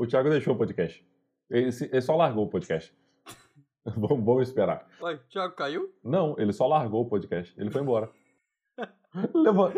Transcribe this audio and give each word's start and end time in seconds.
O 0.00 0.06
Thiago 0.06 0.30
deixou 0.30 0.54
o 0.54 0.56
podcast. 0.56 1.04
Ele, 1.50 1.70
se- 1.70 1.84
ele 1.92 2.00
só 2.00 2.16
largou 2.16 2.44
o 2.44 2.48
podcast. 2.48 2.90
vamos, 3.84 4.24
vamos 4.24 4.48
esperar. 4.48 4.88
Ué, 5.02 5.14
o 5.14 5.18
Thiago 5.28 5.54
caiu? 5.54 5.94
Não, 6.02 6.34
ele 6.38 6.52
só 6.54 6.66
largou 6.66 7.02
o 7.02 7.08
podcast. 7.08 7.54
Ele 7.60 7.70
foi 7.70 7.82
embora. 7.82 8.10
Leva- 9.34 9.74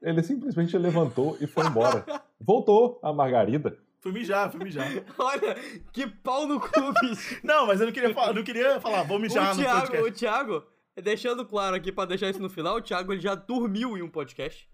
Ele 0.00 0.22
simplesmente 0.22 0.78
levantou 0.78 1.36
e 1.40 1.46
foi 1.46 1.66
embora. 1.66 2.04
Voltou 2.40 2.98
a 3.02 3.12
Margarida. 3.12 3.76
Fui 4.00 4.12
mijar, 4.12 4.50
fui 4.50 4.64
mijar. 4.64 4.86
Olha, 5.18 5.54
que 5.92 6.06
pau 6.06 6.46
no 6.46 6.58
cu, 6.58 6.92
bicho. 7.02 7.38
Não, 7.44 7.66
mas 7.66 7.80
eu 7.80 7.86
não 7.86 7.92
queria 7.92 8.14
falar, 8.14 8.32
não 8.32 8.42
queria 8.44 8.80
falar, 8.80 9.02
vou 9.02 9.18
mijar 9.18 9.52
o 9.52 9.56
no 9.56 9.62
Thiago, 9.62 9.80
podcast. 9.80 10.08
o 10.08 10.12
Thiago, 10.12 10.66
deixando 11.02 11.44
claro 11.44 11.76
aqui 11.76 11.92
pra 11.92 12.06
deixar 12.06 12.30
isso 12.30 12.40
no 12.40 12.48
final, 12.48 12.76
o 12.76 12.80
Thiago 12.80 13.12
ele 13.12 13.20
já 13.20 13.34
dormiu 13.34 13.98
em 13.98 14.02
um 14.02 14.08
podcast. 14.08 14.66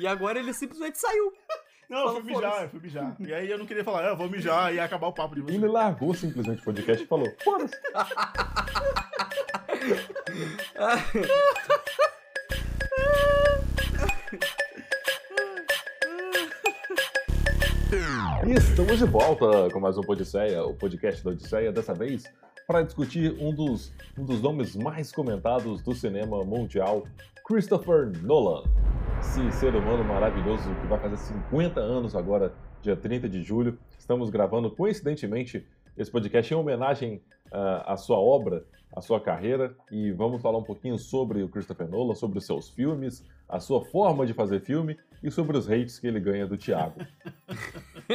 E 0.00 0.06
agora 0.06 0.38
ele 0.38 0.52
simplesmente 0.52 0.98
saiu. 0.98 1.32
Não, 1.90 2.06
eu 2.06 2.22
fui 2.22 2.34
mijar, 2.34 2.62
eu 2.62 2.68
fui 2.68 2.80
mijar. 2.80 3.16
E 3.18 3.34
aí 3.34 3.50
eu 3.50 3.58
não 3.58 3.66
queria 3.66 3.82
falar, 3.82 4.06
eu 4.06 4.16
vou 4.16 4.30
mijar 4.30 4.72
e 4.72 4.78
acabar 4.78 5.08
o 5.08 5.12
papo 5.12 5.34
de 5.34 5.40
Ele 5.40 5.58
vocês. 5.58 5.72
largou 5.72 6.14
simplesmente 6.14 6.60
o 6.60 6.64
podcast 6.64 7.02
e 7.02 7.06
falou: 7.06 7.26
Foda-se. 7.42 7.76
E 18.46 18.52
estamos 18.52 18.98
de 18.98 19.04
volta 19.04 19.68
com 19.72 19.80
mais 19.80 19.98
um 19.98 20.02
Podisseia, 20.02 20.62
o 20.64 20.74
podcast 20.74 21.24
da 21.24 21.30
Odisseia, 21.30 21.72
dessa 21.72 21.92
vez 21.92 22.22
para 22.66 22.82
discutir 22.82 23.36
um 23.40 23.52
dos, 23.52 23.92
um 24.16 24.24
dos 24.24 24.40
nomes 24.40 24.76
mais 24.76 25.10
comentados 25.10 25.82
do 25.82 25.92
cinema 25.92 26.44
mundial, 26.44 27.04
Christopher 27.44 28.12
Nolan. 28.22 28.62
Esse 29.20 29.52
ser 29.52 29.76
humano 29.76 30.02
maravilhoso 30.02 30.74
que 30.80 30.86
vai 30.86 30.98
fazer 30.98 31.18
50 31.18 31.78
anos 31.78 32.16
agora, 32.16 32.54
dia 32.80 32.96
30 32.96 33.28
de 33.28 33.42
julho. 33.42 33.78
Estamos 33.98 34.30
gravando 34.30 34.70
coincidentemente 34.70 35.66
esse 35.96 36.10
podcast 36.10 36.52
em 36.52 36.56
homenagem 36.56 37.22
ah, 37.52 37.92
à 37.92 37.96
sua 37.96 38.18
obra, 38.18 38.64
à 38.96 39.00
sua 39.02 39.20
carreira, 39.20 39.76
e 39.90 40.10
vamos 40.10 40.40
falar 40.40 40.58
um 40.58 40.64
pouquinho 40.64 40.98
sobre 40.98 41.42
o 41.42 41.48
Christopher 41.48 41.86
Nolan, 41.86 42.14
sobre 42.14 42.38
os 42.38 42.46
seus 42.46 42.70
filmes, 42.70 43.22
a 43.46 43.60
sua 43.60 43.84
forma 43.84 44.26
de 44.26 44.32
fazer 44.32 44.60
filme 44.60 44.98
e 45.22 45.30
sobre 45.30 45.56
os 45.56 45.70
hates 45.70 45.98
que 45.98 46.06
ele 46.06 46.18
ganha 46.18 46.46
do 46.46 46.56
Thiago. 46.56 47.00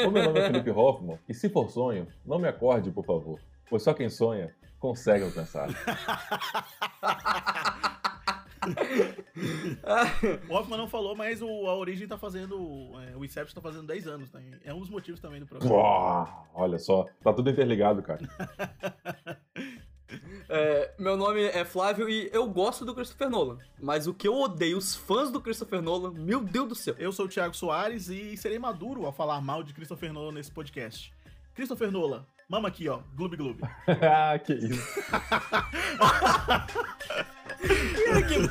O 0.08 0.12
meu 0.12 0.23
nome 0.23 0.40
é 0.40 0.47
Felipe 0.47 0.72
Hoffman, 0.72 1.19
e 1.30 1.34
se 1.34 1.50
for 1.50 1.69
sonho, 1.69 2.08
não 2.25 2.40
me 2.40 2.47
acorde, 2.47 2.92
por 2.92 3.06
favor, 3.06 3.40
pois 3.69 3.84
só 3.84 3.94
quem 3.94 4.09
sonha 4.09 4.53
consegue 4.80 5.23
alcançar. 5.23 5.69
O 10.50 10.54
Hoffman 10.54 10.78
não 10.78 10.88
falou, 10.88 11.16
mas 11.16 11.42
o, 11.42 11.48
a 11.68 11.76
Origem 11.76 12.08
tá 12.08 12.18
fazendo. 12.18 12.56
é, 13.12 13.16
o 13.16 13.24
Inception 13.24 13.54
tá 13.54 13.62
fazendo 13.62 13.88
10 13.88 14.08
anos, 14.08 14.32
né? 14.32 14.42
É 14.64 14.74
um 14.74 14.80
dos 14.80 14.90
motivos 14.90 15.20
também 15.20 15.40
do 15.40 15.46
programa. 15.46 15.76
Uau, 15.76 16.48
olha 16.54 16.80
só, 16.80 17.06
tá 17.24 17.34
tudo 17.34 17.50
interligado, 17.50 18.02
cara. 18.02 18.22
É, 20.48 20.94
meu 21.00 21.18
nome 21.18 21.42
é 21.44 21.66
Flávio 21.66 22.08
e 22.08 22.30
eu 22.32 22.48
gosto 22.48 22.86
do 22.86 22.94
Christopher 22.94 23.30
Nolan. 23.30 23.58
Mas 23.82 24.08
o 24.08 24.14
que 24.14 24.28
eu 24.28 24.36
odeio, 24.36 24.78
os 24.78 24.96
fãs 24.96 25.32
do 25.32 25.42
Christopher 25.42 25.82
Nolan, 25.82 26.12
meu 26.12 26.42
Deus 26.42 26.70
do 26.70 26.76
céu. 26.76 26.96
Eu 26.98 27.12
sou 27.12 27.26
o 27.26 27.30
Thiago 27.30 27.56
Soares 27.56 28.08
e 28.10 28.38
serei 28.38 28.60
maduro 28.60 29.06
ao 29.06 29.12
falar 29.12 29.42
mal 29.42 29.64
de 29.64 29.74
Christopher 29.74 30.14
Nolan 30.14 30.34
nesse 30.34 30.52
podcast. 30.52 31.14
Christopher 31.54 31.92
Nolan, 31.92 32.26
mama 32.48 32.68
aqui, 32.68 32.88
ó, 32.88 33.00
gloob 33.16 33.36
gloob. 33.36 33.60
ah, 33.88 34.38
que 34.38 34.54
isso. 34.54 34.82
Киркин! 37.61 38.50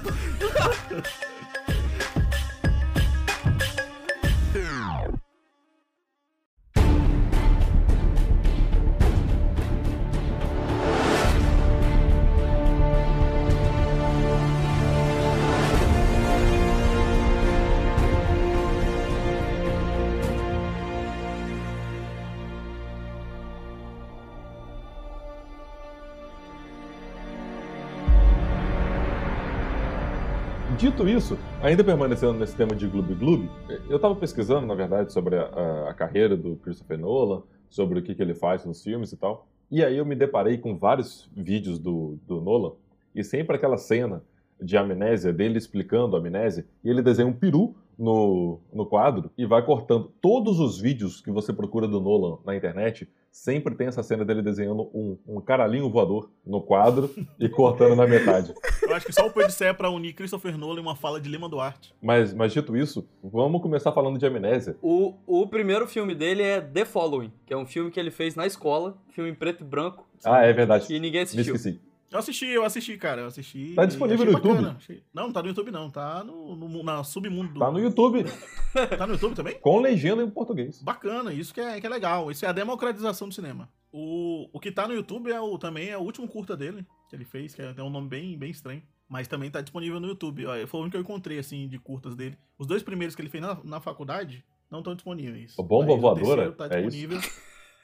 Dito 30.84 31.08
isso, 31.08 31.38
ainda 31.62 31.82
permanecendo 31.82 32.34
nesse 32.34 32.54
tema 32.54 32.76
de 32.76 32.86
Gloob 32.86 33.14
Gloob, 33.14 33.50
eu 33.88 33.96
estava 33.96 34.14
pesquisando, 34.14 34.66
na 34.66 34.74
verdade, 34.74 35.14
sobre 35.14 35.34
a, 35.34 35.88
a- 35.88 35.94
carreira 35.94 36.36
do 36.36 36.56
Christopher 36.56 36.98
Nolan, 36.98 37.42
sobre 37.70 37.98
o 37.98 38.02
que, 38.02 38.14
que 38.14 38.20
ele 38.20 38.34
faz 38.34 38.66
nos 38.66 38.82
filmes 38.82 39.10
e 39.10 39.16
tal. 39.16 39.48
E 39.70 39.82
aí 39.82 39.96
eu 39.96 40.04
me 40.04 40.14
deparei 40.14 40.58
com 40.58 40.76
vários 40.76 41.30
vídeos 41.34 41.78
do, 41.78 42.18
do 42.26 42.38
Nolan, 42.38 42.72
e 43.14 43.24
sempre 43.24 43.56
aquela 43.56 43.78
cena 43.78 44.22
de 44.60 44.76
amnésia 44.76 45.32
dele 45.32 45.56
explicando 45.56 46.16
a 46.16 46.18
amnésia, 46.18 46.66
e 46.84 46.90
ele 46.90 47.00
desenha 47.00 47.28
um 47.28 47.32
peru 47.32 47.74
no, 47.98 48.60
no 48.70 48.84
quadro 48.84 49.30
e 49.38 49.46
vai 49.46 49.64
cortando. 49.64 50.12
Todos 50.20 50.60
os 50.60 50.78
vídeos 50.78 51.18
que 51.18 51.30
você 51.30 51.50
procura 51.50 51.88
do 51.88 51.98
Nolan 51.98 52.36
na 52.44 52.54
internet 52.54 53.08
sempre 53.34 53.74
tem 53.74 53.88
essa 53.88 54.00
cena 54.00 54.24
dele 54.24 54.40
desenhando 54.42 54.82
um, 54.94 55.18
um 55.26 55.40
caralhinho 55.40 55.90
voador 55.90 56.30
no 56.46 56.62
quadro 56.62 57.10
e 57.38 57.48
cortando 57.48 57.96
na 57.96 58.06
metade. 58.06 58.54
Eu 58.80 58.94
acho 58.94 59.04
que 59.04 59.12
só 59.12 59.26
o 59.26 59.30
Podisseia 59.32 59.70
é 59.70 59.72
pra 59.72 59.90
unir 59.90 60.12
Christopher 60.14 60.56
Nolan 60.56 60.78
e 60.78 60.80
uma 60.80 60.94
fala 60.94 61.20
de 61.20 61.28
Lima 61.28 61.48
Duarte. 61.48 61.92
Mas, 62.00 62.32
mas 62.32 62.52
dito 62.52 62.76
isso, 62.76 63.08
vamos 63.24 63.60
começar 63.60 63.90
falando 63.90 64.18
de 64.20 64.24
amnésia. 64.24 64.76
O, 64.80 65.14
o 65.26 65.48
primeiro 65.48 65.84
filme 65.88 66.14
dele 66.14 66.42
é 66.44 66.60
The 66.60 66.84
Following, 66.84 67.32
que 67.44 67.52
é 67.52 67.56
um 67.56 67.66
filme 67.66 67.90
que 67.90 67.98
ele 67.98 68.12
fez 68.12 68.36
na 68.36 68.46
escola, 68.46 68.96
filme 69.10 69.30
em 69.30 69.34
preto 69.34 69.64
e 69.64 69.66
branco, 69.66 70.06
Ah, 70.24 70.44
é 70.44 70.52
verdade. 70.52 70.86
e 70.94 71.00
ninguém 71.00 71.22
Me 71.22 71.24
assistiu. 71.24 71.56
esqueci. 71.56 71.80
Eu 72.14 72.20
assisti, 72.20 72.46
eu 72.46 72.64
assisti, 72.64 72.96
cara, 72.96 73.22
eu 73.22 73.26
assisti. 73.26 73.72
Tá 73.74 73.84
disponível 73.84 74.24
no 74.24 74.30
YouTube? 74.30 74.54
bacana, 74.54 74.78
Não, 75.12 75.24
não 75.24 75.32
tá 75.32 75.42
no 75.42 75.48
YouTube 75.48 75.72
não, 75.72 75.90
tá 75.90 76.22
no, 76.22 76.54
no 76.54 76.82
na 76.84 77.02
submundo 77.02 77.52
do... 77.54 77.58
Tá 77.58 77.72
no 77.72 77.80
YouTube, 77.80 78.22
Tá 78.96 79.04
no 79.04 79.14
YouTube 79.14 79.34
também? 79.34 79.58
com 79.58 79.80
legenda 79.80 80.22
em 80.22 80.30
português. 80.30 80.80
Bacana, 80.80 81.32
isso 81.32 81.52
que 81.52 81.60
é, 81.60 81.80
que 81.80 81.86
é 81.88 81.90
legal. 81.90 82.30
Isso 82.30 82.46
é 82.46 82.48
a 82.48 82.52
democratização 82.52 83.26
do 83.28 83.34
cinema. 83.34 83.68
O, 83.90 84.48
o 84.52 84.60
que 84.60 84.70
tá 84.70 84.86
no 84.86 84.94
YouTube 84.94 85.28
é 85.32 85.40
o, 85.40 85.58
também 85.58 85.88
é 85.88 85.98
o 85.98 86.02
último 86.02 86.28
curta 86.28 86.56
dele, 86.56 86.86
que 87.10 87.16
ele 87.16 87.24
fez, 87.24 87.52
que 87.52 87.62
é, 87.62 87.72
tem 87.72 87.84
um 87.84 87.90
nome 87.90 88.06
bem, 88.08 88.38
bem 88.38 88.52
estranho. 88.52 88.80
Mas 89.08 89.26
também 89.26 89.50
tá 89.50 89.60
disponível 89.60 89.98
no 89.98 90.06
YouTube. 90.06 90.44
Foi 90.68 90.78
o 90.78 90.82
único 90.84 90.92
que 90.92 90.96
eu 90.98 91.00
encontrei, 91.02 91.40
assim, 91.40 91.66
de 91.66 91.80
curtas 91.80 92.14
dele. 92.14 92.38
Os 92.56 92.68
dois 92.68 92.84
primeiros 92.84 93.16
que 93.16 93.22
ele 93.22 93.28
fez 93.28 93.42
na, 93.42 93.58
na 93.64 93.80
faculdade 93.80 94.44
não 94.70 94.78
estão 94.78 94.94
disponíveis. 94.94 95.52
O 95.58 95.64
Bomba 95.64 95.94
Mas 95.94 96.00
Voadora? 96.00 96.52
terceiro 96.52 96.52
tá 96.52 96.66
É 96.76 96.80
isso? 96.80 96.90
disponível. 96.90 97.20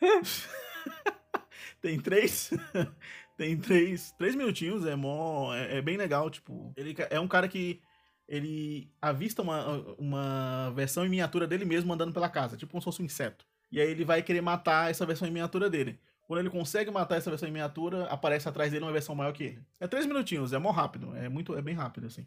tem 1.83 1.99
três. 1.99 2.51
Tem 3.41 3.57
três. 3.57 4.13
Três 4.19 4.35
minutinhos, 4.35 4.85
é 4.85 4.95
mó. 4.95 5.55
É, 5.55 5.79
é 5.79 5.83
bem 5.83 5.97
legal, 5.97 6.29
tipo. 6.29 6.75
Ele 6.77 6.95
é 7.09 7.19
um 7.19 7.27
cara 7.27 7.49
que. 7.49 7.81
Ele 8.29 8.89
avista 9.03 9.43
uma, 9.43 9.79
uma 9.99 10.71
versão 10.77 11.05
em 11.05 11.09
miniatura 11.09 11.49
dele 11.49 11.65
mesmo 11.65 11.93
andando 11.93 12.13
pela 12.13 12.29
casa, 12.29 12.57
tipo 12.57 12.71
como 12.71 12.81
se 12.81 12.85
fosse 12.85 13.03
um 13.03 13.05
inseto. 13.05 13.45
E 13.73 13.81
aí 13.81 13.91
ele 13.91 14.05
vai 14.05 14.23
querer 14.23 14.41
matar 14.41 14.89
essa 14.89 15.05
versão 15.05 15.27
em 15.27 15.33
miniatura 15.33 15.69
dele. 15.69 15.99
Quando 16.29 16.39
ele 16.39 16.51
consegue 16.51 16.93
matar 16.93 17.17
essa 17.17 17.29
versão 17.29 17.49
em 17.49 17.53
miniatura, 17.53 18.05
aparece 18.05 18.49
atrás 18.49 18.71
dele 18.71 18.85
uma 18.85 18.93
versão 18.93 19.17
maior 19.17 19.33
que 19.33 19.43
ele. 19.43 19.59
É 19.81 19.89
três 19.89 20.07
minutinhos, 20.07 20.53
é 20.53 20.59
mó 20.59 20.71
rápido. 20.71 21.13
É 21.17 21.29
muito, 21.29 21.57
é 21.57 21.63
bem 21.63 21.75
rápido, 21.75 22.07
assim. 22.07 22.25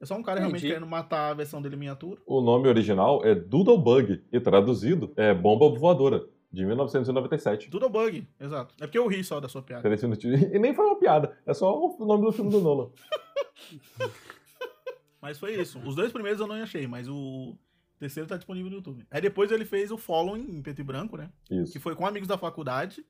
É 0.00 0.06
só 0.06 0.14
um 0.14 0.22
cara 0.22 0.38
realmente 0.38 0.60
Entendi. 0.60 0.74
querendo 0.74 0.88
matar 0.88 1.32
a 1.32 1.34
versão 1.34 1.60
dele 1.60 1.74
em 1.74 1.78
miniatura. 1.78 2.22
O 2.26 2.40
nome 2.40 2.66
original 2.68 3.22
é 3.22 3.34
Doodlebug 3.34 4.22
e 4.32 4.40
traduzido 4.40 5.12
é 5.14 5.34
Bomba 5.34 5.68
Voadora, 5.78 6.24
de 6.54 6.64
1997. 6.64 7.68
Tudo 7.68 7.88
bug, 7.88 8.26
exato. 8.40 8.74
É 8.80 8.86
porque 8.86 8.98
eu 8.98 9.06
ri 9.06 9.22
só 9.24 9.40
da 9.40 9.48
sua 9.48 9.62
piada. 9.62 9.82
E 10.54 10.58
nem 10.58 10.74
foi 10.74 10.86
uma 10.86 10.98
piada, 10.98 11.36
é 11.44 11.52
só 11.52 11.76
o 11.76 12.06
nome 12.06 12.24
do 12.24 12.32
filme 12.32 12.50
do 12.50 12.60
Nolan. 12.60 12.90
Mas 15.20 15.38
foi 15.38 15.60
isso. 15.60 15.78
Os 15.80 15.96
dois 15.96 16.12
primeiros 16.12 16.40
eu 16.40 16.46
não 16.46 16.56
achei, 16.56 16.86
mas 16.86 17.08
o 17.08 17.56
terceiro 17.98 18.28
tá 18.28 18.36
disponível 18.36 18.70
no 18.70 18.76
YouTube. 18.76 19.06
Aí 19.10 19.22
depois 19.22 19.50
ele 19.50 19.64
fez 19.64 19.90
o 19.90 19.96
Following 19.96 20.50
em 20.50 20.60
preto 20.60 20.82
e 20.82 20.84
branco, 20.84 21.16
né? 21.16 21.30
Isso. 21.50 21.72
Que 21.72 21.78
foi 21.78 21.96
com 21.96 22.06
amigos 22.06 22.28
da 22.28 22.36
faculdade. 22.36 23.02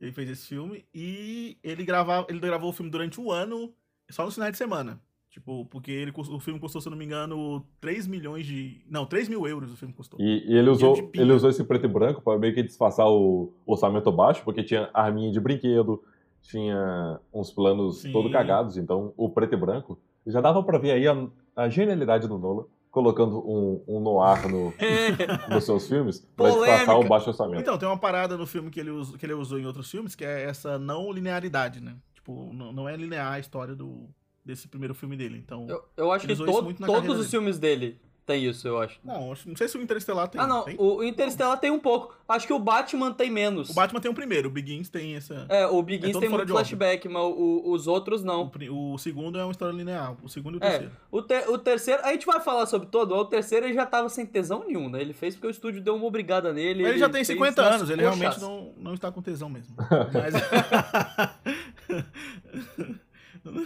Ele 0.00 0.12
fez 0.12 0.30
esse 0.30 0.46
filme 0.46 0.86
e 0.94 1.58
ele, 1.64 1.84
gravava, 1.84 2.28
ele 2.30 2.38
gravou 2.38 2.70
o 2.70 2.72
filme 2.72 2.88
durante 2.88 3.20
um 3.20 3.32
ano, 3.32 3.74
só 4.08 4.24
nos 4.24 4.34
finais 4.34 4.52
de 4.52 4.58
semana. 4.58 5.02
Tipo, 5.38 5.64
porque 5.66 5.92
ele, 5.92 6.12
o 6.16 6.40
filme 6.40 6.58
custou, 6.58 6.80
se 6.80 6.88
eu 6.88 6.90
não 6.90 6.98
me 6.98 7.04
engano, 7.04 7.64
3 7.80 8.08
milhões 8.08 8.44
de. 8.44 8.80
Não, 8.90 9.06
3 9.06 9.28
mil 9.28 9.46
euros 9.46 9.72
o 9.72 9.76
filme 9.76 9.94
custou. 9.94 10.20
E, 10.20 10.44
e 10.44 10.56
ele, 10.56 10.68
usou, 10.68 11.10
ele 11.14 11.32
usou 11.32 11.48
esse 11.48 11.62
preto 11.62 11.86
e 11.86 11.88
branco 11.88 12.20
pra 12.20 12.36
meio 12.36 12.52
que 12.52 12.60
disfarçar 12.60 13.06
o 13.08 13.52
orçamento 13.64 14.10
baixo, 14.10 14.42
porque 14.42 14.64
tinha 14.64 14.90
arminha 14.92 15.30
de 15.30 15.38
brinquedo, 15.38 16.02
tinha 16.42 17.20
uns 17.32 17.52
planos 17.52 17.98
Sim. 17.98 18.10
todo 18.10 18.28
cagados, 18.32 18.76
então 18.76 19.12
o 19.16 19.30
preto 19.30 19.54
e 19.54 19.56
branco 19.56 19.96
já 20.26 20.40
dava 20.40 20.60
pra 20.60 20.76
ver 20.76 20.90
aí 20.90 21.06
a, 21.06 21.28
a 21.54 21.68
genialidade 21.68 22.26
do 22.26 22.36
Nolan, 22.36 22.64
colocando 22.90 23.38
um, 23.38 23.80
um 23.86 24.00
noir 24.00 24.50
no, 24.50 24.74
nos 25.54 25.62
seus 25.64 25.86
filmes 25.86 26.26
pra 26.34 26.50
disfarçar 26.50 26.98
o 26.98 27.04
baixo 27.06 27.28
orçamento. 27.30 27.60
Então, 27.60 27.78
tem 27.78 27.88
uma 27.88 27.96
parada 27.96 28.36
no 28.36 28.44
filme 28.44 28.70
que 28.70 28.80
ele, 28.80 28.90
us- 28.90 29.14
que 29.16 29.24
ele 29.24 29.34
usou 29.34 29.56
em 29.56 29.66
outros 29.66 29.88
filmes, 29.88 30.16
que 30.16 30.24
é 30.24 30.42
essa 30.42 30.80
não 30.80 31.12
linearidade, 31.12 31.80
né? 31.80 31.94
Tipo, 32.12 32.52
não, 32.52 32.72
não 32.72 32.88
é 32.88 32.96
linear 32.96 33.34
a 33.34 33.38
história 33.38 33.74
do, 33.76 34.08
desse 34.48 34.66
primeiro 34.66 34.94
filme 34.94 35.16
dele. 35.16 35.38
Então. 35.44 35.66
Eu, 35.68 35.84
eu 35.96 36.12
acho 36.12 36.26
que 36.26 36.34
to- 36.34 36.74
todos 36.86 37.18
os 37.20 37.30
filmes 37.30 37.58
dele 37.58 37.98
Tem 38.26 38.44
isso, 38.44 38.68
eu 38.68 38.78
acho. 38.78 38.98
Não, 39.02 39.28
não 39.46 39.56
sei 39.56 39.68
se 39.68 39.78
o 39.78 39.82
Interestelar 39.82 40.28
tem. 40.28 40.38
Ah, 40.38 40.46
não. 40.46 40.62
Tem? 40.62 40.76
O 40.78 41.02
Interestelar 41.02 41.58
tem 41.58 41.70
um 41.70 41.78
pouco. 41.78 42.14
Acho 42.28 42.46
que 42.46 42.52
o 42.52 42.58
Batman 42.58 43.10
tem 43.10 43.30
menos. 43.30 43.70
O 43.70 43.74
Batman 43.74 44.00
tem 44.00 44.10
o 44.10 44.14
primeiro, 44.14 44.48
o 44.48 44.52
Begins 44.52 44.90
tem 44.90 45.16
essa. 45.16 45.46
É, 45.48 45.66
o 45.66 45.82
Begins 45.82 46.12
todo 46.12 46.20
tem 46.20 46.28
muito 46.28 46.46
flashback, 46.48 47.08
mas 47.08 47.22
o- 47.22 47.62
os 47.72 47.86
outros 47.86 48.20
O, 48.22 48.26
não. 48.26 48.46
pri- 48.46 48.68
o 48.68 48.98
segundo 48.98 49.38
é 49.38 49.44
uma 49.44 49.50
história 49.52 49.72
linear. 49.74 50.14
O 50.22 50.28
segundo 50.28 50.56
e 50.56 50.58
o 50.58 50.62
É, 50.64 50.68
terceiro. 50.70 50.92
o, 51.10 51.22
ter- 51.22 51.48
o 51.48 51.56
terceiro, 51.58 52.02
a 52.04 52.12
gente 52.12 52.26
vai 52.26 52.38
falar 52.40 52.66
sobre 52.66 52.88
todo, 52.88 53.14
o 53.14 53.24
terceiro 53.24 53.64
ele 53.64 53.74
já 53.74 53.86
tava 53.86 54.10
sem 54.10 54.26
tesão 54.26 54.62
nenhum, 54.66 54.90
né? 54.90 55.00
Ele 55.00 55.14
fez 55.14 55.34
porque 55.34 55.46
o 55.46 55.50
estúdio 55.50 55.80
deu 55.80 55.96
uma 55.96 56.04
obrigada 56.04 56.52
nele. 56.52 56.82
Mas 56.82 56.90
ele 56.92 56.98
já 57.00 57.06
tem 57.08 57.24
fez 57.24 57.28
50 57.28 57.62
nas 57.62 57.74
anos, 57.76 57.88
ele 57.88 58.02
realmente 58.02 58.38
não, 58.40 58.74
não 58.76 58.92
está 58.92 59.10
com 59.10 59.22
tesão 59.22 59.48
mesmo. 59.48 59.74
Mas. 60.12 60.34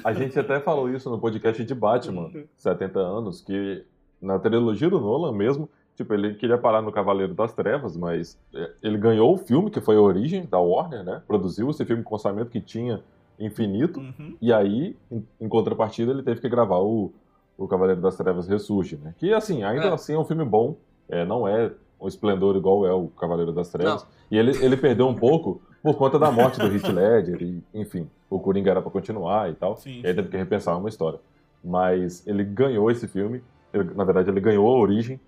A 0.05 0.13
gente 0.13 0.39
até 0.39 0.61
falou 0.61 0.89
isso 0.91 1.09
no 1.11 1.19
podcast 1.19 1.65
de 1.65 1.75
Batman, 1.75 2.31
70 2.57 2.99
anos, 2.99 3.41
que 3.41 3.85
na 4.21 4.39
trilogia 4.39 4.89
do 4.89 5.01
Nolan 5.01 5.33
mesmo, 5.33 5.69
tipo, 5.97 6.15
ele 6.15 6.35
queria 6.35 6.57
parar 6.59 6.81
no 6.83 6.93
Cavaleiro 6.93 7.35
das 7.35 7.53
Trevas, 7.53 7.97
mas 7.97 8.39
é, 8.55 8.71
ele 8.83 8.97
ganhou 8.99 9.35
o 9.35 9.37
filme, 9.39 9.71
que 9.71 9.81
foi 9.81 9.97
a 9.97 10.01
origem 10.01 10.47
da 10.47 10.59
Warner, 10.59 11.03
né? 11.05 11.23
Produziu 11.27 11.69
esse 11.71 11.85
filme 11.85 12.03
com 12.03 12.15
orçamento 12.15 12.51
que 12.51 12.61
tinha 12.61 13.03
infinito, 13.39 13.99
Uhum. 14.01 14.37
e 14.41 14.53
aí, 14.53 14.97
em, 15.41 15.49
contrapartida, 15.49 16.13
ele 16.13 16.23
teve 16.23 16.41
que 16.41 16.49
gravar 16.49 16.79
o, 16.79 17.13
o 17.59 17.67
Cavaleiro 17.67 18.01
das 18.01 18.17
Trevas 18.17 18.47
Ressurge, 18.47 18.97
né? 19.03 19.15
Que, 19.19 19.33
assim, 19.33 19.65
ainda 19.65 19.87
É. 19.87 19.93
assim 19.93 20.15
é 20.15 20.19
um 20.19 20.25
filme 20.25 20.45
bom, 20.45 20.77
é, 21.09 21.25
não 21.25 21.47
é 21.49 21.73
um 22.01 22.07
esplendor 22.09 22.57
igual 22.57 22.87
é 22.87 22.93
o 22.93 23.09
Cavaleiro 23.09 23.53
das 23.53 23.69
Trevas, 23.71 24.07
e 24.31 24.37
ele, 24.39 24.53
ele 24.65 24.77
perdeu 24.77 25.07
um 25.09 25.15
pouco 25.15 25.61
por 25.83 25.97
conta 25.97 26.19
da 26.19 26.31
morte 26.31 26.59
do 26.59 26.67
Heath 26.67 26.89
Ledger, 26.89 27.43
e, 27.43 27.63
enfim, 27.75 28.09
o 28.31 28.39
Coringa 28.39 28.71
era 28.71 28.81
pra 28.83 28.91
continuar 28.91 29.51
e 29.51 29.55
tal, 29.55 29.77
Sim, 29.77 30.01
e 30.03 30.07
aí 30.07 30.15
teve 30.15 30.29
que 30.29 30.37
repensar 30.37 30.77
uma 30.79 30.89
história. 30.89 31.19
Mas 31.65 32.27
ele 32.27 32.45
ganhou 32.45 32.91
esse 32.91 33.07
filme, 33.09 33.43
ele- 33.73 33.93
na 33.95 34.05
verdade, 34.05 34.31
ele 34.31 34.41
ganhou 34.41 34.69
a 34.69 34.79
origem 34.79 35.21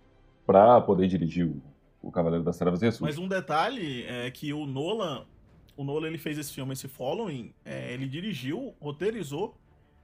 pra 0.46 0.80
poder 0.80 1.06
dirigir 1.08 1.46
o, 1.46 1.60
o 2.02 2.10
Cavaleiro 2.12 2.44
das 2.44 2.58
Trevas 2.58 2.80
Ressurge. 2.82 3.02
Mas 3.14 3.18
um 3.18 3.28
detalhe 3.28 4.04
é 4.04 4.30
que 4.30 4.52
o 4.52 4.66
Nolan, 4.66 5.24
o 5.76 5.82
Nolan 5.84 6.08
ele 6.08 6.18
fez 6.18 6.38
esse 6.38 6.52
filme, 6.52 6.72
esse 6.72 6.86
Following, 6.88 7.52
é, 7.64 7.92
ele 7.92 8.06
dirigiu, 8.06 8.74
roteirizou, 8.80 9.54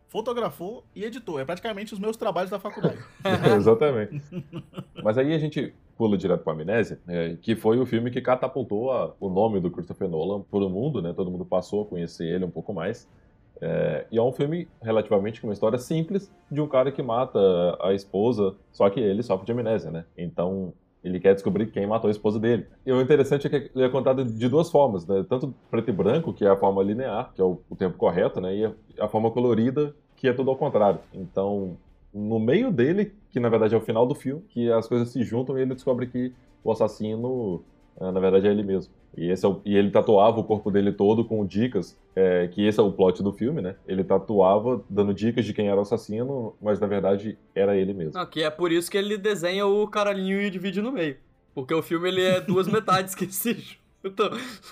fotografou 0.08 0.84
e 0.94 1.04
editou. 1.04 1.38
É 1.38 1.44
praticamente 1.44 1.92
os 1.94 2.00
meus 2.00 2.16
trabalhos 2.16 2.50
da 2.50 2.58
faculdade. 2.58 2.98
Exatamente. 3.56 4.20
Mas 5.04 5.16
aí 5.18 5.32
a 5.32 5.38
gente 5.38 5.72
pula 6.00 6.16
direto 6.16 6.42
para 6.42 6.54
Amnésia, 6.54 6.98
é, 7.06 7.36
que 7.42 7.54
foi 7.54 7.78
o 7.78 7.84
filme 7.84 8.10
que 8.10 8.22
catapultou 8.22 8.90
a- 8.90 9.12
o 9.20 9.28
nome 9.28 9.60
do 9.60 9.70
Christopher 9.70 10.08
Nolan 10.08 10.40
por 10.40 10.62
o 10.62 10.70
mundo, 10.70 11.02
né? 11.02 11.12
Todo 11.12 11.30
mundo 11.30 11.44
passou 11.44 11.82
a 11.82 11.84
conhecer 11.84 12.24
ele 12.26 12.42
um 12.42 12.50
pouco 12.50 12.72
mais. 12.72 13.06
É, 13.60 14.06
e 14.10 14.16
é 14.16 14.22
um 14.22 14.32
filme 14.32 14.66
relativamente 14.80 15.42
com 15.42 15.46
uma 15.48 15.52
história 15.52 15.76
simples 15.78 16.32
de 16.50 16.58
um 16.58 16.66
cara 16.66 16.90
que 16.90 17.02
mata 17.02 17.38
a 17.82 17.92
esposa, 17.92 18.54
só 18.72 18.88
que 18.88 18.98
ele 18.98 19.22
sofre 19.22 19.44
de 19.44 19.52
amnésia, 19.52 19.90
né? 19.90 20.06
Então 20.16 20.72
ele 21.04 21.20
quer 21.20 21.34
descobrir 21.34 21.66
quem 21.66 21.86
matou 21.86 22.08
a 22.08 22.10
esposa 22.10 22.38
dele. 22.40 22.66
E 22.86 22.90
o 22.92 23.02
interessante 23.02 23.46
é 23.46 23.50
que 23.50 23.70
ele 23.74 23.84
é 23.84 23.88
contado 23.90 24.24
de 24.24 24.48
duas 24.48 24.70
formas, 24.70 25.06
né? 25.06 25.22
Tanto 25.28 25.54
preto 25.70 25.90
e 25.90 25.92
branco, 25.92 26.32
que 26.32 26.46
é 26.46 26.48
a 26.48 26.56
forma 26.56 26.82
linear, 26.82 27.30
que 27.34 27.42
é 27.42 27.44
o, 27.44 27.60
o 27.68 27.76
tempo 27.76 27.98
correto, 27.98 28.40
né? 28.40 28.56
E 28.56 28.64
a, 28.64 28.72
a 29.00 29.06
forma 29.08 29.30
colorida, 29.30 29.94
que 30.16 30.28
é 30.28 30.32
tudo 30.32 30.48
ao 30.50 30.56
contrário. 30.56 31.00
Então, 31.12 31.76
no 32.14 32.38
meio 32.40 32.72
dele, 32.72 33.12
que 33.30 33.40
na 33.40 33.48
verdade 33.48 33.74
é 33.74 33.78
o 33.78 33.80
final 33.80 34.06
do 34.06 34.14
filme, 34.14 34.42
que 34.48 34.70
as 34.70 34.86
coisas 34.88 35.08
se 35.10 35.22
juntam 35.22 35.58
e 35.58 35.62
ele 35.62 35.74
descobre 35.74 36.06
que 36.06 36.32
o 36.64 36.70
assassino, 36.72 37.64
eh, 38.00 38.10
na 38.10 38.20
verdade, 38.20 38.46
é 38.46 38.50
ele 38.50 38.62
mesmo. 38.62 38.92
E, 39.16 39.28
esse 39.30 39.44
é 39.44 39.48
o- 39.48 39.60
e 39.64 39.76
ele 39.76 39.90
tatuava 39.90 40.38
o 40.38 40.44
corpo 40.44 40.70
dele 40.70 40.92
todo 40.92 41.24
com 41.24 41.44
dicas, 41.44 41.98
eh, 42.14 42.48
que 42.52 42.64
esse 42.66 42.78
é 42.78 42.82
o 42.82 42.92
plot 42.92 43.22
do 43.22 43.32
filme, 43.32 43.60
né? 43.60 43.74
Ele 43.86 44.04
tatuava 44.04 44.84
dando 44.88 45.12
dicas 45.14 45.44
de 45.44 45.52
quem 45.52 45.68
era 45.68 45.78
o 45.78 45.82
assassino, 45.82 46.54
mas 46.62 46.78
na 46.78 46.86
verdade 46.86 47.36
era 47.54 47.76
ele 47.76 47.92
mesmo. 47.92 48.12
Não, 48.14 48.26
que 48.26 48.42
é 48.42 48.50
por 48.50 48.70
isso 48.70 48.90
que 48.90 48.96
ele 48.98 49.16
desenha 49.18 49.66
o 49.66 49.86
caralhinho 49.88 50.40
e 50.40 50.50
divide 50.50 50.80
no 50.80 50.92
meio. 50.92 51.16
Porque 51.54 51.74
o 51.74 51.82
filme 51.82 52.08
ele 52.08 52.22
é 52.22 52.40
duas 52.40 52.66
metades 52.68 53.14
que 53.16 53.26
se 53.32 53.54
juntam, 54.04 54.30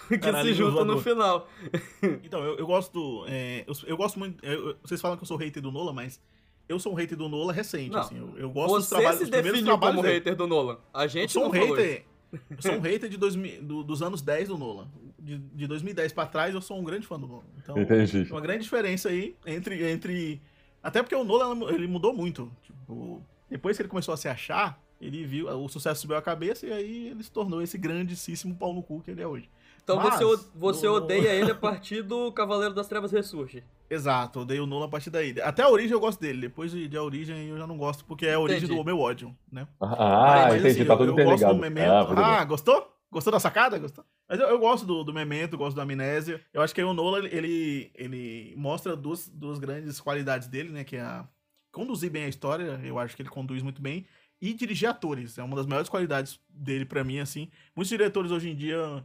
que 0.08 0.32
se 0.42 0.52
juntam 0.54 0.84
no 0.84 0.98
final. 0.98 1.48
Então, 2.22 2.40
eu, 2.44 2.58
eu 2.58 2.66
gosto. 2.66 3.24
é, 3.28 3.64
eu, 3.66 3.74
eu 3.88 3.96
gosto 3.96 4.18
muito. 4.18 4.44
eu- 4.44 4.76
vocês 4.84 5.00
falam 5.00 5.16
que 5.16 5.22
eu 5.24 5.26
sou 5.26 5.36
hater 5.36 5.60
do 5.62 5.72
Nolan, 5.72 5.92
mas 5.92 6.20
eu 6.68 6.78
sou 6.78 6.92
um 6.92 6.94
hater 6.94 7.16
do 7.16 7.28
Nolan 7.28 7.52
recente. 7.52 7.90
Não. 7.90 8.00
assim, 8.00 8.16
eu, 8.18 8.38
eu 8.38 8.50
gosto 8.50 8.76
dos 8.76 8.84
Você 8.86 8.94
trabalhos, 8.94 9.18
se 9.18 9.24
dos 9.24 9.30
primeiros 9.30 9.62
trabalhos 9.62 9.96
como 9.96 10.02
dele. 10.06 10.14
hater 10.18 10.36
do 10.36 10.46
Nolan. 10.46 10.78
A 10.92 11.04
Eu 11.04 11.08
gente 11.08 11.32
sou 11.32 11.46
um 11.46 11.50
hater. 11.50 12.04
Eu 12.50 12.62
sou 12.62 12.72
um 12.72 12.80
hater 12.80 13.08
de 13.08 13.16
2000, 13.16 13.62
do- 13.62 13.82
dos 13.82 14.02
anos 14.02 14.20
10 14.22 14.48
do 14.48 14.58
Nolan. 14.58 14.86
De, 15.18 15.38
de 15.38 15.66
2010 15.66 16.12
pra 16.12 16.26
trás, 16.26 16.54
eu 16.54 16.60
sou 16.60 16.78
um 16.78 16.84
grande 16.84 17.06
fã 17.06 17.18
do 17.18 17.26
Nolan. 17.26 17.42
Então, 17.56 17.76
Entendi. 17.78 18.28
uma 18.30 18.40
grande 18.40 18.62
diferença 18.62 19.08
aí 19.08 19.34
entre. 19.46 19.82
entre 19.90 20.40
até 20.82 21.02
porque 21.02 21.14
o 21.14 21.24
Nolan 21.24 21.70
ele 21.72 21.86
mudou 21.86 22.12
muito. 22.14 22.50
Tipo, 22.62 23.22
depois 23.50 23.76
que 23.76 23.82
ele 23.82 23.88
começou 23.88 24.14
a 24.14 24.16
se 24.16 24.28
achar, 24.28 24.80
ele 25.00 25.24
viu. 25.26 25.48
O 25.48 25.68
sucesso 25.68 26.00
subiu 26.02 26.16
a 26.16 26.22
cabeça 26.22 26.66
e 26.66 26.72
aí 26.72 27.08
ele 27.08 27.22
se 27.22 27.30
tornou 27.32 27.60
esse 27.62 27.76
grandíssimo 27.76 28.54
pau 28.54 28.72
no 28.72 28.82
cu 28.82 29.00
que 29.00 29.10
ele 29.10 29.20
é 29.22 29.26
hoje. 29.26 29.48
Então 29.90 29.96
Mas, 29.96 30.18
você, 30.20 30.48
você 30.54 30.86
no- 30.86 30.94
odeia 30.96 31.28
ele 31.32 31.50
a 31.50 31.54
partir 31.56 32.02
do 32.02 32.30
Cavaleiro 32.32 32.74
das 32.74 32.86
Trevas 32.88 33.10
Ressurge. 33.10 33.64
Exato, 33.88 34.40
odeio 34.40 34.64
o 34.64 34.66
Nolan 34.66 34.84
a 34.84 34.88
partir 34.88 35.08
daí. 35.08 35.34
Até 35.40 35.62
a 35.62 35.68
origem 35.70 35.92
eu 35.92 36.00
gosto 36.00 36.20
dele. 36.20 36.42
Depois 36.42 36.70
de, 36.72 36.86
de 36.86 36.96
a 36.98 37.02
origem 37.02 37.48
eu 37.48 37.56
já 37.56 37.66
não 37.66 37.78
gosto, 37.78 38.04
porque 38.04 38.26
é 38.26 38.34
a 38.34 38.38
origem 38.38 38.64
Entendi. 38.64 38.78
do 38.78 38.84
meu 38.84 39.00
ódio, 39.00 39.34
né? 39.50 39.66
Ah, 39.80 40.44
Mas, 40.48 40.54
entendi, 40.56 40.68
assim, 40.80 40.84
tá 40.84 40.92
eu- 40.92 40.98
tudo 40.98 41.18
eu, 41.18 41.24
gosto 41.24 41.46
do 41.46 41.54
Memento. 41.56 41.88
Ah, 41.90 42.00
Ah, 42.34 42.38
bem. 42.40 42.48
gostou? 42.48 42.94
Gostou 43.10 43.32
da 43.32 43.40
sacada? 43.40 43.78
Gostou? 43.78 44.04
Mas 44.28 44.38
eu, 44.38 44.46
eu 44.48 44.58
gosto 44.58 44.84
do, 44.86 45.02
do 45.02 45.14
Memento, 45.14 45.56
gosto 45.56 45.74
da 45.74 45.84
Amnésia. 45.84 46.38
Eu 46.52 46.60
acho 46.60 46.74
que 46.74 46.82
aí 46.82 46.86
o 46.86 46.92
Nolan, 46.92 47.24
ele, 47.26 47.90
ele, 47.94 48.52
mostra 48.58 48.94
duas, 48.94 49.26
duas 49.26 49.58
grandes 49.58 49.98
qualidades 49.98 50.48
dele, 50.48 50.68
né? 50.68 50.84
Que 50.84 50.96
é 50.96 51.00
a 51.00 51.26
conduzir 51.72 52.10
bem 52.10 52.24
a 52.24 52.28
história, 52.28 52.78
eu 52.84 52.98
acho 52.98 53.16
que 53.16 53.22
ele 53.22 53.30
conduz 53.30 53.62
muito 53.62 53.80
bem, 53.80 54.06
e 54.38 54.52
dirigir 54.52 54.86
atores. 54.86 55.38
É 55.38 55.42
uma 55.42 55.56
das 55.56 55.64
maiores 55.64 55.88
qualidades 55.88 56.38
dele 56.50 56.84
pra 56.84 57.02
mim, 57.02 57.20
assim. 57.20 57.48
Muitos 57.74 57.88
diretores 57.88 58.30
hoje 58.30 58.50
em 58.50 58.54
dia 58.54 59.02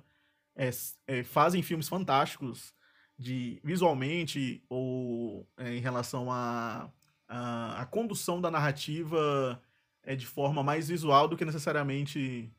é, 0.56 0.70
é, 1.08 1.24
fazem 1.24 1.62
filmes 1.62 1.88
fantásticos 1.88 2.74
de 3.18 3.60
visualmente 3.64 4.64
ou 4.70 5.48
é, 5.58 5.76
em 5.76 5.80
relação 5.80 6.32
à 6.32 6.90
a, 7.28 7.82
a, 7.82 7.86
condução 7.86 8.42
da 8.42 8.52
narrativa 8.52 9.62
é, 10.04 10.16
de 10.16 10.26
forma 10.26 10.62
mais 10.64 10.90
visual 10.90 11.28
do 11.28 11.38
que 11.38 11.46
necessariamente 11.46 12.52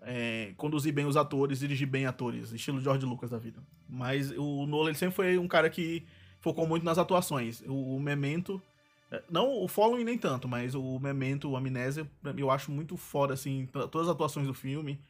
é, 0.00 0.52
conduzir 0.56 0.92
bem 0.92 1.06
os 1.06 1.16
atores, 1.16 1.60
dirigir 1.60 1.86
bem 1.86 2.06
atores, 2.06 2.52
estilo 2.52 2.80
George 2.80 3.06
Lucas 3.06 3.30
da 3.30 3.38
vida. 3.38 3.62
Mas 3.88 4.30
o 4.32 4.66
Nolan 4.66 4.90
ele 4.90 4.98
sempre 4.98 5.14
foi 5.14 5.38
um 5.38 5.46
cara 5.46 5.70
que 5.70 6.04
focou 6.40 6.66
muito 6.66 6.84
nas 6.84 6.98
atuações. 6.98 7.62
O, 7.66 7.96
o 7.96 8.00
Memento, 8.00 8.60
é, 9.10 9.22
não 9.30 9.62
o 9.62 9.68
Following 9.68 10.04
nem 10.04 10.18
tanto, 10.18 10.48
mas 10.48 10.74
o 10.74 10.98
Memento, 10.98 11.50
o 11.50 11.56
Amnésia, 11.56 12.10
eu 12.36 12.50
acho 12.50 12.72
muito 12.72 12.96
foda, 12.96 13.34
assim, 13.34 13.68
todas 13.72 14.08
as 14.08 14.14
atuações 14.14 14.46
do 14.46 14.54
filme. 14.54 15.00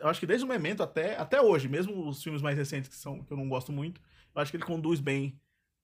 Eu 0.00 0.08
acho 0.08 0.20
que 0.20 0.26
desde 0.26 0.44
o 0.44 0.48
Memento 0.48 0.82
até, 0.82 1.16
até 1.16 1.40
hoje, 1.40 1.68
mesmo 1.68 2.08
os 2.08 2.22
filmes 2.22 2.42
mais 2.42 2.56
recentes 2.56 2.88
que, 2.88 2.96
são, 2.96 3.22
que 3.22 3.32
eu 3.32 3.36
não 3.36 3.48
gosto 3.48 3.70
muito, 3.72 4.00
eu 4.34 4.40
acho 4.42 4.50
que 4.50 4.56
ele 4.56 4.64
conduz 4.64 5.00
bem 5.00 5.38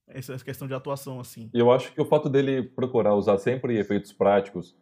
essa 0.09 0.37
questão 0.39 0.69
de 0.69 0.75
atuação, 0.75 1.19
assim. 1.21 1.51
Eu 1.53 1.71
acho 1.73 1.93
que 1.93 2.01
o 2.01 2.05
fato 2.05 2.29
dele 2.29 2.63
procurar 2.63 3.15
usar 3.15 3.39
sempre 3.39 3.77
efeitos 3.79 4.13
práticos 4.13 4.77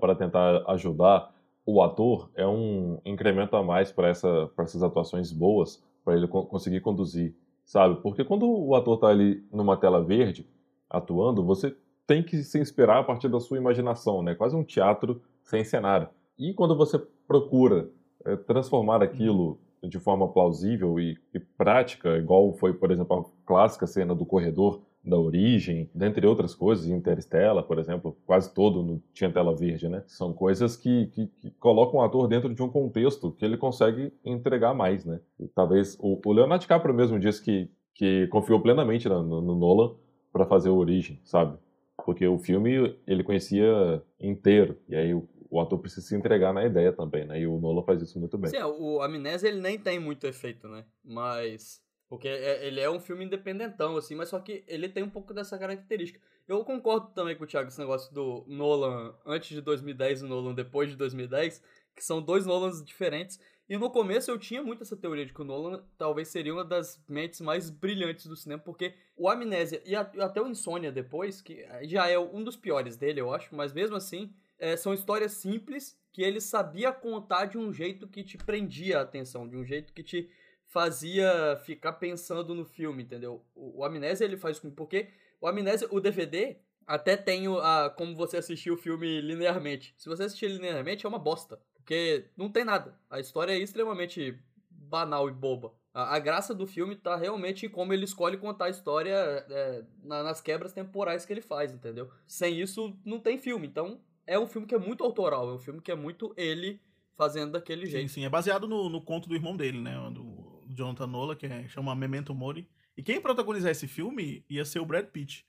para 0.00 0.14
tentar 0.14 0.62
ajudar 0.70 1.34
o 1.64 1.82
ator 1.82 2.30
é 2.34 2.46
um 2.46 3.00
incremento 3.04 3.56
a 3.56 3.62
mais 3.62 3.90
para 3.92 4.08
essa, 4.08 4.50
essas 4.58 4.82
atuações 4.82 5.32
boas, 5.32 5.82
para 6.04 6.14
ele 6.16 6.26
co- 6.28 6.44
conseguir 6.44 6.80
conduzir, 6.80 7.34
sabe? 7.64 8.00
Porque 8.02 8.24
quando 8.24 8.48
o 8.48 8.74
ator 8.74 8.98
tá 8.98 9.06
ali 9.08 9.44
numa 9.52 9.76
tela 9.76 10.02
verde, 10.02 10.46
atuando, 10.90 11.42
você 11.44 11.74
tem 12.06 12.22
que 12.22 12.42
se 12.42 12.58
inspirar 12.58 12.98
a 12.98 13.04
partir 13.04 13.28
da 13.28 13.40
sua 13.40 13.56
imaginação, 13.58 14.22
né? 14.22 14.34
Quase 14.34 14.54
um 14.56 14.64
teatro 14.64 15.22
sem 15.44 15.64
cenário. 15.64 16.08
E 16.38 16.52
quando 16.52 16.76
você 16.76 16.98
procura 17.26 17.88
eh, 18.24 18.36
transformar 18.36 19.02
aquilo 19.02 19.58
de 19.82 19.98
forma 19.98 20.28
plausível 20.28 20.98
e, 21.00 21.18
e 21.34 21.40
prática, 21.40 22.16
igual 22.16 22.52
foi, 22.52 22.72
por 22.72 22.90
exemplo, 22.90 23.18
a 23.18 23.46
clássica 23.46 23.86
cena 23.86 24.14
do 24.14 24.24
corredor 24.24 24.80
da 25.04 25.18
origem, 25.18 25.90
dentre 25.92 26.26
outras 26.26 26.54
coisas, 26.54 26.86
Interstellar, 26.86 27.64
por 27.64 27.78
exemplo, 27.78 28.16
quase 28.24 28.54
todo 28.54 28.82
no, 28.82 29.02
tinha 29.12 29.32
tela 29.32 29.54
verde, 29.54 29.88
né? 29.88 30.04
São 30.06 30.32
coisas 30.32 30.76
que, 30.76 31.06
que, 31.08 31.26
que 31.26 31.50
colocam 31.52 31.98
o 31.98 32.02
ator 32.02 32.28
dentro 32.28 32.54
de 32.54 32.62
um 32.62 32.68
contexto 32.68 33.32
que 33.32 33.44
ele 33.44 33.56
consegue 33.56 34.12
entregar 34.24 34.74
mais, 34.74 35.04
né? 35.04 35.20
E 35.40 35.48
talvez 35.48 35.98
o, 35.98 36.20
o 36.24 36.32
Leonardo 36.32 36.62
DiCaprio 36.62 36.94
mesmo 36.94 37.18
disse 37.18 37.42
que, 37.42 37.68
que 37.94 38.28
confiou 38.28 38.60
plenamente 38.60 39.08
no, 39.08 39.22
no, 39.22 39.40
no 39.40 39.54
Nolan 39.56 39.94
para 40.32 40.46
fazer 40.46 40.68
a 40.68 40.72
origem, 40.72 41.20
sabe? 41.24 41.58
Porque 42.04 42.26
o 42.26 42.38
filme 42.38 42.96
ele 43.06 43.24
conhecia 43.24 44.02
inteiro, 44.20 44.78
e 44.88 44.94
aí 44.94 45.12
o, 45.12 45.28
o 45.52 45.60
ator 45.60 45.78
precisa 45.78 46.06
se 46.06 46.16
entregar 46.16 46.54
na 46.54 46.64
ideia 46.64 46.90
também, 46.90 47.26
né? 47.26 47.38
E 47.38 47.46
o 47.46 47.58
Nolan 47.60 47.82
faz 47.82 48.00
isso 48.00 48.18
muito 48.18 48.38
bem. 48.38 48.50
Sim, 48.50 48.62
o 48.62 49.02
Amnésia 49.02 49.48
ele 49.48 49.60
nem 49.60 49.78
tem 49.78 50.00
muito 50.00 50.26
efeito, 50.26 50.66
né? 50.66 50.86
Mas. 51.04 51.82
Porque 52.08 52.26
é- 52.26 52.66
ele 52.66 52.80
é 52.80 52.90
um 52.90 52.98
filme 52.98 53.24
independentão, 53.24 53.96
assim, 53.98 54.14
mas 54.14 54.30
só 54.30 54.38
que 54.40 54.64
ele 54.66 54.88
tem 54.88 55.02
um 55.02 55.10
pouco 55.10 55.34
dessa 55.34 55.58
característica. 55.58 56.18
Eu 56.48 56.64
concordo 56.64 57.08
também 57.14 57.36
com 57.36 57.44
o 57.44 57.46
Thiago, 57.46 57.68
esse 57.68 57.78
negócio 57.78 58.12
do 58.14 58.44
Nolan 58.48 59.14
antes 59.26 59.50
de 59.50 59.60
2010 59.60 60.22
e 60.22 60.24
Nolan 60.24 60.54
depois 60.54 60.88
de 60.90 60.96
2010, 60.96 61.62
que 61.94 62.02
são 62.02 62.22
dois 62.22 62.46
Nolans 62.46 62.82
diferentes. 62.82 63.38
E 63.68 63.76
no 63.76 63.90
começo 63.90 64.30
eu 64.30 64.38
tinha 64.38 64.62
muito 64.62 64.82
essa 64.82 64.96
teoria 64.96 65.24
de 65.26 65.32
que 65.34 65.40
o 65.40 65.44
Nolan 65.44 65.84
talvez 65.98 66.28
seria 66.28 66.52
uma 66.52 66.64
das 66.64 67.02
mentes 67.08 67.40
mais 67.42 67.68
brilhantes 67.70 68.26
do 68.26 68.36
cinema, 68.36 68.62
porque 68.62 68.94
o 69.16 69.28
Amnésia 69.28 69.82
e 69.84 69.94
até 69.94 70.40
o 70.40 70.48
Insônia 70.48 70.90
depois, 70.90 71.40
que 71.42 71.64
já 71.82 72.08
é 72.08 72.18
um 72.18 72.42
dos 72.42 72.56
piores 72.56 72.96
dele, 72.96 73.20
eu 73.20 73.32
acho, 73.32 73.54
mas 73.54 73.72
mesmo 73.72 73.96
assim, 73.96 74.32
é, 74.62 74.76
são 74.76 74.94
histórias 74.94 75.32
simples 75.32 76.00
que 76.12 76.22
ele 76.22 76.40
sabia 76.40 76.92
contar 76.92 77.46
de 77.46 77.58
um 77.58 77.72
jeito 77.72 78.06
que 78.06 78.22
te 78.22 78.38
prendia 78.38 79.00
a 79.00 79.02
atenção, 79.02 79.48
de 79.48 79.56
um 79.56 79.64
jeito 79.64 79.92
que 79.92 80.04
te 80.04 80.30
fazia 80.68 81.60
ficar 81.64 81.94
pensando 81.94 82.54
no 82.54 82.64
filme, 82.64 83.02
entendeu? 83.02 83.44
O, 83.56 83.80
o 83.80 83.84
Amnésia 83.84 84.24
ele 84.24 84.36
faz 84.36 84.60
com 84.60 84.70
porque 84.70 85.08
o 85.40 85.48
Amnésia, 85.48 85.88
o 85.90 85.98
DVD 85.98 86.58
até 86.86 87.16
tem 87.16 87.46
a 87.60 87.90
como 87.90 88.14
você 88.14 88.36
assistir 88.36 88.70
o 88.70 88.76
filme 88.76 89.20
linearmente. 89.20 89.94
Se 89.98 90.08
você 90.08 90.22
assistir 90.22 90.46
linearmente 90.46 91.04
é 91.04 91.08
uma 91.08 91.18
bosta, 91.18 91.60
porque 91.74 92.26
não 92.36 92.48
tem 92.48 92.64
nada. 92.64 92.96
A 93.10 93.18
história 93.18 93.52
é 93.52 93.58
extremamente 93.58 94.38
banal 94.70 95.28
e 95.28 95.32
boba. 95.32 95.74
A, 95.92 96.14
a 96.14 96.18
graça 96.20 96.54
do 96.54 96.68
filme 96.68 96.94
tá 96.94 97.16
realmente 97.16 97.66
em 97.66 97.68
como 97.68 97.92
ele 97.92 98.04
escolhe 98.04 98.38
contar 98.38 98.66
a 98.66 98.70
história 98.70 99.16
é, 99.50 99.82
na, 100.04 100.22
nas 100.22 100.40
quebras 100.40 100.72
temporais 100.72 101.26
que 101.26 101.32
ele 101.32 101.42
faz, 101.42 101.72
entendeu? 101.72 102.08
Sem 102.28 102.60
isso 102.60 102.96
não 103.04 103.18
tem 103.18 103.36
filme. 103.38 103.66
Então 103.66 104.00
é 104.26 104.38
um 104.38 104.46
filme 104.46 104.66
que 104.66 104.74
é 104.74 104.78
muito 104.78 105.04
autoral, 105.04 105.50
é 105.50 105.54
um 105.54 105.58
filme 105.58 105.80
que 105.80 105.90
é 105.90 105.94
muito 105.94 106.32
ele 106.36 106.80
fazendo 107.16 107.52
daquele 107.52 107.86
jeito. 107.86 108.08
Sim, 108.08 108.20
sim. 108.20 108.24
É 108.24 108.28
baseado 108.28 108.66
no, 108.66 108.88
no 108.88 109.00
conto 109.00 109.28
do 109.28 109.34
irmão 109.34 109.56
dele, 109.56 109.80
né? 109.80 109.94
Do 110.12 110.64
Jonathan 110.68 111.06
Nola, 111.06 111.36
que 111.36 111.46
é, 111.46 111.68
chama 111.68 111.94
Memento 111.94 112.34
Mori. 112.34 112.68
E 112.96 113.02
quem 113.02 113.20
protagonizar 113.20 113.70
esse 113.70 113.86
filme 113.86 114.44
ia 114.48 114.64
ser 114.64 114.80
o 114.80 114.86
Brad 114.86 115.06
Pitt. 115.06 115.46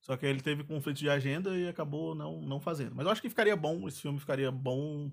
Só 0.00 0.16
que 0.16 0.26
ele 0.26 0.40
teve 0.40 0.62
conflito 0.64 0.98
de 0.98 1.10
agenda 1.10 1.56
e 1.56 1.68
acabou 1.68 2.14
não, 2.14 2.40
não 2.40 2.60
fazendo. 2.60 2.94
Mas 2.94 3.04
eu 3.04 3.12
acho 3.12 3.20
que 3.20 3.28
ficaria 3.28 3.56
bom, 3.56 3.86
esse 3.88 4.00
filme 4.00 4.18
ficaria 4.18 4.50
bom 4.50 5.10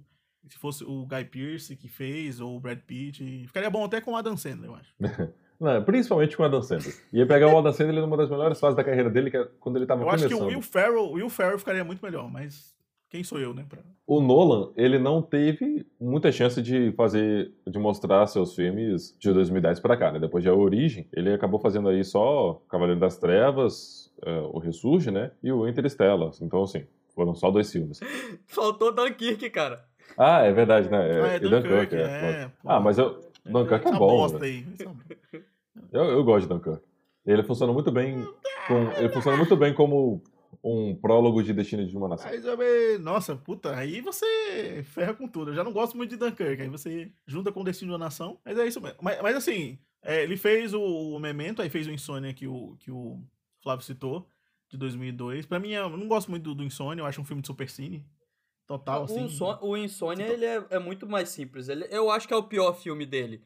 se 0.48 0.58
fosse 0.58 0.84
o 0.84 1.06
Guy 1.08 1.26
Pearce 1.26 1.76
que 1.76 1.88
fez, 1.88 2.40
ou 2.40 2.56
o 2.56 2.60
Brad 2.60 2.80
Pitt. 2.80 3.48
Ficaria 3.48 3.70
bom 3.70 3.84
até 3.84 4.00
com 4.00 4.12
o 4.12 4.16
Adam 4.16 4.38
Sandler, 4.38 4.70
eu 4.70 4.76
acho. 4.76 4.94
Não, 5.60 5.84
principalmente 5.84 6.36
com 6.36 6.44
o 6.44 6.46
Adam 6.46 6.62
Sandler. 6.62 6.96
Ia 7.14 7.26
pegar 7.26 7.48
o 7.48 7.58
Adam 7.58 7.72
Sandler 7.72 8.02
numa 8.02 8.18
das 8.18 8.30
melhores 8.30 8.60
fases 8.60 8.76
da 8.76 8.84
carreira 8.84 9.10
dele, 9.10 9.32
que 9.32 9.38
é 9.38 9.46
quando 9.60 9.78
ele 9.78 9.86
tava 9.86 10.02
eu 10.02 10.06
começando. 10.06 10.28
acho 10.28 10.38
que 10.38 10.44
o 10.44 10.48
Will 10.48 10.62
Ferrell, 10.62 11.06
o 11.06 11.14
Will 11.14 11.30
Ferrell 11.30 11.58
ficaria 11.58 11.84
muito 11.84 12.04
melhor, 12.04 12.30
mas 12.30 12.75
quem 13.16 13.24
sou 13.24 13.40
eu, 13.40 13.54
né? 13.54 13.66
Pra... 13.68 13.80
O 14.06 14.20
Nolan, 14.20 14.72
ele 14.76 15.00
não 15.00 15.22
teve 15.22 15.86
muita 16.00 16.32
chance 16.32 16.62
de 16.62 16.92
fazer, 16.98 17.52
de 17.66 17.80
mostrar 17.80 18.28
seus 18.28 18.54
filmes 18.54 19.16
de 19.18 19.32
2010 19.32 19.80
para 19.80 19.96
cá, 19.96 20.12
né? 20.12 20.20
Depois 20.20 20.44
de 20.44 20.50
A 20.50 20.54
Origem, 20.54 21.08
ele 21.14 21.34
acabou 21.34 21.60
fazendo 21.60 21.88
aí 21.88 22.04
só 22.04 22.62
Cavaleiro 22.70 23.00
das 23.00 23.18
Trevas, 23.18 24.14
uh, 24.26 24.50
O 24.54 24.60
Ressurge, 24.60 25.12
né? 25.12 25.32
E 25.42 25.50
o 25.52 25.68
Interstellar. 25.68 26.32
Então, 26.42 26.64
assim, 26.64 26.86
foram 27.16 27.34
só 27.34 27.50
dois 27.50 27.72
filmes. 27.72 28.00
Faltou 28.46 28.94
Dunkirk, 28.94 29.50
cara. 29.50 29.86
Ah, 30.18 30.42
é 30.44 30.52
verdade, 30.52 30.90
né? 30.90 30.98
Ah, 30.98 31.28
é 31.34 31.36
e 31.38 31.40
Dunkirk, 31.40 31.96
é, 31.96 32.48
pô. 32.50 32.70
ah, 32.70 32.80
mas 32.80 32.98
eu, 32.98 33.20
Dunkirk 33.46 33.88
é, 33.88 33.92
bom. 33.98 34.28
né? 34.28 34.36
Essa- 34.74 34.92
Eu, 35.92 36.04
eu 36.04 36.24
gosto 36.24 36.48
de 36.48 36.54
Dunkirk. 36.54 36.82
Ele 37.26 37.44
funciona 37.44 37.72
muito 37.74 37.92
bem 37.92 38.24
com, 38.68 38.92
ele 39.00 39.10
funciona 39.10 39.36
muito 39.38 39.56
bem 39.56 39.74
como 39.74 40.22
um 40.64 40.96
prólogo 40.96 41.42
de 41.44 41.54
Destino 41.54 41.86
de 41.88 41.96
uma 41.98 42.08
Nação. 42.08 42.30
Aí, 42.30 42.42
já 42.42 42.56
vê- 42.56 42.98
Nossa, 42.98 43.36
puta, 43.36 43.76
aí 43.76 44.02
você 44.02 44.84
ferra 44.84 45.14
com 45.14 45.28
tudo. 45.28 45.52
Eu 45.52 45.56
já 45.56 45.64
não 45.64 45.72
gosto 45.74 45.96
muito 45.98 46.10
de 46.12 46.18
Dunkirk, 46.18 46.62
aí 46.62 46.70
você 46.70 47.12
junta 47.26 47.52
com 47.52 47.62
o 47.62 47.64
Destino 47.64 47.92
da 47.94 47.98
Nação, 47.98 48.40
mas 48.44 48.58
é 48.58 48.66
isso 48.68 48.80
mesmo. 48.82 48.98
Mas, 49.02 49.22
mas 49.22 49.36
assim, 49.36 49.78
é, 50.02 50.24
ele 50.24 50.38
fez 50.38 50.74
o, 50.74 50.82
o 50.82 51.20
Memento, 51.20 51.62
aí 51.62 51.70
fez 51.70 51.88
o 51.88 51.92
Insônia 51.92 52.34
que 52.34 52.48
o, 52.48 52.76
que 52.80 52.92
o 52.92 53.20
Flávio 53.62 53.84
citou, 53.86 54.28
de 54.70 54.78
2002. 54.78 55.46
Pra 55.46 55.60
mim, 55.60 55.72
eu 55.72 55.90
não 55.90 56.08
gosto 56.08 56.30
muito 56.30 56.44
do, 56.44 56.56
do 56.56 56.64
Insônia, 56.64 57.02
eu 57.02 57.06
acho 57.06 57.22
um 57.22 57.26
filme 57.26 57.42
de 57.42 57.48
supercine. 57.48 58.06
Total, 58.68 59.02
o, 59.02 59.04
assim. 59.06 59.28
O 59.62 59.78
Insônia, 59.78 60.24
Então- 60.24 60.36
ele 60.36 60.46
é, 60.46 60.66
é 60.72 60.80
muito 60.80 61.08
mais 61.08 61.30
simples. 61.30 61.70
Ele, 61.70 61.86
eu 61.92 62.10
acho 62.10 62.28
que 62.28 62.34
é 62.34 62.38
o 62.38 62.44
pior 62.44 62.74
filme 62.74 63.06
dele. 63.06 63.44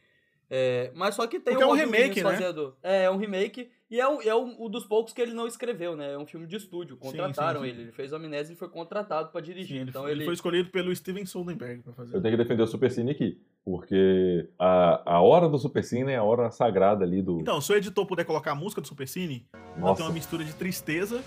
É, 0.49 0.91
mas 0.95 1.13
só 1.15 1.27
que 1.27 1.39
tem 1.39 1.53
Porque 1.53 1.63
é 1.63 1.67
um 1.67 1.73
remake, 1.75 2.23
né? 2.23 2.31
Fazendo, 2.31 2.75
é, 2.81 3.03
é 3.03 3.11
um 3.11 3.17
remake. 3.17 3.69
E 3.91 3.99
é, 3.99 4.07
um, 4.07 4.21
é 4.21 4.35
um, 4.35 4.65
um 4.65 4.69
dos 4.69 4.85
poucos 4.85 5.11
que 5.13 5.19
ele 5.19 5.33
não 5.33 5.47
escreveu, 5.47 5.95
né? 5.95 6.13
É 6.13 6.17
um 6.17 6.25
filme 6.25 6.45
de 6.45 6.55
estúdio. 6.57 6.95
Contrataram 6.95 7.61
sim, 7.61 7.65
sim. 7.65 7.71
ele. 7.73 7.81
Ele 7.83 7.91
fez 7.91 8.13
o 8.13 8.17
Amnésia 8.17 8.53
e 8.53 8.55
foi 8.55 8.69
contratado 8.69 9.29
pra 9.31 9.41
Sim, 9.41 9.47
dirigir. 9.47 9.77
ele, 9.81 9.89
então 9.89 10.03
foi, 10.03 10.11
ele. 10.11 10.19
ele 10.19 10.25
foi 10.25 10.33
escolhido 10.35 10.69
pelo 10.69 10.95
Steven 10.95 11.25
Soderbergh 11.25 11.81
pra 11.81 11.93
fazer. 11.93 12.15
Eu 12.15 12.21
tenho 12.21 12.37
que 12.37 12.43
defender 12.43 12.61
o 12.61 12.67
Supercine 12.67 13.09
aqui, 13.09 13.41
porque 13.65 14.47
a, 14.59 15.13
a 15.15 15.21
hora 15.21 15.49
do 15.49 15.57
Supercine 15.57 16.11
é 16.11 16.17
a 16.17 16.23
hora 16.23 16.51
sagrada 16.51 17.03
ali 17.03 17.19
do. 17.23 17.39
Então, 17.39 17.59
se 17.59 17.71
o 17.73 17.75
editor 17.75 18.05
puder 18.05 18.25
colocar 18.25 18.51
a 18.51 18.55
música 18.55 18.79
do 18.79 18.87
Supercine, 18.87 19.47
ela 19.53 19.77
Nossa. 19.79 19.95
tem 19.95 20.05
uma 20.05 20.13
mistura 20.13 20.43
de 20.43 20.53
tristeza 20.53 21.23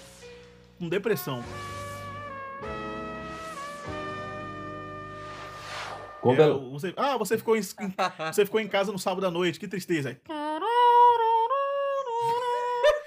com 0.79 0.89
depressão. 0.89 1.43
Quando 6.21 6.39
É, 6.41 6.45
ela- 6.45 6.57
o- 6.57 6.71
você- 6.71 6.95
ah, 6.97 7.17
você 7.17 7.37
ficou, 7.37 7.57
em, 7.57 7.63
você 7.63 8.45
ficou 8.45 8.61
em 8.61 8.69
casa 8.69 8.93
no 8.93 8.99
sábado 9.01 9.27
à 9.27 9.31
noite, 9.33 9.59
que 9.59 9.67
tristeza. 9.67 10.17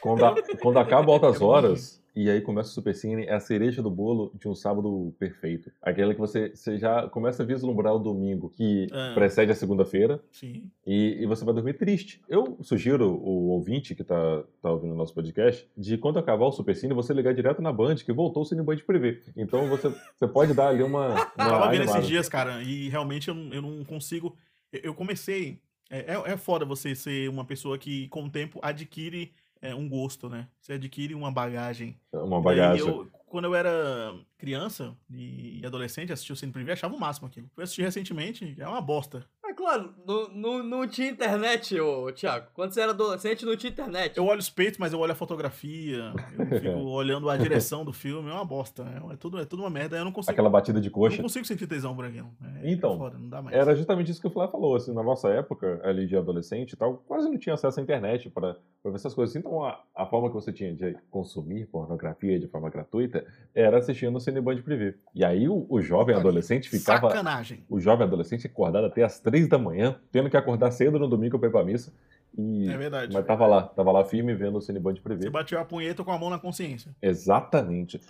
Quando, 0.05 0.23
a- 0.25 0.35
quando 0.61 0.77
acaba 0.77 1.11
altas 1.11 1.41
É 1.41 1.43
horas 1.43 2.05
e 2.15 2.29
aí 2.29 2.39
começa 2.39 2.69
o 2.69 2.71
Supercine, 2.73 3.25
é 3.25 3.33
a 3.33 3.39
cereja 3.41 3.81
do 3.81 3.89
bolo 3.89 4.31
de 4.39 4.47
um 4.47 4.55
sábado 4.55 5.13
perfeito. 5.19 5.69
Aquela 5.81 6.13
que 6.13 6.19
você, 6.19 6.49
você 6.55 6.77
já 6.77 7.09
começa 7.09 7.43
a 7.43 7.45
vislumbrar 7.45 7.93
o 7.93 7.99
domingo 7.99 8.49
que 8.49 8.87
Ah. 8.93 9.11
precede 9.13 9.51
a 9.51 9.55
segunda-feira 9.55 10.23
Sim. 10.31 10.69
e, 10.87 11.17
e 11.21 11.25
você 11.25 11.43
vai 11.43 11.53
dormir 11.53 11.73
triste. 11.73 12.21
Eu 12.29 12.57
sugiro 12.61 13.09
o 13.11 13.49
ouvinte 13.49 13.93
que 13.95 14.03
tá, 14.03 14.43
tá 14.61 14.71
ouvindo 14.71 14.93
o 14.93 14.97
nosso 14.97 15.13
podcast 15.13 15.67
de 15.77 15.97
quando 15.97 16.17
acabar 16.19 16.45
o 16.45 16.51
Supercine 16.53 16.93
você 16.93 17.13
ligar 17.13 17.33
direto 17.33 17.61
na 17.61 17.73
Band, 17.73 17.95
que 17.95 18.13
voltou 18.13 18.43
o 18.43 18.45
Cine 18.45 18.61
Band 18.63 18.77
Privé. 18.87 19.19
Então 19.35 19.67
você, 19.67 19.89
você 20.15 20.27
pode 20.27 20.53
dar 20.53 20.69
ali 20.69 20.83
uma. 20.83 21.07
uma 21.35 21.45
Eu 21.45 21.49
tava 21.49 21.71
vendo 21.71 21.83
esses 21.83 22.07
dias, 22.07 22.29
cara, 22.29 22.61
e 22.63 22.87
realmente 22.87 23.27
eu, 23.27 23.33
não- 23.35 23.53
eu 23.53 23.61
não 23.61 23.83
consigo. 23.83 24.37
Eu, 24.71 24.79
eu 24.83 24.93
comecei. 24.93 25.59
É, 25.89 26.13
é, 26.15 26.31
é 26.33 26.37
foda 26.37 26.63
você 26.65 26.95
ser 26.95 27.29
uma 27.29 27.43
pessoa 27.45 27.77
que, 27.77 28.07
com 28.07 28.23
o 28.23 28.29
tempo, 28.29 28.57
adquire 28.63 29.31
é, 29.61 29.73
um 29.75 29.87
gosto, 29.87 30.29
né? 30.29 30.47
Você 30.61 30.73
adquire 30.73 31.13
uma 31.15 31.31
bagagem. 31.31 31.97
Uma 32.11 32.39
E 32.39 32.43
bagagem. 32.43 32.87
eu, 32.87 33.09
quando 33.25 33.45
eu 33.45 33.55
era 33.55 34.13
criança 34.37 34.95
e 35.09 35.61
adolescente, 35.65 36.13
assistia 36.13 36.33
o 36.33 36.37
Cine 36.37 36.51
Privé, 36.51 36.73
achava 36.73 36.95
o 36.95 36.99
máximo 36.99 37.27
aquilo. 37.27 37.49
Fui 37.53 37.63
assistir 37.63 37.81
recentemente, 37.81 38.55
é 38.59 38.67
uma 38.67 38.81
bosta. 38.81 39.25
É 39.55 39.57
claro, 39.57 39.93
não, 40.05 40.27
não, 40.33 40.63
não 40.63 40.87
tinha 40.87 41.07
internet, 41.07 41.79
ô, 41.79 42.11
Thiago. 42.11 42.47
Quando 42.53 42.73
você 42.73 42.81
era 42.81 42.91
adolescente, 42.91 43.45
não 43.45 43.55
tinha 43.55 43.71
internet. 43.71 44.17
Eu 44.17 44.25
olho 44.25 44.39
os 44.39 44.49
peitos, 44.49 44.77
mas 44.77 44.91
eu 44.91 44.99
olho 44.99 45.13
a 45.13 45.15
fotografia, 45.15 46.13
eu 46.37 46.59
fico 46.59 46.77
olhando 46.91 47.29
a 47.29 47.37
direção 47.37 47.85
do 47.85 47.93
filme, 47.93 48.29
é 48.29 48.33
uma 48.33 48.43
bosta. 48.43 48.83
É, 48.83 49.13
é 49.13 49.15
tudo, 49.15 49.39
é 49.39 49.45
tudo 49.45 49.63
uma 49.63 49.69
merda. 49.69 49.95
Eu 49.95 50.03
não 50.03 50.11
consigo. 50.11 50.33
Aquela 50.33 50.49
batida 50.49 50.81
de 50.81 50.89
eu 50.89 50.93
coxa. 50.93 51.15
não 51.15 51.23
consigo 51.23 51.45
sentir 51.45 51.67
tesão 51.67 51.95
por 51.95 52.03
aquilo. 52.03 52.29
É, 52.61 52.69
Então, 52.69 52.95
é 52.95 52.97
foda, 52.97 53.17
não 53.17 53.29
dá 53.29 53.41
mais. 53.41 53.55
Era 53.55 53.73
justamente 53.73 54.11
isso 54.11 54.19
que 54.19 54.27
o 54.27 54.29
Flávio 54.29 54.51
falou, 54.51 54.75
assim, 54.75 54.93
na 54.93 55.01
nossa 55.01 55.29
época, 55.29 55.79
ali 55.85 56.05
de 56.05 56.17
adolescente 56.17 56.73
e 56.73 56.75
tal, 56.75 56.97
quase 57.07 57.29
não 57.29 57.37
tinha 57.37 57.55
acesso 57.55 57.79
à 57.79 57.83
internet 57.83 58.29
para 58.29 58.57
ver 58.83 58.95
essas 58.95 59.13
coisas. 59.13 59.37
Então, 59.37 59.63
a, 59.63 59.81
a 59.95 60.05
forma 60.05 60.27
que 60.27 60.35
você 60.35 60.51
tinha 60.51 60.75
de 60.75 60.97
consumir 61.09 61.65
pornografia 61.67 62.37
de 62.37 62.47
forma 62.47 62.69
gratuita 62.69 63.25
era 63.53 63.77
assistindo 63.77 64.17
o 64.17 64.19
Cineband 64.19 64.61
Privé. 64.63 64.95
E 65.13 65.23
aí 65.23 65.47
o, 65.47 65.65
o 65.69 65.81
jovem 65.81 66.13
adolescente 66.13 66.69
ficava... 66.69 67.09
Sacanagem. 67.09 67.63
O 67.69 67.79
jovem 67.79 68.05
adolescente 68.05 68.47
acordado 68.47 68.85
até 68.85 69.01
as 69.01 69.19
três 69.19 69.44
da 69.49 69.57
manhã, 69.57 69.99
tendo 70.11 70.29
que 70.29 70.37
acordar 70.37 70.71
cedo 70.71 70.99
no 70.99 71.07
domingo 71.07 71.37
pra 71.39 71.49
ir 71.49 71.51
pra 71.51 71.63
missa. 71.63 71.93
E... 72.37 72.69
É 72.69 72.77
verdade. 72.77 73.13
Mas 73.13 73.25
tava 73.25 73.47
lá, 73.47 73.63
tava 73.63 73.91
lá 73.91 74.03
firme 74.03 74.33
vendo 74.35 74.57
o 74.57 74.61
Cineband 74.61 74.95
Você 74.95 75.01
Privé. 75.01 75.29
bateu 75.29 75.59
a 75.59 75.65
punheta 75.65 76.03
com 76.03 76.11
a 76.11 76.17
mão 76.17 76.29
na 76.29 76.39
consciência. 76.39 76.95
Exatamente. 77.01 78.01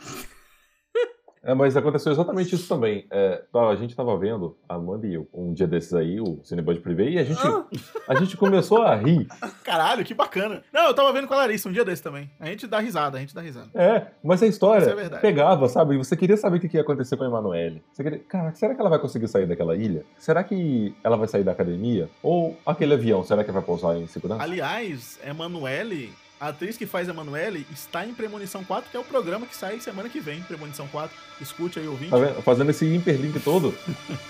É, 1.46 1.54
mas 1.54 1.78
aconteceu 1.78 2.12
exatamente 2.12 2.56
isso 2.56 2.68
também. 2.68 3.06
É, 3.12 3.44
tá, 3.54 3.68
a 3.70 3.76
gente 3.76 3.96
tava 3.96 4.18
vendo, 4.18 4.58
a 4.68 4.76
Amanda 4.76 5.06
e 5.06 5.14
eu, 5.14 5.28
um 5.32 5.54
dia 5.54 5.68
desses 5.68 5.94
aí, 5.94 6.20
o 6.20 6.40
Cineband 6.44 6.78
Privé, 6.80 7.08
e 7.10 7.20
a 7.20 7.24
gente, 7.24 7.40
Ah. 7.46 7.66
a 8.08 8.16
gente 8.16 8.36
começou 8.36 8.82
a 8.82 8.96
rir. 8.96 9.28
Caralho, 9.64 10.04
que 10.04 10.14
bacana. 10.14 10.64
Não, 10.74 10.88
eu 10.88 10.94
tava 10.96 11.14
vendo 11.14 11.28
com 11.28 11.36
a 11.36 11.38
Larissa 11.38 11.70
um 11.70 11.72
dia 11.72 11.86
desse 11.86 12.02
também. 12.02 12.30
A 12.40 12.48
gente 12.48 12.66
dá 12.66 12.80
risada, 12.80 13.18
a 13.18 13.22
gente 13.22 13.36
dá 13.36 13.42
risada. 13.42 13.70
É, 13.76 14.08
mas 14.24 14.42
a 14.42 14.48
história 14.48 14.86
é 14.90 15.10
pegava, 15.20 15.70
sabe? 15.70 15.94
E 15.94 15.98
Você 16.00 16.18
queria 16.18 16.36
saber 16.36 16.58
o 16.58 16.60
que 16.60 16.68
que 16.68 16.78
ia 16.78 16.82
acontecer 16.82 17.16
com 17.16 17.24
a 17.24 17.28
Emanuele. 17.28 17.84
Você 17.94 18.04
queria, 18.04 18.20
cara, 18.20 18.52
será 18.56 18.74
que 18.74 18.82
ela 18.82 18.90
vai 18.90 19.00
conseguir 19.00 19.28
sair 19.28 19.46
daquela 19.46 19.76
ilha? 19.76 20.04
Será 20.18 20.44
que 20.44 20.96
ela 21.04 21.16
vai 21.16 21.28
sair 21.28 21.44
da 21.44 21.52
academia? 21.52 22.10
Ou 22.24 22.58
aquele 22.66 22.96
avião, 22.96 23.24
será 23.24 23.44
que 23.44 23.52
vai 23.52 23.62
pousar 23.62 23.96
em 23.98 24.08
segurança? 24.08 24.42
Aliás, 24.42 25.20
Emanuele, 25.24 26.12
a 26.46 26.50
atriz 26.50 26.78
que 26.78 26.86
faz 26.86 27.10
Emanuele, 27.10 27.66
está 27.74 28.06
em 28.06 28.14
Premonição 28.14 28.64
4, 28.64 28.92
que 28.92 28.96
é 28.96 29.00
o 29.00 29.04
programa 29.04 29.48
que 29.48 29.56
sai 29.56 29.80
semana 29.80 30.10
que 30.10 30.20
vem. 30.20 30.44
Premonição 30.44 30.88
4. 30.88 31.18
Escute 31.42 31.80
aí, 31.80 31.88
ouvinte. 31.88 32.12
Tá 32.12 32.18
vendo? 32.18 32.40
Fazendo 32.44 32.70
esse 32.70 32.86
hiperlink 32.86 33.40
todo, 33.40 33.76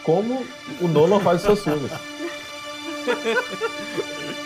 como 0.03 0.45
o 0.79 0.87
Nolan 0.87 1.19
faz 1.19 1.41
os 1.41 1.45
seus 1.45 1.61
filmes. 1.63 1.91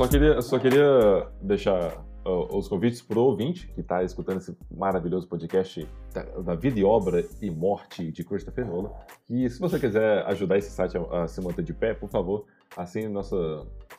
Só 0.00 0.08
queria, 0.08 0.40
só 0.40 0.58
queria 0.58 1.26
deixar 1.42 2.02
ó, 2.24 2.56
os 2.56 2.66
convites 2.66 3.02
pro 3.02 3.20
ouvinte 3.20 3.68
que 3.74 3.82
está 3.82 4.02
escutando 4.02 4.38
esse 4.38 4.56
maravilhoso 4.74 5.28
podcast 5.28 5.86
da, 6.14 6.22
da 6.22 6.54
vida 6.54 6.80
e 6.80 6.84
obra 6.84 7.22
e 7.42 7.50
morte 7.50 8.10
de 8.10 8.24
Christopher 8.24 8.66
Nolan. 8.66 8.92
E 9.28 9.46
se 9.50 9.60
você 9.60 9.78
quiser 9.78 10.24
ajudar 10.24 10.56
esse 10.56 10.70
site 10.70 10.96
a, 10.96 11.24
a 11.24 11.28
se 11.28 11.38
manter 11.42 11.62
de 11.62 11.74
pé, 11.74 11.92
por 11.92 12.08
favor, 12.08 12.46
assine 12.78 13.08
nossa, 13.08 13.36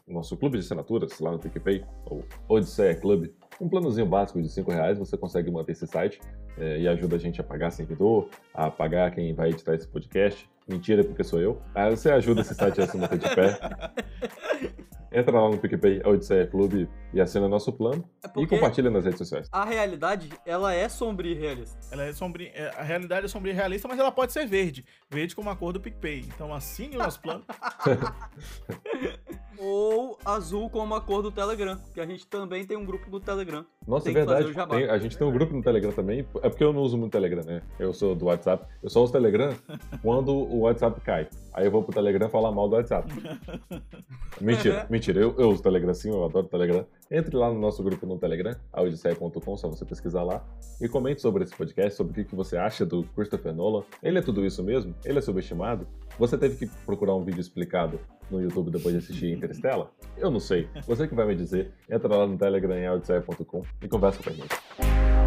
nosso 0.07 0.35
clube 0.35 0.57
de 0.57 0.65
assinaturas 0.65 1.19
lá 1.19 1.33
no 1.33 1.37
PicPay, 1.37 1.85
ou 2.07 2.25
Odisseia 2.49 2.95
Club. 2.95 3.27
um 3.61 3.69
planozinho 3.69 4.07
básico 4.07 4.41
de 4.41 4.49
5 4.49 4.71
reais, 4.71 4.97
você 4.97 5.15
consegue 5.15 5.51
manter 5.51 5.73
esse 5.73 5.85
site 5.85 6.19
é, 6.57 6.79
e 6.79 6.87
ajuda 6.87 7.17
a 7.17 7.19
gente 7.19 7.39
a 7.39 7.43
pagar 7.43 7.69
servidor, 7.69 8.27
a 8.55 8.71
pagar 8.71 9.11
quem 9.11 9.35
vai 9.35 9.49
editar 9.49 9.75
esse 9.75 9.87
podcast. 9.87 10.49
Mentira, 10.67 11.03
porque 11.03 11.23
sou 11.23 11.39
eu. 11.39 11.61
Aí 11.75 11.95
você 11.95 12.09
ajuda 12.09 12.41
esse 12.41 12.55
site 12.55 12.81
a 12.81 12.87
se 12.87 12.97
manter 12.97 13.19
de 13.19 13.35
pé. 13.35 13.59
Entra 15.11 15.39
lá 15.39 15.49
no 15.49 15.57
PicPay, 15.57 16.01
Odisseia 16.05 16.47
Clube 16.47 16.89
e 17.13 17.19
assina 17.19 17.49
nosso 17.49 17.73
plano 17.73 18.09
É 18.23 18.41
e 18.41 18.47
compartilha 18.47 18.89
nas 18.89 19.03
redes 19.03 19.17
sociais. 19.17 19.49
a 19.51 19.65
realidade, 19.65 20.29
ela 20.45 20.73
é 20.73 20.87
sombria 20.87 21.35
e 21.35 21.37
realista. 21.37 21.77
Ela 21.91 22.03
é 22.03 22.13
sombria, 22.13 22.49
é, 22.53 22.69
a 22.77 22.81
realidade 22.81 23.25
é 23.25 23.29
sombria 23.29 23.51
e 23.53 23.55
realista, 23.55 23.87
mas 23.89 23.99
ela 23.99 24.11
pode 24.11 24.31
ser 24.31 24.45
verde. 24.45 24.85
Verde 25.09 25.35
como 25.35 25.49
a 25.49 25.55
cor 25.55 25.73
do 25.73 25.81
PicPay. 25.81 26.21
Então 26.33 26.53
assine 26.53 26.95
o 26.95 26.99
nosso 26.99 27.19
plano. 27.19 27.43
Ou 29.57 30.17
azul 30.25 30.69
como 30.69 30.95
a 30.95 31.01
cor 31.01 31.21
do 31.21 31.31
Telegram, 31.31 31.77
que 31.93 31.99
a 32.01 32.05
gente 32.05 32.25
também 32.25 32.65
tem 32.65 32.77
um 32.77 32.85
grupo 32.85 33.09
do 33.09 33.19
Telegram. 33.19 33.65
Nossa, 33.87 34.09
é 34.09 34.13
verdade. 34.13 34.53
Tem- 34.53 34.89
a 34.89 34.97
gente 34.97 35.17
tem 35.17 35.27
um 35.27 35.31
grupo 35.31 35.53
no 35.53 35.61
Telegram 35.61 35.91
também. 35.91 36.25
É 36.41 36.49
porque 36.49 36.63
eu 36.63 36.73
não 36.73 36.81
uso 36.81 36.97
muito 36.97 37.11
Telegram, 37.11 37.43
né? 37.43 37.61
Eu 37.79 37.93
sou 37.93 38.15
do 38.15 38.25
WhatsApp. 38.25 38.65
Eu 38.81 38.89
só 38.89 39.03
uso 39.03 39.11
Telegram 39.13 39.53
quando 40.01 40.31
o 40.31 40.61
WhatsApp 40.61 40.99
cai. 41.01 41.27
Aí 41.53 41.65
eu 41.65 41.71
vou 41.71 41.83
pro 41.83 41.93
Telegram 41.93 42.29
falar 42.29 42.51
mal 42.51 42.67
do 42.69 42.75
WhatsApp. 42.75 43.07
mentira, 44.39 44.87
mentira. 44.89 45.19
Eu, 45.19 45.35
eu 45.37 45.49
uso 45.49 45.61
Telegram 45.61 45.93
sim, 45.93 46.09
eu 46.09 46.23
adoro 46.25 46.47
Telegram. 46.47 46.85
Entre 47.11 47.35
lá 47.35 47.51
no 47.51 47.59
nosso 47.59 47.83
grupo 47.83 48.05
no 48.05 48.17
Telegram, 48.17 48.55
audisseia.com, 48.71 49.57
só 49.57 49.67
você 49.67 49.83
pesquisar 49.83 50.23
lá. 50.23 50.41
E 50.79 50.87
comente 50.87 51.21
sobre 51.21 51.43
esse 51.43 51.53
podcast, 51.53 51.97
sobre 51.97 52.21
o 52.21 52.25
que 52.25 52.33
você 52.33 52.55
acha 52.55 52.85
do 52.85 53.03
Christopher 53.03 53.53
Nolan. 53.53 53.83
Ele 54.01 54.19
é 54.19 54.21
tudo 54.21 54.45
isso 54.45 54.63
mesmo? 54.63 54.95
Ele 55.03 55.19
é 55.19 55.21
subestimado? 55.21 55.85
Você 56.17 56.37
teve 56.37 56.55
que 56.55 56.73
procurar 56.85 57.13
um 57.15 57.23
vídeo 57.25 57.41
explicado 57.41 57.99
no 58.29 58.41
YouTube 58.41 58.71
depois 58.71 58.95
de 58.95 58.99
assistir 58.99 59.33
Interstellar? 59.33 59.89
Eu 60.17 60.31
não 60.31 60.39
sei. 60.39 60.69
Você 60.87 61.05
que 61.05 61.13
vai 61.13 61.27
me 61.27 61.35
dizer. 61.35 61.73
Entra 61.89 62.15
lá 62.15 62.25
no 62.25 62.37
Telegram 62.37 62.77
em 62.77 62.85
e 63.81 63.87
conversa 63.89 64.23
com 64.23 64.29
a 64.29 64.33
gente. 64.33 65.20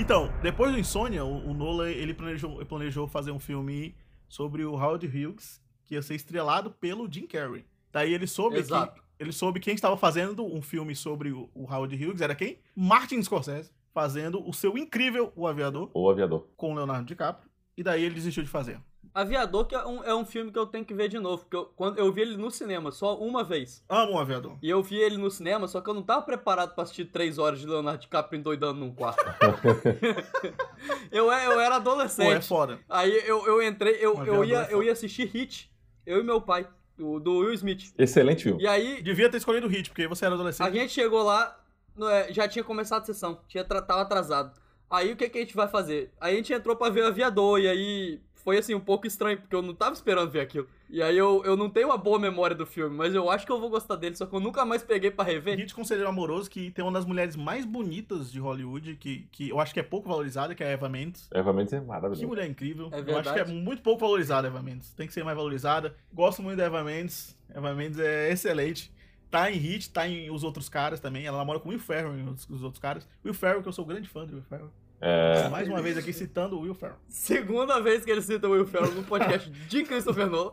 Então, 0.00 0.32
depois 0.40 0.72
do 0.72 0.78
Insônia, 0.78 1.22
o, 1.22 1.50
o 1.50 1.52
Nolan 1.52 1.90
ele 1.90 2.14
planejou, 2.14 2.56
ele 2.56 2.64
planejou 2.64 3.06
fazer 3.06 3.32
um 3.32 3.38
filme 3.38 3.94
sobre 4.26 4.64
o 4.64 4.72
Howard 4.72 5.06
Hughes, 5.06 5.60
que 5.84 5.94
ia 5.94 6.00
ser 6.00 6.14
estrelado 6.14 6.70
pelo 6.70 7.06
Jim 7.12 7.26
Carrey. 7.26 7.66
Daí 7.92 8.14
ele 8.14 8.26
soube 8.26 8.54
que 8.56 8.62
Exato. 8.62 9.02
ele 9.18 9.30
soube 9.30 9.60
quem 9.60 9.74
estava 9.74 9.98
fazendo 9.98 10.42
um 10.42 10.62
filme 10.62 10.96
sobre 10.96 11.32
o, 11.32 11.50
o 11.54 11.64
Howard 11.70 11.94
Hughes, 11.94 12.22
era 12.22 12.34
quem? 12.34 12.58
Martin 12.74 13.22
Scorsese, 13.22 13.70
fazendo 13.92 14.42
o 14.48 14.54
seu 14.54 14.78
incrível 14.78 15.34
O 15.36 15.46
Aviador, 15.46 15.90
O 15.92 16.08
aviador. 16.08 16.48
com 16.56 16.72
o 16.72 16.74
Leonardo 16.74 17.04
DiCaprio. 17.04 17.50
E 17.76 17.82
daí 17.82 18.02
ele 18.02 18.14
desistiu 18.14 18.42
de 18.42 18.48
fazer. 18.48 18.80
Aviador 19.12 19.66
que 19.66 19.74
é 19.74 19.84
um, 19.84 20.04
é 20.04 20.14
um 20.14 20.24
filme 20.24 20.52
que 20.52 20.58
eu 20.58 20.66
tenho 20.66 20.84
que 20.84 20.94
ver 20.94 21.08
de 21.08 21.18
novo, 21.18 21.42
porque 21.42 21.56
eu, 21.56 21.64
quando 21.76 21.98
eu 21.98 22.12
vi 22.12 22.22
ele 22.22 22.36
no 22.36 22.50
cinema 22.50 22.92
só 22.92 23.16
uma 23.18 23.42
vez. 23.42 23.84
Amo 23.88 24.12
o 24.12 24.18
Aviador. 24.18 24.56
E 24.62 24.70
eu 24.70 24.82
vi 24.82 24.96
ele 24.96 25.16
no 25.16 25.30
cinema, 25.30 25.66
só 25.66 25.80
que 25.80 25.90
eu 25.90 25.94
não 25.94 26.02
tava 26.02 26.22
preparado 26.22 26.74
pra 26.74 26.84
assistir 26.84 27.06
três 27.06 27.36
horas 27.36 27.60
de 27.60 27.66
Leonardo 27.66 28.00
DiCaprio 28.00 28.38
endoidando 28.38 28.78
num 28.78 28.94
quarto. 28.94 29.24
eu, 31.10 31.24
eu 31.26 31.32
era 31.32 31.54
Pô, 31.54 31.60
é 31.60 31.76
adolescente. 31.76 32.46
foda. 32.46 32.78
Aí 32.88 33.12
eu, 33.26 33.46
eu 33.46 33.62
entrei, 33.62 33.94
eu, 34.00 34.24
eu, 34.24 34.44
ia, 34.44 34.62
é 34.62 34.72
eu 34.72 34.82
ia 34.82 34.92
assistir 34.92 35.26
Hit, 35.26 35.70
eu 36.06 36.20
e 36.20 36.22
meu 36.22 36.40
pai, 36.40 36.66
do, 36.96 37.18
do 37.18 37.38
Will 37.38 37.54
Smith. 37.54 37.92
Excelente 37.98 38.44
filme. 38.44 38.62
E 38.62 38.66
aí, 38.66 39.02
Devia 39.02 39.28
ter 39.28 39.38
escolhido 39.38 39.66
o 39.66 39.70
Hit, 39.70 39.90
porque 39.90 40.06
você 40.06 40.24
era 40.24 40.34
adolescente. 40.34 40.66
a 40.66 40.70
gente 40.70 40.92
chegou 40.92 41.22
lá, 41.22 41.58
é, 42.10 42.32
já 42.32 42.46
tinha 42.46 42.62
começado 42.62 43.02
a 43.02 43.06
sessão, 43.06 43.40
tinha, 43.48 43.64
tava 43.64 44.02
atrasado. 44.02 44.52
Aí 44.88 45.12
o 45.12 45.16
que, 45.16 45.28
que 45.28 45.38
a 45.38 45.40
gente 45.40 45.54
vai 45.54 45.68
fazer? 45.68 46.12
Aí 46.20 46.34
a 46.34 46.36
gente 46.36 46.52
entrou 46.52 46.76
pra 46.76 46.90
ver 46.90 47.02
o 47.02 47.06
aviador, 47.06 47.60
e 47.60 47.68
aí 47.68 48.20
foi 48.42 48.58
assim 48.58 48.74
um 48.74 48.80
pouco 48.80 49.06
estranho, 49.06 49.38
porque 49.38 49.54
eu 49.54 49.62
não 49.62 49.74
tava 49.74 49.92
esperando 49.94 50.30
ver 50.30 50.40
aquilo. 50.40 50.68
E 50.88 51.02
aí 51.02 51.16
eu, 51.16 51.42
eu 51.44 51.56
não 51.56 51.70
tenho 51.70 51.88
uma 51.88 51.96
boa 51.96 52.18
memória 52.18 52.56
do 52.56 52.66
filme, 52.66 52.96
mas 52.96 53.14
eu 53.14 53.30
acho 53.30 53.46
que 53.46 53.52
eu 53.52 53.60
vou 53.60 53.70
gostar 53.70 53.96
dele, 53.96 54.16
só 54.16 54.26
que 54.26 54.34
eu 54.34 54.40
nunca 54.40 54.64
mais 54.64 54.82
peguei 54.82 55.10
pra 55.10 55.24
rever. 55.24 55.56
Hit 55.56 55.74
Conselheiro 55.74 56.08
Amoroso, 56.08 56.50
que 56.50 56.70
tem 56.72 56.84
uma 56.84 56.92
das 56.92 57.04
mulheres 57.04 57.36
mais 57.36 57.64
bonitas 57.64 58.30
de 58.32 58.40
Hollywood, 58.40 58.96
que, 58.96 59.28
que 59.30 59.50
eu 59.50 59.60
acho 59.60 59.72
que 59.72 59.80
é 59.80 59.82
pouco 59.82 60.08
valorizada, 60.08 60.54
que 60.54 60.64
é 60.64 60.66
a 60.66 60.70
Eva 60.70 60.88
Mendes. 60.88 61.28
Eva 61.32 61.52
Mendes 61.52 61.72
é 61.72 61.80
Que 61.80 61.86
maravilhoso. 61.86 62.26
mulher 62.26 62.48
incrível. 62.48 62.88
É 62.92 63.00
eu 63.00 63.18
acho 63.18 63.32
que 63.32 63.40
é 63.40 63.44
muito 63.44 63.82
pouco 63.82 64.00
valorizada 64.00 64.48
a 64.48 64.50
Eva 64.50 64.62
Mendes. 64.62 64.92
Tem 64.94 65.06
que 65.06 65.12
ser 65.12 65.22
mais 65.24 65.36
valorizada. 65.36 65.94
Gosto 66.12 66.42
muito 66.42 66.56
da 66.58 66.64
Eva 66.64 66.82
Mendes. 66.82 67.38
Eva 67.54 67.74
Mendes 67.74 67.98
é 67.98 68.30
excelente. 68.32 68.92
Tá 69.30 69.48
em 69.48 69.54
Hit, 69.56 69.90
tá 69.90 70.08
em 70.08 70.28
os 70.28 70.42
outros 70.42 70.68
caras 70.68 70.98
também. 70.98 71.24
Ela 71.24 71.38
namora 71.38 71.60
com 71.60 71.68
o 71.68 71.70
Will 71.70 71.78
Ferrell 71.78 72.18
e 72.18 72.22
os, 72.22 72.48
os 72.50 72.64
outros 72.64 72.80
caras. 72.82 73.06
Will 73.24 73.32
Ferrell, 73.32 73.62
que 73.62 73.68
eu 73.68 73.72
sou 73.72 73.84
grande 73.84 74.08
fã 74.08 74.26
do 74.26 74.34
Will 74.34 74.42
Ferrell. 74.42 74.70
É, 75.00 75.48
Mais 75.48 75.66
uma 75.66 75.80
vez 75.80 75.96
aqui 75.96 76.12
citando 76.12 76.58
o 76.58 76.60
Will 76.60 76.74
Ferrell. 76.74 76.98
Segunda 77.08 77.80
vez 77.80 78.04
que 78.04 78.10
ele 78.10 78.20
cita 78.20 78.46
o 78.46 78.50
Will 78.50 78.66
Ferrell 78.66 78.92
no 78.94 79.02
podcast 79.02 79.50
de 79.50 79.82
Christopher 79.82 80.28
Nolan. 80.28 80.52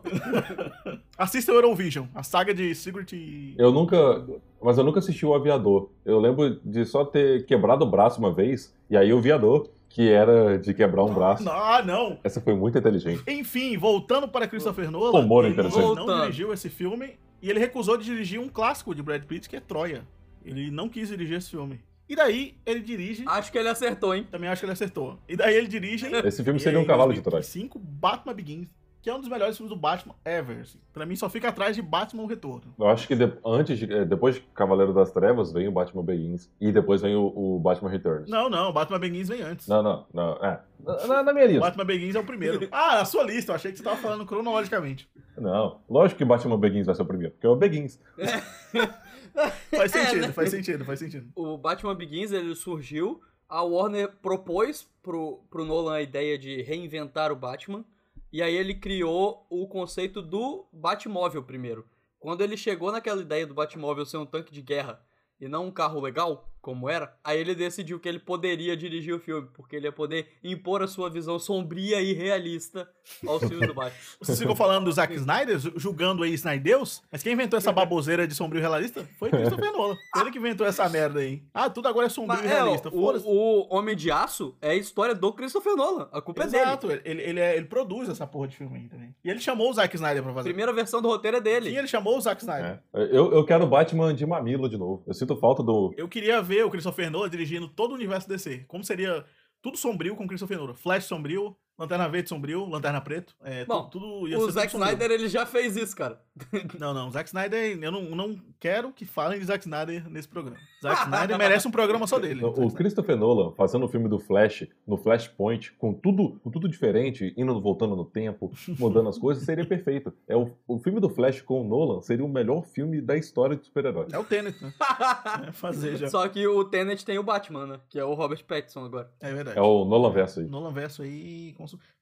Assista 1.18 1.52
o 1.52 1.56
Eurovision, 1.56 2.06
a 2.14 2.22
saga 2.22 2.54
de 2.54 2.74
Secret 2.74 3.12
e... 3.12 3.54
eu 3.58 3.70
nunca. 3.70 4.24
Mas 4.62 4.78
eu 4.78 4.84
nunca 4.84 5.00
assisti 5.00 5.26
o 5.26 5.34
Aviador. 5.34 5.90
Eu 6.02 6.18
lembro 6.18 6.58
de 6.64 6.86
só 6.86 7.04
ter 7.04 7.44
quebrado 7.44 7.84
o 7.84 7.90
braço 7.90 8.18
uma 8.18 8.32
vez, 8.32 8.74
e 8.88 8.96
aí 8.96 9.12
o 9.12 9.20
Viador, 9.20 9.68
que 9.88 10.08
era 10.08 10.58
de 10.58 10.72
quebrar 10.72 11.04
um 11.04 11.12
braço. 11.12 11.44
Ah, 11.48 11.82
não! 11.82 12.18
Essa 12.24 12.40
foi 12.40 12.54
muito 12.54 12.78
inteligente. 12.78 13.22
Enfim, 13.28 13.76
voltando 13.76 14.26
para 14.26 14.48
Christopher 14.48 14.90
Nolan, 14.90 15.18
Humor 15.18 15.44
ele 15.44 15.52
interessante. 15.52 15.94
não 15.94 16.22
dirigiu 16.22 16.52
esse 16.52 16.70
filme 16.70 17.18
e 17.42 17.50
ele 17.50 17.60
recusou 17.60 17.98
de 17.98 18.04
dirigir 18.04 18.40
um 18.40 18.48
clássico 18.48 18.94
de 18.94 19.02
Brad 19.02 19.22
Pitt, 19.24 19.48
que 19.48 19.56
é 19.56 19.60
Troia. 19.60 20.04
Ele 20.44 20.70
não 20.70 20.88
quis 20.88 21.08
dirigir 21.08 21.36
esse 21.36 21.50
filme. 21.50 21.80
E 22.08 22.16
daí 22.16 22.56
ele 22.64 22.80
dirige, 22.80 23.24
Acho 23.26 23.52
que 23.52 23.58
ele 23.58 23.68
acertou, 23.68 24.14
hein? 24.14 24.26
também 24.30 24.48
acho 24.48 24.60
que 24.60 24.64
ele 24.66 24.72
acertou. 24.72 25.18
E 25.28 25.36
daí 25.36 25.54
ele 25.54 25.68
dirige 25.68 26.06
Esse 26.24 26.42
filme 26.42 26.58
seria 26.58 26.78
um 26.80 26.84
cavalo 26.86 27.12
de 27.12 27.20
Troia. 27.20 27.40
2005, 27.42 27.78
Batman 27.78 28.32
Begins, 28.34 28.68
que 29.02 29.08
é 29.10 29.14
um 29.14 29.20
dos 29.20 29.28
melhores 29.28 29.56
filmes 29.56 29.72
do 29.74 29.78
Batman 29.80 30.14
ever. 30.24 30.60
Assim. 30.62 30.78
Pra 30.92 31.04
mim 31.06 31.14
só 31.16 31.28
fica 31.30 31.48
atrás 31.48 31.76
de 31.76 31.82
Batman 31.82 32.22
o 32.22 32.26
Retorno. 32.26 32.74
Eu 32.78 32.88
acho 32.88 33.06
que 33.06 33.14
de- 33.14 33.32
antes 33.46 33.78
de- 33.78 33.92
eh, 33.92 34.04
depois 34.04 34.34
de 34.36 34.40
Cavaleiro 34.54 34.92
das 34.92 35.12
Trevas 35.12 35.52
vem 35.52 35.68
o 35.68 35.72
Batman 35.72 36.02
Begins 36.02 36.50
e 36.60 36.72
depois 36.72 37.00
vem 37.02 37.14
o, 37.14 37.26
o 37.26 37.58
Batman 37.60 37.90
Returns. 37.90 38.28
Não, 38.28 38.48
não, 38.50 38.72
Batman 38.72 38.98
Begins 38.98 39.28
vem 39.28 39.42
antes. 39.42 39.68
Não, 39.68 39.82
não, 39.82 40.06
não. 40.12 40.32
É. 40.44 40.60
Na, 41.06 41.22
na 41.22 41.32
minha 41.32 41.46
lista. 41.46 41.60
Batman 41.60 41.84
Begins 41.84 42.14
é 42.16 42.18
o 42.20 42.24
primeiro. 42.24 42.68
Ah, 42.72 42.96
na 42.96 43.04
sua 43.04 43.22
lista, 43.22 43.52
eu 43.52 43.56
achei 43.56 43.70
que 43.70 43.78
você 43.78 43.84
tava 43.84 43.96
falando 43.96 44.24
cronologicamente. 44.26 45.08
Não. 45.36 45.80
Lógico 45.88 46.18
que 46.18 46.24
Batman 46.24 46.58
Begins 46.58 46.86
vai 46.86 46.94
ser 46.94 47.02
o 47.02 47.06
primeiro, 47.06 47.32
porque 47.34 47.46
é 47.46 47.50
o 47.50 47.54
Begins. 47.56 48.00
Faz 49.70 49.94
É, 49.94 50.04
sentido, 50.04 50.26
né? 50.26 50.32
faz 50.32 50.50
sentido, 50.50 50.84
faz 50.84 50.98
sentido. 50.98 51.30
O 51.34 51.56
Batman 51.56 51.94
Begins, 51.94 52.32
ele 52.32 52.54
surgiu, 52.54 53.20
a 53.48 53.62
Warner 53.62 54.08
propôs 54.20 54.88
pro, 55.02 55.44
pro 55.50 55.64
Nolan 55.64 55.94
a 55.94 56.02
ideia 56.02 56.38
de 56.38 56.62
reinventar 56.62 57.30
o 57.32 57.36
Batman, 57.36 57.84
e 58.32 58.42
aí 58.42 58.54
ele 58.54 58.74
criou 58.74 59.46
o 59.48 59.66
conceito 59.66 60.20
do 60.20 60.66
Batmóvel 60.72 61.42
primeiro. 61.42 61.86
Quando 62.20 62.42
ele 62.42 62.56
chegou 62.56 62.90
naquela 62.92 63.22
ideia 63.22 63.46
do 63.46 63.54
Batmóvel 63.54 64.04
ser 64.04 64.16
um 64.18 64.26
tanque 64.26 64.52
de 64.52 64.60
guerra 64.60 65.00
e 65.40 65.48
não 65.48 65.66
um 65.66 65.70
carro 65.70 66.00
legal, 66.00 66.48
como 66.60 66.88
era, 66.88 67.14
aí 67.24 67.38
ele 67.38 67.54
decidiu 67.54 67.98
que 67.98 68.08
ele 68.08 68.18
poderia 68.18 68.76
dirigir 68.76 69.14
o 69.14 69.18
filme, 69.18 69.48
porque 69.54 69.76
ele 69.76 69.86
ia 69.86 69.92
poder 69.92 70.28
impor 70.42 70.82
a 70.82 70.86
sua 70.86 71.08
visão 71.08 71.38
sombria 71.38 72.00
e 72.00 72.12
realista 72.12 72.88
aos 73.26 73.42
filmes 73.44 73.66
do 73.68 73.74
Batman. 73.74 73.96
Vocês 74.20 74.38
ficam 74.38 74.54
falando 74.54 74.84
do 74.84 74.92
Zack 74.92 75.14
Snyder, 75.14 75.58
ju- 75.58 75.72
julgando 75.76 76.22
aí 76.22 76.32
Snydeus, 76.34 77.02
mas 77.10 77.22
quem 77.22 77.32
inventou 77.32 77.56
essa 77.56 77.72
baboseira 77.72 78.26
de 78.26 78.34
sombrio 78.34 78.60
realista 78.60 79.06
foi 79.18 79.30
Christopher 79.30 79.72
Nolan. 79.72 79.96
Foi 80.12 80.22
ele 80.22 80.30
que 80.30 80.38
inventou 80.38 80.66
essa 80.66 80.88
merda 80.88 81.20
aí. 81.20 81.42
Ah, 81.54 81.70
tudo 81.70 81.88
agora 81.88 82.06
é 82.06 82.08
sombrio 82.10 82.40
Mas, 82.42 82.50
e 82.50 82.52
é, 82.52 82.56
realista. 82.62 82.88
o, 82.88 82.92
Foda-se. 83.00 83.24
o 83.26 83.66
Homem 83.74 83.96
de 83.96 84.10
Aço 84.10 84.56
é 84.60 84.70
a 84.70 84.74
história 84.74 85.14
do 85.14 85.32
Christopher 85.32 85.74
Nolan. 85.76 86.08
A 86.12 86.20
culpa 86.20 86.42
é 86.42 86.46
dele. 86.46 86.62
Exato, 86.62 86.90
ele, 87.04 87.22
ele, 87.22 87.40
é- 87.40 87.56
ele 87.56 87.66
produz 87.66 88.08
essa 88.08 88.26
porra 88.26 88.48
de 88.48 88.56
filme 88.56 88.78
aí 88.78 88.88
também. 88.88 89.14
E 89.24 89.30
ele 89.30 89.40
chamou 89.40 89.70
o 89.70 89.72
Zack 89.72 89.94
Snyder 89.94 90.22
pra 90.22 90.32
A 90.32 90.34
fazer. 90.34 90.48
primeira 90.50 90.72
versão 90.72 91.00
do 91.00 91.08
roteiro 91.08 91.36
é 91.38 91.40
dele. 91.40 91.70
Sim, 91.70 91.76
ele 91.78 91.88
chamou 91.88 92.16
o 92.16 92.20
Zack 92.20 92.40
Snyder. 92.42 92.82
É. 92.94 93.02
Eu, 93.10 93.32
eu 93.32 93.44
quero 93.44 93.66
Batman 93.66 94.12
de 94.14 94.26
mamilo 94.26 94.68
de 94.68 94.76
novo. 94.76 95.02
Eu 95.06 95.14
sinto 95.14 95.36
falta 95.36 95.62
do. 95.62 95.92
Eu 95.96 96.08
queria 96.08 96.42
ver 96.48 96.64
o 96.64 96.70
Christopher 96.70 97.10
Nolan 97.10 97.28
dirigindo 97.28 97.68
todo 97.68 97.92
o 97.92 97.94
universo 97.94 98.28
DC. 98.28 98.64
Como 98.66 98.82
seria 98.82 99.24
tudo 99.60 99.76
sombrio 99.76 100.16
com 100.16 100.24
o 100.24 100.26
Christopher 100.26 100.58
Nolan. 100.58 100.74
Flash 100.74 101.04
sombrio, 101.04 101.56
Lanterna 101.78 102.08
Verde 102.08 102.28
sombrio, 102.28 102.66
Lanterna 102.66 103.00
Preto. 103.00 103.34
É, 103.42 103.64
tu- 103.64 103.68
Bom, 103.68 103.84
tudo 103.88 104.28
ia 104.28 104.36
O 104.38 104.46
ser 104.46 104.52
Zack. 104.52 104.72
Snyder, 104.74 105.10
ele 105.10 105.28
já 105.28 105.46
fez 105.46 105.76
isso, 105.76 105.94
cara. 105.94 106.20
Não, 106.78 106.94
não, 106.94 107.10
Zack 107.10 107.28
Snyder, 107.28 107.76
eu 107.82 107.90
não, 107.90 108.02
não 108.14 108.36
quero 108.60 108.92
que 108.92 109.04
falem 109.04 109.40
de 109.40 109.44
Zack 109.44 109.64
Snyder 109.64 110.08
nesse 110.08 110.28
programa. 110.28 110.56
Zack 110.80 111.02
Snyder 111.02 111.36
merece 111.38 111.66
um 111.66 111.70
programa 111.70 112.06
só 112.06 112.16
dele. 112.18 112.44
O 112.44 112.52
Zack 112.54 112.76
Christopher 112.76 113.16
Nolan 113.16 113.52
fazendo 113.56 113.84
o 113.86 113.88
filme 113.88 114.08
do 114.08 114.20
Flash, 114.20 114.64
no 114.86 114.96
Flashpoint, 114.96 115.72
com 115.72 115.92
tudo, 115.92 116.38
com 116.42 116.48
tudo 116.50 116.68
diferente, 116.68 117.34
indo 117.36 117.60
voltando 117.60 117.96
no 117.96 118.04
tempo, 118.04 118.52
mudando 118.78 119.08
as 119.08 119.18
coisas, 119.18 119.42
seria 119.44 119.66
perfeito. 119.66 120.12
É 120.28 120.36
o, 120.36 120.52
o 120.68 120.78
filme 120.78 121.00
do 121.00 121.08
Flash 121.10 121.40
com 121.42 121.60
o 121.62 121.64
Nolan 121.64 122.00
seria 122.02 122.24
o 122.24 122.28
melhor 122.28 122.64
filme 122.64 123.00
da 123.00 123.16
história 123.16 123.56
de 123.56 123.64
super-heróis. 123.66 124.12
É 124.12 124.18
o 124.18 124.24
Tenet, 124.24 124.62
né? 124.62 124.72
É 125.48 125.52
fazer 125.52 125.96
já. 125.96 126.08
Só 126.08 126.28
que 126.28 126.46
o 126.46 126.64
Tenet 126.64 127.04
tem 127.04 127.18
o 127.18 127.22
Batman, 127.24 127.66
né? 127.66 127.80
Que 127.88 127.98
é 127.98 128.04
o 128.04 128.14
Robert 128.14 128.44
Pattinson 128.44 128.84
agora. 128.84 129.10
É 129.20 129.32
verdade. 129.32 129.58
É 129.58 129.62
o 129.62 129.84
Nolan 129.84 130.10
verso 130.12 130.38
aí. 130.40 130.46
Nolan 130.46 130.72
verso 130.72 131.02
aí. 131.02 131.52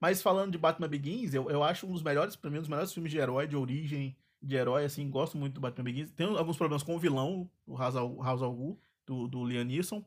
Mas 0.00 0.22
falando 0.22 0.52
de 0.52 0.58
Batman 0.58 0.88
Begins, 0.88 1.34
eu, 1.34 1.50
eu 1.50 1.62
acho 1.62 1.86
um 1.86 1.92
dos 1.92 2.02
melhores, 2.02 2.36
pra 2.36 2.50
mim, 2.50 2.58
um 2.58 2.60
dos 2.60 2.68
melhores 2.68 2.92
filmes 2.92 3.10
de 3.10 3.18
herói, 3.18 3.46
de 3.46 3.56
origem 3.56 4.16
de 4.42 4.54
herói, 4.54 4.84
assim, 4.84 5.08
gosto 5.10 5.36
muito 5.36 5.54
do 5.54 5.60
Batman 5.60 5.84
Begins. 5.84 6.10
Tem 6.10 6.26
alguns 6.26 6.56
problemas 6.56 6.82
com 6.82 6.94
o 6.94 6.98
vilão, 6.98 7.50
o 7.66 7.76
al 7.76 8.16
Ra's 8.18 8.42
al 8.42 8.52
Ghul, 8.54 8.78
do, 9.06 9.26
do 9.26 9.44
Liam 9.44 9.64
Neeson. 9.64 10.04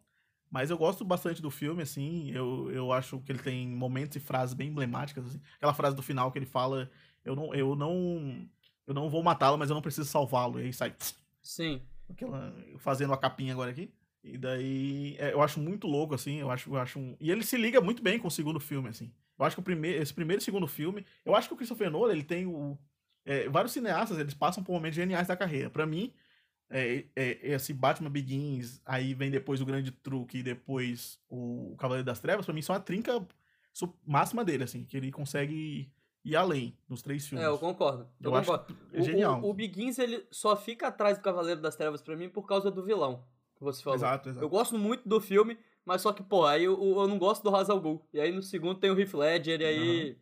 Mas 0.52 0.72
eu 0.72 0.78
gosto 0.78 1.06
bastante 1.06 1.42
do 1.42 1.52
filme, 1.52 1.84
assim. 1.84 2.32
Eu, 2.32 2.72
eu 2.72 2.92
acho 2.92 3.20
que 3.20 3.32
ele 3.32 3.40
tem 3.40 3.68
momentos 3.68 4.16
e 4.16 4.20
frases 4.20 4.56
bem 4.56 4.70
emblemáticas. 4.70 5.26
Assim. 5.26 5.42
Aquela 5.58 5.74
frase 5.74 5.96
do 5.96 6.02
final 6.02 6.32
que 6.32 6.40
ele 6.40 6.46
fala: 6.46 6.90
Eu 7.24 7.36
não, 7.36 7.54
eu 7.54 7.76
não, 7.76 8.50
eu 8.88 8.94
não 8.94 9.10
vou 9.10 9.22
matá-lo, 9.22 9.58
mas 9.58 9.70
eu 9.70 9.76
não 9.76 9.82
preciso 9.82 10.10
salvá-lo. 10.10 10.60
E 10.60 10.66
aí 10.66 10.74
sai. 10.74 10.96
Sim. 11.42 11.82
Aquela, 12.10 12.54
fazendo 12.80 13.14
a 13.14 13.18
capinha 13.18 13.54
agora 13.54 13.70
aqui. 13.70 13.94
E 14.24 14.38
daí 14.38 15.16
é, 15.18 15.34
eu 15.34 15.42
acho 15.42 15.60
muito 15.60 15.88
louco, 15.88 16.14
assim. 16.14 16.40
Eu 16.40 16.52
acho, 16.52 16.70
eu 16.70 16.78
acho 16.78 17.00
um... 17.00 17.16
E 17.20 17.32
ele 17.32 17.44
se 17.44 17.58
liga 17.58 17.80
muito 17.82 18.04
bem 18.04 18.20
com 18.20 18.28
o 18.28 18.32
segundo 18.32 18.60
filme, 18.60 18.90
assim. 18.90 19.12
Eu 19.40 19.46
acho 19.46 19.56
que 19.56 19.62
o 19.62 19.64
primeiro, 19.64 20.02
esse 20.02 20.14
primeiro 20.14 20.42
e 20.42 20.44
segundo 20.44 20.68
filme. 20.68 21.06
Eu 21.26 21.34
acho 21.34 21.48
que 21.48 21.54
o 21.54 21.58
Christopher 21.58 21.90
Nolan, 21.90 22.12
ele 22.12 22.24
tem 22.24 22.46
o. 22.46 22.78
É, 23.26 23.48
vários 23.48 23.72
cineastas, 23.72 24.20
eles 24.20 24.34
passam 24.34 24.62
por 24.62 24.74
momentos 24.74 24.98
geniais 24.98 25.28
da 25.28 25.38
carreira. 25.38 25.70
Para 25.70 25.86
mim, 25.86 26.12
é, 26.70 27.06
é, 27.16 27.40
esse 27.54 27.74
Batman 27.74 28.10
Begins, 28.10 28.82
aí 28.86 29.14
vem 29.14 29.32
depois 29.32 29.62
o 29.62 29.66
Grande 29.66 29.92
Truque 29.92 30.40
e 30.40 30.44
depois 30.44 31.20
o 31.30 31.76
Cavaleiro 31.78 32.06
das 32.06 32.20
Trevas, 32.20 32.46
para 32.46 32.54
mim 32.54 32.62
são 32.62 32.76
a 32.76 32.80
trinca 32.80 33.26
máxima 34.06 34.44
dele, 34.44 34.64
assim, 34.64 34.84
que 34.84 34.98
ele 34.98 35.12
consegue 35.12 35.90
ir 36.24 36.36
além 36.36 36.78
nos 36.88 37.02
três 37.02 37.26
filmes. 37.26 37.46
É, 37.46 37.50
eu 37.50 37.58
concordo. 37.58 38.08
Eu, 38.22 38.34
eu 38.34 38.40
concordo. 38.40 38.76
é 38.92 39.02
genial. 39.02 39.42
O, 39.42 39.48
o, 39.48 39.50
o, 39.52 39.54
Begins, 39.54 39.98
ele 40.00 40.26
só 40.30 40.56
fica 40.56 40.88
atrás 40.88 41.18
do 41.18 41.24
Cavaleiro 41.24 41.62
das 41.62 41.78
Trevas 41.78 42.02
para 42.02 42.16
mim 42.18 42.28
por 42.28 42.46
causa 42.46 42.70
do 42.70 42.84
vilão, 42.84 43.24
que 43.60 43.66
você 43.66 43.84
falou. 43.84 43.98
Exato, 43.98 44.30
exato. 44.30 44.44
Eu 44.44 44.50
gosto 44.50 44.78
muito 44.78 45.08
do 45.08 45.22
filme, 45.22 45.58
mas 45.86 46.02
só 46.02 46.12
que, 46.12 46.24
pô, 46.24 46.46
aí 46.46 46.64
eu, 46.64 46.82
eu 46.82 47.08
não 47.08 47.20
gosto 47.20 47.44
do 47.44 47.56
Hazal 47.56 47.80
Ghul. 47.80 48.04
E 48.12 48.20
aí 48.20 48.32
no 48.32 48.42
segundo 48.42 48.80
tem 48.80 48.90
o 48.90 49.00
Heath 49.00 49.14
Ledger, 49.14 49.62
e 49.62 49.66
aí... 49.66 50.10
Uhum. 50.10 50.16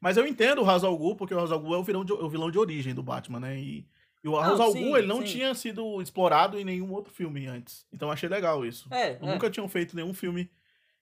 Mas 0.00 0.16
eu 0.16 0.26
entendo 0.26 0.62
o 0.62 0.68
Hazal 0.68 0.96
Ghul, 0.96 1.16
porque 1.16 1.34
o 1.34 1.38
Hazal 1.38 1.60
Ghul 1.60 1.74
é 1.74 1.78
o 1.78 1.84
vilão 1.84 2.04
de, 2.04 2.12
o 2.12 2.28
vilão 2.28 2.50
de 2.50 2.58
origem 2.58 2.94
do 2.94 3.02
Batman, 3.02 3.40
né? 3.40 3.58
E 3.58 3.86
e 4.24 4.28
o 4.28 4.36
Ra's 4.36 4.60
al 4.60 4.72
Ghul, 4.72 4.96
ele 4.96 5.06
não 5.06 5.18
sim. 5.18 5.32
tinha 5.32 5.54
sido 5.54 6.00
explorado 6.00 6.58
em 6.58 6.64
nenhum 6.64 6.92
outro 6.92 7.12
filme 7.12 7.46
antes. 7.46 7.84
Então 7.92 8.10
achei 8.10 8.28
legal 8.28 8.64
isso. 8.64 8.88
É, 8.92 9.12
é. 9.12 9.18
Nunca 9.20 9.50
tinham 9.50 9.68
feito 9.68 9.96
nenhum 9.96 10.14
filme. 10.14 10.48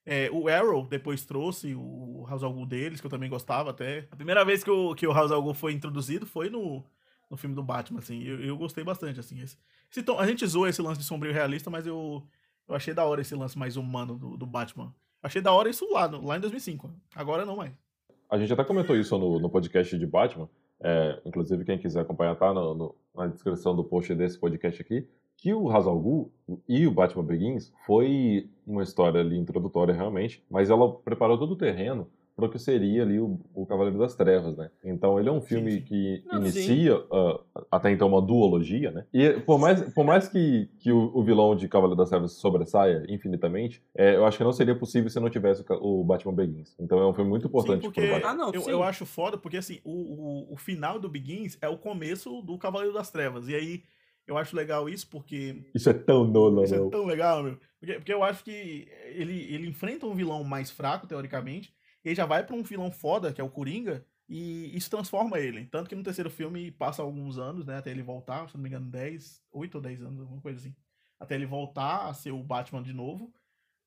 É, 0.07 0.31
o 0.33 0.49
Arrow 0.49 0.87
depois 0.87 1.25
trouxe 1.27 1.75
o 1.75 2.23
Ra's 2.23 2.43
al 2.43 2.53
Ghul 2.53 2.65
deles, 2.65 3.01
que 3.01 3.07
eu 3.07 3.11
também 3.11 3.29
gostava 3.29 3.71
até. 3.71 4.09
A 4.11 4.17
primeira 4.17 4.43
vez 4.45 4.65
que 4.65 4.71
o, 4.71 4.95
que 4.95 5.07
o 5.07 5.13
Ra's 5.13 5.31
al 5.31 5.43
Ghul 5.43 5.53
foi 5.53 5.75
introduzido 5.75 6.25
foi 6.25 6.49
no, 6.49 6.83
no 7.31 7.37
filme 7.37 7.55
do 7.55 7.63
Batman, 7.63 8.01
assim. 8.01 8.23
Eu, 8.23 8.41
eu 8.41 8.57
gostei 8.57 8.83
bastante, 8.83 9.21
assim. 9.21 9.41
Esse, 9.41 9.57
esse 9.91 10.03
tom, 10.03 10.19
a 10.19 10.27
gente 10.27 10.45
zoa 10.47 10.69
esse 10.69 10.83
lance 10.83 10.99
de 10.99 11.07
sombrio 11.07 11.33
realista, 11.33 11.71
mas 11.71 11.87
eu, 11.87 12.27
eu 12.69 12.75
achei 12.75 12.93
da 12.93 13.05
hora 13.05 13.21
esse 13.21 13.35
lance 13.35 13.57
mais 13.57 13.77
humano 13.77 14.19
do, 14.19 14.37
do 14.37 14.47
Batman. 14.47 14.93
Achei 15.23 15.41
da 15.41 15.53
hora 15.53 15.71
isso 15.71 15.91
lá, 15.93 16.09
no, 16.09 16.27
lá 16.27 16.37
em 16.37 16.41
2005. 16.41 16.91
Agora 17.15 17.47
não 17.47 17.57
mais. 17.57 17.73
A 18.29 18.39
gente 18.39 18.53
até 18.53 18.65
comentou 18.65 18.97
isso 18.97 19.17
no, 19.17 19.39
no 19.39 19.49
podcast 19.49 19.97
de 19.97 20.07
Batman, 20.07 20.49
é, 20.83 21.21
inclusive, 21.27 21.65
quem 21.65 21.79
quiser 21.79 22.01
acompanhar, 22.01 22.35
tá 22.37 22.55
no, 22.55 22.75
no, 22.75 22.95
na 23.15 23.27
descrição 23.27 23.77
do 23.77 23.85
post 23.85 24.15
desse 24.15 24.39
podcast 24.39 24.81
aqui, 24.81 25.07
que 25.37 25.53
o 25.53 25.71
Hazal 25.71 26.31
e 26.69 26.87
o 26.87 26.91
Batman 26.91 27.25
Begins 27.25 27.73
foi 27.87 28.49
uma 28.67 28.83
história 28.83 29.21
ali 29.21 29.37
introdutória 29.39 29.95
realmente, 29.95 30.45
mas 30.51 30.71
ela 30.71 30.95
preparou 31.01 31.39
todo 31.39 31.53
o 31.53 31.57
terreno 31.57 32.09
para 32.37 32.47
o 32.47 32.49
que 32.51 32.59
seria 32.59 33.03
ali 33.03 33.19
o, 33.21 33.39
o, 33.55 33.67
Cavaleiro 33.67 33.99
das 33.99 34.15
Trevas, 34.15 34.57
né? 34.57 34.71
Então 34.85 35.19
ele 35.19 35.29
é 35.29 35.33
um 35.33 35.41
filme 35.41 35.73
sim, 35.73 35.79
sim. 35.79 35.85
que 35.85 36.25
Não, 36.27 36.41
inicia 36.41 36.97
uh, 36.97 37.41
até 37.71 37.91
então 37.91 38.09
uma 38.09 38.23
duologia, 38.23 38.91
né? 38.91 39.05
E 39.13 39.33
por 39.41 39.59
mais, 39.59 39.93
por 39.93 40.05
mais 40.05 40.29
que, 40.29 40.69
que 40.79 40.91
o, 40.91 41.11
o 41.15 41.23
vilão 41.23 41.55
de 41.55 41.69
Cavaleiro 41.69 41.97
das 41.97 42.09
Trevas 42.09 42.33
sobressaia 42.33 43.05
infinitamente, 43.09 43.83
é, 43.95 44.17
eu 44.17 44.25
acho 44.25 44.39
que 44.39 44.45
não 44.45 44.53
seria 44.53 44.75
possível 44.75 45.11
se 45.11 45.21
não 45.21 45.31
tivesse 45.31 45.65
o, 45.69 46.01
o 46.01 46.05
Batman 46.05 46.35
Begins. 46.35 46.75
Então 46.79 46.99
é 46.99 47.07
um 47.07 47.15
filme 47.15 47.31
muito 47.31 47.47
importante 47.47 47.83
sim, 47.83 47.93
porque, 47.93 48.01
Ah, 48.25 48.35
não, 48.35 48.53
eu, 48.53 48.69
eu, 48.69 48.83
acho 48.83 49.05
foda 49.05 49.37
porque 49.37 49.57
assim, 49.57 49.81
o, 49.85 49.91
o, 49.93 50.55
o 50.55 50.57
final 50.57 50.99
do 50.99 51.09
Begins 51.09 51.59
é 51.61 51.69
o 51.69 51.79
começo 51.79 52.41
do 52.43 52.59
Cavaleiro 52.59 52.95
das 52.95 53.11
Trevas. 53.11 53.49
E 53.49 53.55
aí 53.55 53.83
eu 54.31 54.39
acho 54.39 54.55
legal 54.55 54.89
isso 54.89 55.09
porque. 55.11 55.63
Isso 55.75 55.91
é 55.91 55.93
tão 55.93 56.25
Nolan, 56.25 56.65
Isso 56.65 56.75
meu. 56.75 56.87
é 56.87 56.91
tão 56.91 57.05
legal, 57.05 57.43
meu. 57.43 57.59
Porque, 57.81 57.95
porque 57.95 58.13
eu 58.13 58.23
acho 58.23 58.45
que 58.45 58.87
ele, 59.07 59.53
ele 59.53 59.69
enfrenta 59.69 60.07
um 60.07 60.15
vilão 60.15 60.45
mais 60.45 60.71
fraco, 60.71 61.07
teoricamente, 61.07 61.75
ele 62.05 62.15
já 62.15 62.27
vai 62.27 62.45
para 62.45 62.57
um 62.57 62.63
vilão 62.63 62.91
foda, 62.91 63.33
que 63.33 63.41
é 63.41 63.45
o 63.45 63.51
Coringa, 63.51 64.05
e 64.29 64.77
isso 64.77 64.89
transforma 64.89 65.39
ele. 65.39 65.67
Tanto 65.67 65.89
que 65.89 65.95
no 65.97 66.03
terceiro 66.03 66.31
filme 66.31 66.71
passa 66.71 67.03
alguns 67.03 67.37
anos, 67.37 67.67
né? 67.67 67.79
Até 67.79 67.91
ele 67.91 68.03
voltar, 68.03 68.49
se 68.49 68.55
não 68.55 68.63
me 68.63 68.69
engano, 68.69 68.87
10, 68.91 69.43
8 69.51 69.75
ou 69.75 69.81
10 69.81 70.03
anos, 70.03 70.21
alguma 70.21 70.41
coisa 70.41 70.59
assim. 70.59 70.75
Até 71.19 71.35
ele 71.35 71.47
voltar 71.47 72.09
a 72.09 72.15
ser 72.15 72.31
o 72.31 72.43
Batman 72.43 72.83
de 72.83 72.93
novo. 72.93 73.33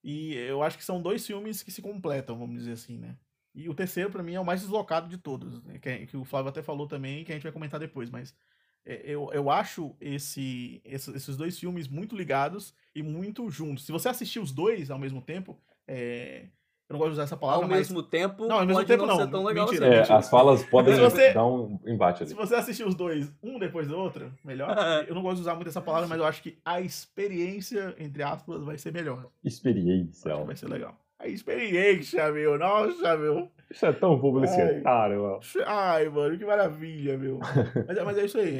E 0.03 0.33
eu 0.33 0.61
acho 0.61 0.77
que 0.77 0.83
são 0.83 1.01
dois 1.01 1.25
filmes 1.25 1.63
que 1.63 1.71
se 1.71 1.81
completam, 1.81 2.37
vamos 2.37 2.57
dizer 2.57 2.73
assim, 2.73 2.97
né? 2.97 3.17
E 3.55 3.69
o 3.69 3.73
terceiro, 3.73 4.09
para 4.09 4.23
mim, 4.23 4.33
é 4.33 4.39
o 4.39 4.45
mais 4.45 4.61
deslocado 4.61 5.07
de 5.07 5.17
todos, 5.17 5.63
né? 5.63 5.77
que, 5.79 6.07
que, 6.07 6.17
o 6.17 6.25
Flávio 6.25 6.49
até 6.49 6.63
falou 6.63 6.87
também, 6.87 7.23
que 7.23 7.31
a 7.31 7.35
gente 7.35 7.43
vai 7.43 7.51
comentar 7.51 7.79
depois, 7.79 8.09
mas 8.09 8.35
é, 8.83 9.01
eu, 9.05 9.31
eu 9.31 9.49
acho 9.49 9.95
esse, 10.01 10.81
esses 10.83 11.37
dois 11.37 11.57
filmes 11.57 11.87
muito 11.87 12.15
ligados 12.15 12.73
e 12.95 13.03
muito 13.03 13.49
juntos. 13.49 13.85
Se 13.85 13.91
você 13.91 14.09
assistir 14.09 14.39
os 14.39 14.51
dois 14.51 14.89
ao 14.89 14.97
mesmo 14.97 15.21
tempo, 15.21 15.61
é, 15.87 16.49
eu 16.89 16.93
não 16.93 16.99
gosto 16.99 17.09
de 17.11 17.13
usar 17.13 17.23
essa 17.23 17.37
palavra, 17.37 17.63
Ao 17.63 17.69
mas... 17.69 17.79
mesmo 17.79 18.03
tempo, 18.03 18.45
não, 18.45 18.59
ao 18.59 18.65
mesmo 18.65 18.83
tempo 18.85 19.05
não, 19.05 19.17
ser 19.17 19.29
tão 19.29 19.43
legal 19.43 19.65
mentira, 19.65 19.85
assim. 19.85 19.95
é, 19.95 19.99
mentira. 19.99 20.17
As 20.17 20.29
falas 20.29 20.63
podem 20.67 20.95
você, 20.95 21.33
dar 21.33 21.45
um 21.45 21.79
embate 21.85 22.23
ali. 22.23 22.29
Se 22.29 22.35
você 22.35 22.55
assistir 22.55 22.85
os 22.85 22.93
dois, 22.93 23.31
um 23.41 23.57
depois 23.57 23.87
do 23.87 23.97
outro, 23.97 24.31
melhor. 24.43 24.75
eu 25.07 25.15
não 25.15 25.21
gosto 25.21 25.35
de 25.35 25.41
usar 25.41 25.55
muito 25.55 25.69
essa 25.69 25.81
palavra, 25.81 26.07
mas 26.07 26.19
eu 26.19 26.25
acho 26.25 26.43
que 26.43 26.57
a 26.63 26.81
experiência, 26.81 27.95
entre 27.97 28.21
aspas, 28.21 28.63
vai 28.63 28.77
ser 28.77 28.91
melhor. 28.91 29.27
Experiência. 29.43 30.35
vai 30.45 30.55
ser 30.55 30.67
legal. 30.67 30.95
A 31.19 31.27
experiência, 31.27 32.29
meu. 32.33 32.59
Nossa, 32.59 33.15
meu. 33.15 33.49
Isso 33.71 33.85
é 33.85 33.93
tão 33.93 34.19
publicitário, 34.19 35.21
mano. 35.21 35.39
Ai, 35.65 36.09
mano, 36.09 36.37
que 36.37 36.45
maravilha, 36.45 37.17
meu. 37.17 37.39
Mas, 37.87 37.97
é, 37.97 38.03
mas 38.03 38.17
é 38.17 38.25
isso 38.25 38.37
aí. 38.37 38.59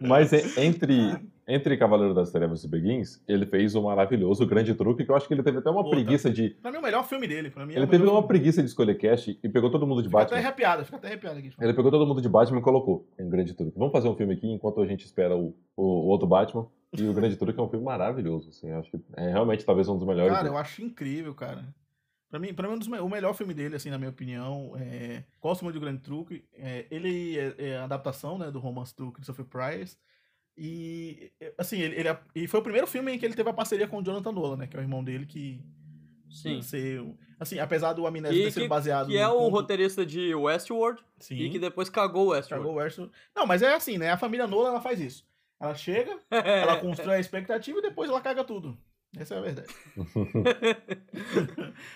mas 0.00 0.32
entre 0.56 1.16
entre 1.52 1.76
Cavaleiro 1.76 2.14
das 2.14 2.30
Trevas 2.30 2.64
e 2.64 2.68
Begins, 2.68 3.22
ele 3.28 3.44
fez 3.46 3.74
o 3.74 3.82
maravilhoso 3.82 4.46
Grande 4.46 4.74
Truque, 4.74 5.04
que 5.04 5.10
eu 5.10 5.14
acho 5.14 5.28
que 5.28 5.34
ele 5.34 5.42
teve 5.42 5.58
até 5.58 5.70
uma 5.70 5.82
Puta. 5.82 5.96
preguiça 5.96 6.30
de. 6.30 6.50
Pra 6.50 6.70
mim, 6.70 6.76
é 6.78 6.80
o 6.80 6.82
melhor 6.82 7.04
filme 7.04 7.28
dele. 7.28 7.50
Pra 7.50 7.66
mim, 7.66 7.74
é 7.74 7.76
ele 7.76 7.86
teve 7.86 8.04
uma 8.04 8.26
preguiça 8.26 8.62
de 8.62 8.68
escolher 8.68 8.94
cast 8.96 9.38
e 9.42 9.48
pegou 9.48 9.70
todo 9.70 9.86
mundo 9.86 10.02
de 10.02 10.08
fica 10.08 10.20
Batman. 10.20 10.36
Fica 10.36 10.48
até 10.48 10.48
arrepiado, 10.48 10.84
fica 10.84 10.96
até 10.96 11.08
arrepiado 11.08 11.38
aqui. 11.38 11.52
Ele 11.60 11.74
pegou 11.74 11.90
todo 11.90 12.06
mundo 12.06 12.22
de 12.22 12.28
Batman 12.28 12.58
e 12.58 12.62
colocou 12.62 13.06
em 13.18 13.28
Grande 13.28 13.54
Truque. 13.54 13.78
Vamos 13.78 13.92
fazer 13.92 14.08
um 14.08 14.16
filme 14.16 14.34
aqui 14.34 14.50
enquanto 14.50 14.80
a 14.80 14.86
gente 14.86 15.04
espera 15.04 15.36
o, 15.36 15.54
o, 15.76 15.82
o 15.82 16.06
outro 16.06 16.26
Batman. 16.26 16.66
E 16.96 17.08
o 17.08 17.14
Grande 17.14 17.36
Truque 17.36 17.58
é 17.58 17.62
um 17.62 17.68
filme 17.68 17.84
maravilhoso, 17.84 18.50
assim. 18.50 18.68
Eu 18.68 18.78
acho 18.78 18.90
que 18.90 19.00
é 19.16 19.30
realmente 19.30 19.64
talvez 19.64 19.88
um 19.88 19.96
dos 19.96 20.06
melhores. 20.06 20.32
Cara, 20.32 20.48
eu 20.48 20.56
acho 20.56 20.82
incrível, 20.82 21.34
cara. 21.34 21.64
Pra 22.28 22.38
mim, 22.38 22.54
pra 22.54 22.66
mim, 22.66 22.74
um 22.74 22.78
dos, 22.78 22.88
o 22.88 23.08
melhor 23.08 23.34
filme 23.34 23.52
dele, 23.52 23.76
assim, 23.76 23.90
na 23.90 23.98
minha 23.98 24.10
opinião, 24.10 24.72
é... 24.76 25.22
Gosto 25.38 25.64
muito 25.64 25.74
do 25.74 25.80
Grande 25.80 26.00
Truque. 26.00 26.44
É... 26.54 26.86
Ele 26.90 27.38
é, 27.38 27.54
é 27.58 27.76
a 27.76 27.84
adaptação, 27.84 28.38
né, 28.38 28.50
do 28.50 28.58
romance 28.58 28.96
do 28.96 29.12
Christopher 29.12 29.44
Price. 29.44 29.98
E, 30.56 31.32
assim, 31.56 31.80
ele, 31.80 32.00
ele, 32.00 32.16
e 32.34 32.46
foi 32.46 32.60
o 32.60 32.62
primeiro 32.62 32.86
filme 32.86 33.12
em 33.12 33.18
que 33.18 33.24
ele 33.24 33.34
teve 33.34 33.48
a 33.48 33.54
parceria 33.54 33.88
com 33.88 33.98
o 33.98 34.04
Jonathan 34.04 34.32
Nolan, 34.32 34.56
né? 34.56 34.66
Que 34.66 34.76
é 34.76 34.80
o 34.80 34.82
irmão 34.82 35.02
dele 35.02 35.26
que. 35.26 35.60
Sim. 36.30 36.62
Ser, 36.62 37.02
assim, 37.38 37.58
apesar 37.58 37.92
do 37.92 38.06
Amnésia 38.06 38.44
ter 38.44 38.50
sido 38.50 38.68
baseado. 38.68 39.08
Que 39.08 39.18
é 39.18 39.28
o 39.28 39.48
roteirista 39.48 40.04
de 40.04 40.34
Westworld. 40.34 41.02
Sim. 41.18 41.36
E 41.36 41.50
que 41.50 41.58
depois 41.58 41.90
cagou 41.90 42.26
o 42.26 42.30
Westworld. 42.30 42.66
Cagou 42.66 42.82
Westworld. 42.82 43.14
Não, 43.34 43.46
mas 43.46 43.62
é 43.62 43.74
assim, 43.74 43.98
né? 43.98 44.10
A 44.10 44.16
família 44.16 44.46
Nolan 44.46 44.70
ela 44.70 44.80
faz 44.80 45.00
isso. 45.00 45.26
Ela 45.60 45.74
chega, 45.74 46.18
ela 46.30 46.78
constrói 46.78 47.16
a 47.16 47.20
expectativa 47.20 47.78
e 47.78 47.82
depois 47.82 48.10
ela 48.10 48.20
caga 48.20 48.44
tudo. 48.44 48.76
Essa 49.18 49.34
é 49.34 49.38
a 49.38 49.40
verdade. 49.42 49.68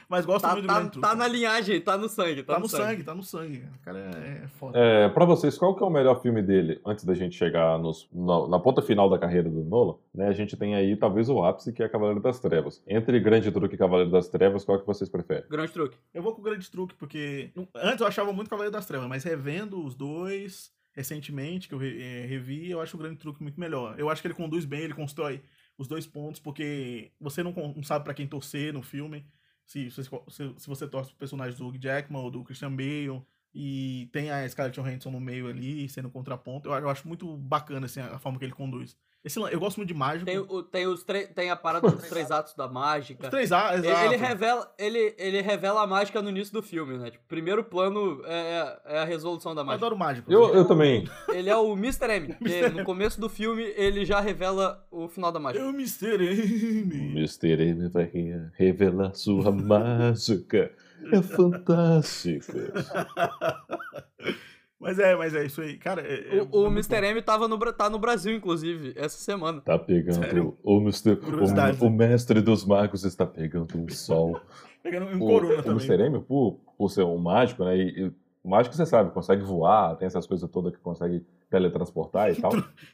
Mas 0.07 0.27
gosto 0.27 0.43
tá, 0.43 0.53
muito 0.53 0.67
do 0.67 0.69
tá, 0.69 0.81
Truque. 0.81 1.01
Tá 1.01 1.15
na 1.15 1.27
linhagem, 1.27 1.81
tá 1.81 1.97
no 1.97 2.11
sangue. 2.11 2.43
Tá, 2.43 2.55
tá 2.55 2.59
no, 2.59 2.65
no 2.65 2.69
sangue. 2.69 2.85
sangue. 2.85 3.05
tá 3.05 3.15
no 3.15 3.23
sangue. 3.23 3.65
O 3.75 3.85
cara 3.85 3.99
é, 3.99 4.43
é 4.45 4.49
foda. 4.49 4.79
É, 4.79 5.09
pra 5.09 5.25
vocês, 5.25 5.57
qual 5.57 5.75
que 5.75 5.83
é 5.83 5.87
o 5.87 5.91
melhor 5.91 6.21
filme 6.21 6.43
dele, 6.43 6.79
antes 6.85 7.07
da 7.07 7.15
gente 7.15 7.35
chegar 7.35 7.79
nos, 7.79 8.07
na, 8.13 8.49
na, 8.49 8.59
ponta 8.59 8.83
final 8.83 9.09
da 9.09 9.19
carreira 9.19 9.49
do 9.49 9.65
Nolan? 9.65 9.95
Né, 10.15 10.29
a 10.29 10.33
gente 10.33 10.59
tem 10.59 10.75
aí 10.75 10.95
talvez 10.95 11.31
o 11.31 11.43
ápice, 11.43 11.73
que 11.73 11.83
é 11.83 11.89
Cavaleiro 11.89 12.21
das 12.21 12.39
Trevas. 12.39 12.83
Entre 12.87 13.19
Grande 13.19 13.51
Truque 13.51 13.77
e 13.77 13.79
Cavaleiro 13.79 14.11
das 14.11 14.29
Trevas, 14.29 14.63
qual 14.63 14.79
que 14.79 14.87
vocês 14.87 15.09
preferem? 15.09 15.45
Grande 15.49 15.73
Truque. 15.73 15.97
Eu 16.13 16.23
vou 16.23 16.35
com 16.35 16.43
o 16.43 16.45
Grande 16.45 16.71
Truque, 16.71 16.95
porque 16.97 17.51
antes 17.77 18.03
eu 18.03 18.07
achava 18.07 18.31
muito 18.31 18.51
Cavaleiro 18.51 18.73
das 18.73 18.85
Trevas, 18.85 19.09
mas 19.09 19.25
revendo 19.25 19.83
os 19.83 19.95
dois 19.95 20.71
recentemente, 20.93 21.69
que 21.69 21.75
eu 21.75 21.81
é, 21.83 22.27
revi, 22.27 22.71
eu 22.71 22.81
acho 22.81 22.97
o 22.97 23.01
Grande 23.01 23.17
Truque 23.17 23.43
muito 23.43 23.61
melhor. 23.61 23.95
Eu 23.99 24.09
acho 24.09 24.23
que 24.23 24.29
ele 24.29 24.35
conduz 24.35 24.65
bem, 24.65 24.81
ele 24.81 24.95
constrói 24.95 25.43
os 25.79 25.87
dois 25.89 26.07
pontos, 26.07 26.41
porque 26.41 27.13
você 27.21 27.43
não, 27.43 27.53
não 27.53 27.83
sabe 27.83 28.05
para 28.05 28.15
quem 28.15 28.27
torcer 28.27 28.73
no 28.73 28.83
filme. 28.83 29.27
Se, 29.65 29.91
se, 29.91 30.03
se 30.03 30.69
você 30.69 30.87
torce 30.87 31.11
pro 31.11 31.19
personagem 31.19 31.57
do 31.59 31.67
Hugh 31.67 31.79
Jackman 31.81 32.23
ou 32.23 32.31
do 32.31 32.45
Christian 32.45 32.71
Bale, 32.71 33.23
e 33.59 34.09
tem 34.13 34.31
a 34.31 34.47
Scarlett 34.47 34.79
Johansson 34.79 35.11
no 35.11 35.19
meio 35.19 35.49
ali, 35.49 35.89
sendo 35.89 36.11
contraponto, 36.11 36.69
eu, 36.69 36.75
eu 36.75 36.91
acho 36.91 37.09
muito 37.09 37.37
bacana 37.39 37.87
assim, 37.87 38.01
a 38.01 38.19
forma 38.19 38.39
que 38.39 38.45
ele 38.45 38.53
conduz. 38.53 38.97
Esse, 39.27 39.41
eu 39.41 39.59
gosto 39.59 39.79
muito 39.79 39.89
de 39.89 39.95
mágica. 39.95 40.25
Tem, 40.25 40.39
o, 40.39 40.63
tem, 40.63 40.87
os 40.87 41.05
tem 41.35 41.51
a 41.51 41.57
parada 41.57 41.91
dos 41.91 42.09
três 42.09 42.31
atos 42.31 42.55
da 42.55 42.69
mágica. 42.69 43.25
Os 43.25 43.31
três 43.31 43.51
atos, 43.51 43.83
exato. 43.83 44.05
Ele, 44.05 44.17
revela, 44.17 44.75
ele, 44.79 45.15
ele 45.19 45.41
revela 45.41 45.83
a 45.83 45.87
mágica 45.87 46.23
no 46.23 46.31
início 46.31 46.53
do 46.53 46.63
filme, 46.63 46.97
né? 46.97 47.11
Tipo, 47.11 47.25
primeiro 47.27 47.65
plano 47.65 48.23
é, 48.25 48.79
é 48.85 48.99
a 49.01 49.05
resolução 49.05 49.53
da 49.53 49.65
mágica. 49.65 49.83
Eu 49.83 49.87
adoro 49.89 49.99
mágico. 49.99 50.33
Eu, 50.33 50.55
eu 50.55 50.65
também. 50.65 51.09
Ele 51.29 51.51
é 51.51 51.57
o 51.57 51.73
Mr. 51.73 52.09
M. 52.09 52.35
que 52.39 52.69
no 52.69 52.85
começo 52.85 53.21
do 53.21 53.29
filme 53.29 53.65
ele 53.77 54.05
já 54.05 54.21
revela 54.21 54.87
o 54.93 55.09
final 55.09 55.33
da 55.33 55.41
mágica. 55.41 55.65
É 55.65 55.67
o 55.67 55.71
Mr. 55.71 56.23
M. 56.23 57.19
Mr. 57.19 57.63
M 57.63 57.89
vai 57.89 58.09
revelar 58.55 59.13
sua 59.17 59.51
mágica. 59.51 60.71
É 61.13 61.21
fantástico. 61.21 62.53
Mas 64.79 64.99
é, 64.99 65.17
mas 65.17 65.35
é 65.35 65.45
isso 65.45 65.63
aí. 65.63 65.79
Cara, 65.79 66.03
é, 66.03 66.39
é 66.39 66.43
o, 66.43 66.65
o 66.65 66.67
Mr. 66.67 67.03
M 67.07 67.23
tava 67.23 67.49
no, 67.49 67.59
tá 67.73 67.89
no 67.89 67.99
Brasil, 67.99 68.35
inclusive, 68.37 68.93
essa 68.97 69.17
semana. 69.17 69.61
Tá 69.63 69.79
pegando. 69.79 70.23
Sério? 70.23 70.57
O, 70.63 70.79
Mr., 70.81 71.13
o, 71.13 71.87
o, 71.87 71.91
mestre 71.91 72.43
dos 72.43 72.65
magos 72.65 73.05
está 73.05 73.27
pegando 73.27 73.79
um 73.79 73.89
sol. 73.89 74.41
pegando 74.83 75.07
um 75.07 75.19
corona 75.19 75.61
o, 75.61 75.63
também. 75.63 75.89
O 75.89 75.93
Mr. 75.93 76.03
M, 76.03 76.21
por, 76.21 76.61
por 76.77 76.91
ser 76.91 77.05
um 77.05 77.17
mágico, 77.17 77.65
né? 77.65 77.77
E, 77.77 78.01
e, 78.01 78.05
o 78.05 78.15
mágico, 78.49 78.75
você 78.75 78.87
sabe, 78.87 79.11
consegue 79.11 79.43
voar, 79.43 79.97
tem 79.97 80.07
essas 80.07 80.27
coisas 80.27 80.49
todas 80.51 80.73
que 80.75 80.81
consegue 80.81 81.25
teletransportar 81.51 82.31
e 82.31 82.37
tal. 82.41 82.53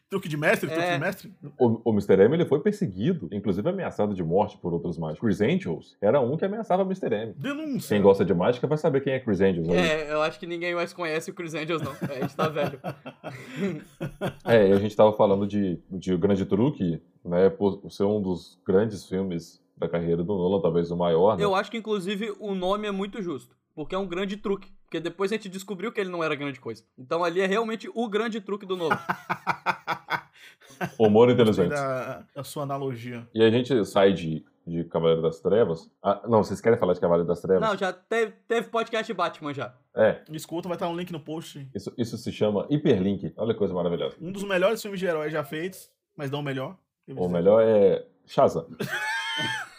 truque 0.09 0.29
de 0.29 0.37
mestre, 0.37 0.69
truque 0.69 0.85
é. 0.85 0.95
de 0.95 1.01
mestre. 1.01 1.35
O, 1.59 1.91
o 1.91 1.93
Mr. 1.93 2.23
M 2.25 2.35
ele 2.35 2.45
foi 2.45 2.61
perseguido, 2.61 3.29
inclusive 3.33 3.69
ameaçado 3.69 4.15
de 4.15 4.23
morte 4.23 4.59
por 4.59 4.73
outros 4.73 4.99
mágicos. 4.99 5.21
Chris 5.21 5.41
Angels 5.41 5.97
era 6.01 6.21
um 6.21 6.37
que 6.37 6.45
ameaçava 6.45 6.83
o 6.83 6.87
Mr. 6.87 7.15
M. 7.15 7.35
Denúncia. 7.37 7.95
Quem 7.95 8.03
gosta 8.03 8.25
de 8.25 8.35
mágica 8.35 8.67
vai 8.67 8.79
saber 8.79 9.01
quem 9.01 9.13
é 9.13 9.21
Chris 9.21 9.41
Angels. 9.41 9.69
Aí. 9.69 9.77
É, 9.77 10.13
eu 10.13 10.23
acho 10.23 10.39
que 10.39 10.47
ninguém 10.47 10.75
mais 10.75 10.93
conhece 10.93 11.31
o 11.31 11.35
Chris 11.35 11.55
Angels, 11.55 11.83
não. 11.83 11.93
É, 11.93 12.17
a 12.17 12.21
gente 12.21 12.37
tá 12.37 12.49
velho. 12.49 12.81
é, 14.45 14.69
e 14.69 14.73
a 14.73 14.79
gente 14.79 14.97
tava 14.97 15.13
falando 15.13 15.47
de, 15.47 15.79
de 15.91 16.15
O 16.15 16.19
Grande 16.19 16.45
Truque, 16.45 17.01
né, 17.25 17.51
por 17.51 17.91
ser 17.91 18.05
um 18.05 18.21
dos 18.21 18.59
grandes 18.67 19.07
filmes 19.07 19.63
da 19.77 19.89
carreira 19.89 20.23
do 20.23 20.35
Nolan, 20.35 20.61
talvez 20.61 20.91
o 20.91 20.97
maior. 20.97 21.37
Né? 21.37 21.45
Eu 21.45 21.55
acho 21.55 21.71
que, 21.71 21.77
inclusive, 21.77 22.35
o 22.39 22.55
nome 22.55 22.87
é 22.87 22.91
muito 22.91 23.21
justo. 23.21 23.57
Porque 23.75 23.95
é 23.95 23.99
um 23.99 24.07
grande 24.07 24.37
truque. 24.37 24.71
Porque 24.93 25.01
depois 25.01 25.33
a 25.33 25.37
gente 25.37 25.49
descobriu 25.49 25.91
que 25.91 25.99
ele 25.99 26.11
não 26.11 26.23
era 26.23 26.35
grande 26.35 26.61
coisa. 26.61 26.85
Então 26.99 27.25
ali 27.25 27.41
é 27.41 27.47
realmente 27.47 27.91
o 27.95 28.07
grande 28.11 28.43
truque 28.43 28.67
do 28.67 28.77
novo. 28.77 28.95
Humor 31.01 31.31
inteligente. 31.31 31.71
Da, 31.71 32.27
da 32.37 32.45
sua 32.45 32.65
analogia. 32.65 33.27
E 33.33 33.43
a 33.43 33.51
gente 33.51 33.87
sai 33.87 34.13
de, 34.13 34.45
de 34.67 34.85
Cavaleiro 34.85 35.23
das 35.23 35.41
Trevas. 35.41 35.91
Ah, 36.03 36.21
não, 36.29 36.45
vocês 36.45 36.61
querem 36.61 36.79
falar 36.79 36.93
de 36.93 37.01
Cavaleiro 37.01 37.27
das 37.27 37.41
Trevas? 37.41 37.67
Não, 37.67 37.75
já 37.75 37.91
teve, 37.91 38.33
teve 38.47 38.69
podcast 38.69 39.11
Batman 39.15 39.55
já. 39.55 39.75
É. 39.97 40.21
Escuta, 40.31 40.69
vai 40.69 40.77
estar 40.77 40.91
um 40.91 40.97
link 40.97 41.11
no 41.11 41.21
post. 41.21 41.67
Isso, 41.75 41.91
isso 41.97 42.19
se 42.19 42.31
chama 42.31 42.67
Hiperlink. 42.69 43.33
Olha 43.39 43.55
que 43.55 43.59
coisa 43.59 43.73
maravilhosa. 43.73 44.15
Um 44.21 44.31
dos 44.31 44.45
melhores 44.45 44.83
filmes 44.83 45.01
de 45.01 45.07
heróis 45.07 45.33
já 45.33 45.43
feitos, 45.43 45.91
mas 46.15 46.31
não 46.31 46.41
o 46.41 46.43
melhor. 46.43 46.77
O 47.17 47.31
melhor 47.31 47.63
é 47.63 48.05
Shazam. 48.27 48.67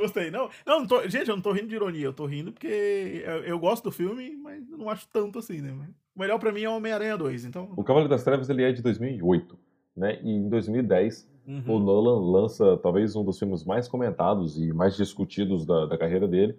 Gostei. 0.00 0.30
Não, 0.30 0.48
não, 0.66 0.80
não 0.80 0.86
tô, 0.86 1.06
gente, 1.08 1.28
eu 1.28 1.36
não 1.36 1.42
tô 1.42 1.52
rindo 1.52 1.68
de 1.68 1.74
ironia, 1.74 2.06
eu 2.06 2.12
tô 2.12 2.26
rindo 2.26 2.52
porque 2.52 3.22
eu, 3.24 3.44
eu 3.44 3.58
gosto 3.58 3.84
do 3.84 3.92
filme, 3.92 4.36
mas 4.36 4.68
não 4.68 4.88
acho 4.88 5.06
tanto 5.12 5.38
assim, 5.38 5.60
né? 5.60 5.72
O 6.14 6.20
melhor 6.20 6.38
pra 6.38 6.52
mim 6.52 6.62
é 6.62 6.68
Homem-Aranha 6.68 7.16
2, 7.16 7.44
então... 7.44 7.72
O 7.76 7.84
Cavaleiro 7.84 8.08
das 8.08 8.24
Trevas, 8.24 8.48
ele 8.48 8.62
é 8.62 8.72
de 8.72 8.82
2008, 8.82 9.58
né? 9.96 10.18
E 10.22 10.30
em 10.30 10.48
2010, 10.48 11.28
uhum. 11.46 11.62
o 11.66 11.78
Nolan 11.78 12.18
lança 12.32 12.76
talvez 12.78 13.14
um 13.14 13.24
dos 13.24 13.38
filmes 13.38 13.64
mais 13.64 13.86
comentados 13.86 14.58
e 14.58 14.72
mais 14.72 14.96
discutidos 14.96 15.66
da, 15.66 15.86
da 15.86 15.98
carreira 15.98 16.26
dele, 16.26 16.56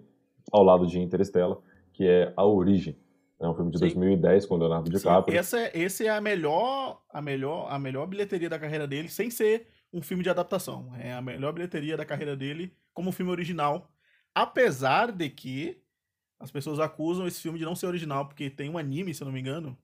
ao 0.50 0.62
lado 0.62 0.86
de 0.86 0.98
Interstellar, 0.98 1.58
que 1.92 2.06
é 2.06 2.32
A 2.36 2.46
Origem. 2.46 2.96
É 3.40 3.48
um 3.48 3.54
filme 3.54 3.72
de 3.72 3.78
Sim. 3.78 3.86
2010 3.86 4.46
com 4.46 4.56
Leonardo 4.56 4.88
DiCaprio. 4.88 5.32
Sim, 5.32 5.38
essa, 5.38 5.60
é, 5.60 5.70
esse 5.74 6.06
é 6.06 6.10
a 6.10 6.20
melhor, 6.20 7.02
a 7.12 7.20
melhor, 7.20 7.66
a 7.68 7.78
melhor 7.78 8.06
bilheteria 8.06 8.48
da 8.48 8.58
carreira 8.58 8.86
dele, 8.86 9.08
sem 9.08 9.30
ser 9.30 9.66
um 9.92 10.02
filme 10.02 10.22
de 10.22 10.30
adaptação. 10.30 10.92
É 10.98 11.12
a 11.12 11.20
melhor 11.20 11.52
bilheteria 11.52 11.96
da 11.96 12.04
carreira 12.04 12.36
dele 12.36 12.72
como 12.94 13.12
filme 13.12 13.30
original. 13.30 13.90
Apesar 14.34 15.12
de 15.12 15.28
que 15.28 15.82
as 16.40 16.50
pessoas 16.50 16.80
acusam 16.80 17.26
esse 17.26 17.40
filme 17.40 17.58
de 17.58 17.64
não 17.64 17.74
ser 17.74 17.86
original, 17.86 18.26
porque 18.26 18.50
tem 18.50 18.68
um 18.70 18.78
anime, 18.78 19.14
se 19.14 19.22
eu 19.22 19.26
não 19.26 19.32
me 19.32 19.40
engano. 19.40 19.76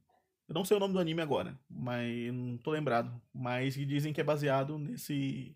Eu 0.48 0.54
não 0.54 0.64
sei 0.64 0.76
o 0.76 0.80
nome 0.80 0.94
do 0.94 0.98
anime 0.98 1.20
agora, 1.20 1.56
mas 1.68 2.32
não 2.32 2.56
tô 2.56 2.70
lembrado. 2.70 3.12
Mas 3.34 3.74
dizem 3.74 4.12
que 4.12 4.20
é 4.20 4.24
baseado 4.24 4.78
nesse. 4.78 5.54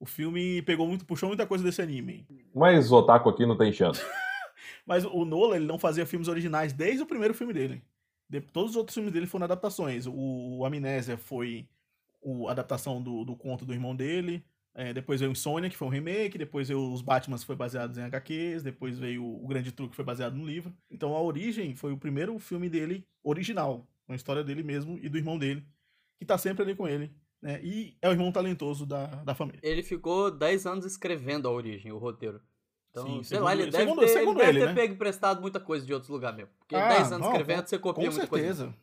O 0.00 0.04
filme 0.04 0.60
pegou 0.62 0.86
muito, 0.86 1.06
puxou 1.06 1.28
muita 1.28 1.46
coisa 1.46 1.62
desse 1.62 1.80
anime. 1.80 2.26
Mas 2.54 2.90
o 2.90 2.96
Otaku 2.96 3.30
aqui 3.30 3.46
não 3.46 3.56
tem 3.56 3.72
chance. 3.72 4.02
mas 4.84 5.04
o 5.04 5.24
Nolan, 5.24 5.56
ele 5.56 5.64
não 5.64 5.78
fazia 5.78 6.04
filmes 6.04 6.28
originais 6.28 6.72
desde 6.72 7.02
o 7.02 7.06
primeiro 7.06 7.32
filme 7.32 7.52
dele. 7.52 7.82
De, 8.28 8.40
todos 8.40 8.72
os 8.72 8.76
outros 8.76 8.94
filmes 8.94 9.12
dele 9.12 9.26
foram 9.26 9.44
adaptações. 9.44 10.06
O, 10.06 10.58
o 10.58 10.66
Amnésia 10.66 11.16
foi 11.16 11.68
a 12.48 12.50
adaptação 12.52 13.02
do, 13.02 13.24
do 13.24 13.36
conto 13.36 13.64
do 13.64 13.72
irmão 13.72 13.94
dele. 13.94 14.44
É, 14.74 14.92
depois 14.92 15.20
veio 15.20 15.30
o 15.30 15.32
Insônia, 15.32 15.70
que 15.70 15.76
foi 15.76 15.88
um 15.88 15.90
remake. 15.90 16.36
Depois 16.36 16.68
veio 16.68 16.92
os 16.92 17.00
Batman, 17.00 17.38
que 17.38 17.46
foi 17.46 17.56
baseado 17.56 17.98
em 17.98 18.02
HQs. 18.02 18.62
Depois 18.62 18.98
veio 18.98 19.24
o 19.24 19.46
Grande 19.46 19.72
Truque, 19.72 19.90
que 19.90 19.96
foi 19.96 20.04
baseado 20.04 20.34
no 20.34 20.44
livro. 20.44 20.72
Então 20.90 21.14
a 21.14 21.22
Origem 21.22 21.74
foi 21.74 21.92
o 21.92 21.96
primeiro 21.96 22.38
filme 22.38 22.68
dele 22.68 23.06
original. 23.24 23.86
Uma 24.06 24.16
história 24.16 24.44
dele 24.44 24.62
mesmo 24.62 24.98
e 25.02 25.08
do 25.08 25.16
irmão 25.18 25.38
dele, 25.38 25.66
que 26.18 26.26
tá 26.26 26.36
sempre 26.38 26.62
ali 26.62 26.74
com 26.74 26.86
ele. 26.86 27.10
Né? 27.40 27.60
E 27.62 27.96
é 28.02 28.08
o 28.08 28.12
irmão 28.12 28.30
talentoso 28.30 28.84
da, 28.84 29.06
da 29.06 29.34
família. 29.34 29.60
Ele 29.62 29.82
ficou 29.82 30.30
10 30.30 30.66
anos 30.66 30.84
escrevendo 30.84 31.48
a 31.48 31.50
Origem, 31.50 31.90
o 31.92 31.98
roteiro. 31.98 32.40
Então, 32.90 33.06
Sim, 33.06 33.22
sei 33.24 33.38
lá, 33.38 33.52
ele 33.52 33.66
deve 33.66 33.84
segundo, 33.84 34.00
ter, 34.00 34.08
segundo 34.08 34.40
ele 34.40 34.48
ele, 34.48 34.58
deve 34.60 34.72
né? 34.72 34.74
ter 34.74 34.80
pego 34.80 34.94
emprestado 34.94 35.40
muita 35.40 35.60
coisa 35.60 35.84
de 35.84 35.92
outros 35.92 36.08
lugares 36.10 36.36
mesmo. 36.36 36.50
Porque 36.58 36.74
Ah, 36.74 36.88
10 36.88 37.12
anos 37.12 37.26
não, 37.26 37.32
escrevendo, 37.32 37.66
você 37.66 37.78
copia 37.78 38.08
Com 38.08 38.16
muita 38.16 38.26
coisa. 38.26 38.74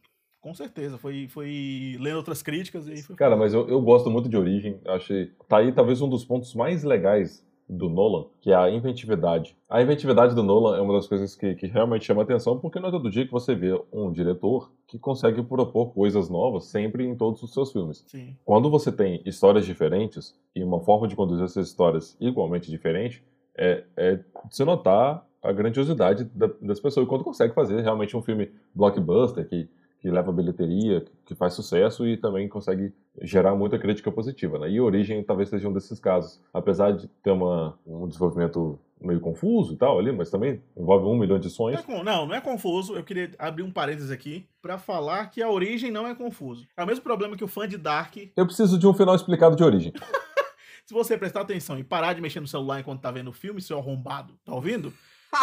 Com 0.44 0.54
certeza. 0.54 0.98
Foi, 0.98 1.28
foi 1.30 1.96
lendo 2.00 2.18
outras 2.18 2.44
críticas 2.44 2.86
e 2.88 2.92
aí 2.92 3.02
foi. 3.02 3.16
Cara, 3.16 3.38
mas 3.38 3.54
eu, 3.54 3.66
eu 3.70 3.82
gosto 3.82 4.12
muito 4.12 4.28
de 4.28 4.36
Origem. 4.36 4.78
Achei. 4.86 5.32
Tá 5.48 5.58
aí 5.60 5.72
talvez 5.72 6.02
um 6.02 6.10
dos 6.10 6.26
pontos 6.26 6.54
mais 6.54 6.84
legais 6.84 7.44
do 7.68 7.88
Nolan, 7.90 8.26
que 8.42 8.52
é 8.52 8.56
a 8.56 8.70
inventividade. 8.70 9.56
A 9.70 9.82
inventividade 9.82 10.36
do 10.36 10.44
Nolan 10.44 10.78
é 10.78 10.82
uma 10.82 10.94
das 10.94 11.08
coisas 11.08 11.34
que, 11.34 11.56
que 11.56 11.66
realmente 11.66 12.04
chama 12.06 12.22
atenção, 12.22 12.60
porque 12.60 12.78
não 12.78 12.90
é 12.90 12.92
todo 12.92 13.10
dia 13.10 13.26
que 13.26 13.32
você 13.32 13.56
vê 13.56 13.82
um 13.92 14.12
diretor 14.12 14.70
que 14.86 15.00
consegue 15.00 15.42
propor 15.42 15.94
coisas 15.94 16.30
novas 16.30 16.66
sempre 16.66 17.06
em 17.06 17.16
todos 17.16 17.42
os 17.42 17.54
seus 17.54 17.72
filmes. 17.72 18.04
Sim. 18.06 18.36
Quando 18.44 18.70
você 18.70 18.92
tem 18.92 19.22
histórias 19.26 19.66
diferentes 19.66 20.38
e 20.54 20.62
uma 20.62 20.82
forma 20.82 21.08
de 21.08 21.16
conduzir 21.16 21.46
essas 21.46 21.70
histórias 21.70 22.18
igualmente 22.20 22.70
diferente, 22.70 23.24
é, 23.58 23.86
é 23.96 24.16
de 24.18 24.24
se 24.52 24.66
notar 24.66 25.26
a 25.42 25.52
grandiosidade 25.54 26.26
da- 26.36 26.52
das 26.62 26.82
pessoas. 26.82 27.06
E 27.06 27.10
quando 27.10 27.24
consegue 27.24 27.54
fazer 27.54 27.80
realmente 27.82 28.16
um 28.16 28.22
filme 28.22 28.52
blockbuster 28.76 29.48
que, 29.48 29.70
que 30.04 30.12
leva 30.12 30.34
bilheteria, 30.34 31.06
que, 31.26 31.34
faz 31.34 31.54
sucesso 31.54 32.06
e 32.06 32.18
também 32.18 32.50
consegue 32.50 32.92
gerar 33.22 33.56
muita 33.56 33.80
crítica 33.80 34.12
positiva. 34.12 34.60
Né? 34.60 34.70
E 34.72 34.82
Origem 34.82 35.24
talvez 35.24 35.48
seja 35.48 35.70
um 35.70 35.72
desses 35.72 35.98
casos. 35.98 36.42
Apesar 36.54 36.92
de 36.92 37.08
ter 37.24 37.32
uma, 37.32 37.80
um 37.88 38.06
desenvolvimento 38.06 38.78
meio 39.00 39.22
confuso 39.22 39.74
e 39.74 39.78
tal 39.78 39.98
ali, 39.98 40.12
mas 40.12 40.30
também 40.30 40.62
envolve 40.76 41.06
um 41.06 41.18
milhão 41.18 41.40
de 41.40 41.46
Não 41.48 41.54
sonhos. 41.56 41.80
é, 41.80 41.84
con- 41.84 42.04
não, 42.04 42.26
não 42.26 42.36
é 42.36 42.42
confuso. 42.42 42.96
Eu 42.98 43.04
queria 43.06 43.32
abrir 43.40 43.64
um 43.64 43.72
parênteses 43.72 44.12
aqui 44.12 44.46
pra 44.62 44.78
falar 44.78 45.28
que 45.30 45.42
a 45.42 45.50
origem 45.50 45.90
não 45.90 46.06
é 46.06 46.14
confuso. 46.14 46.68
É 46.76 46.84
o 46.84 46.86
mesmo 46.88 47.02
problema 47.02 47.38
que 47.38 47.44
o 47.44 47.48
fã 47.48 47.66
de 47.66 47.78
Dark. 47.78 48.18
Eu 48.36 48.46
preciso 48.46 48.78
de 48.78 48.86
um 48.86 48.94
final 48.94 49.16
explicado 49.16 49.56
de 49.56 49.64
Origem. 49.64 49.94
Se 50.86 50.94
você 50.94 51.18
prestar 51.18 51.40
atenção 51.42 51.80
e 51.80 51.84
parar 51.84 52.12
de 52.12 52.20
mexer 52.22 52.42
no 52.42 52.48
celular 52.48 52.82
enquanto 52.82 53.00
tá 53.00 53.10
vendo 53.10 53.30
o 53.30 53.34
filme, 53.34 53.62
seu 53.62 53.78
arrombado, 53.78 54.34
tá 54.44 54.54
ouvindo? 54.54 54.92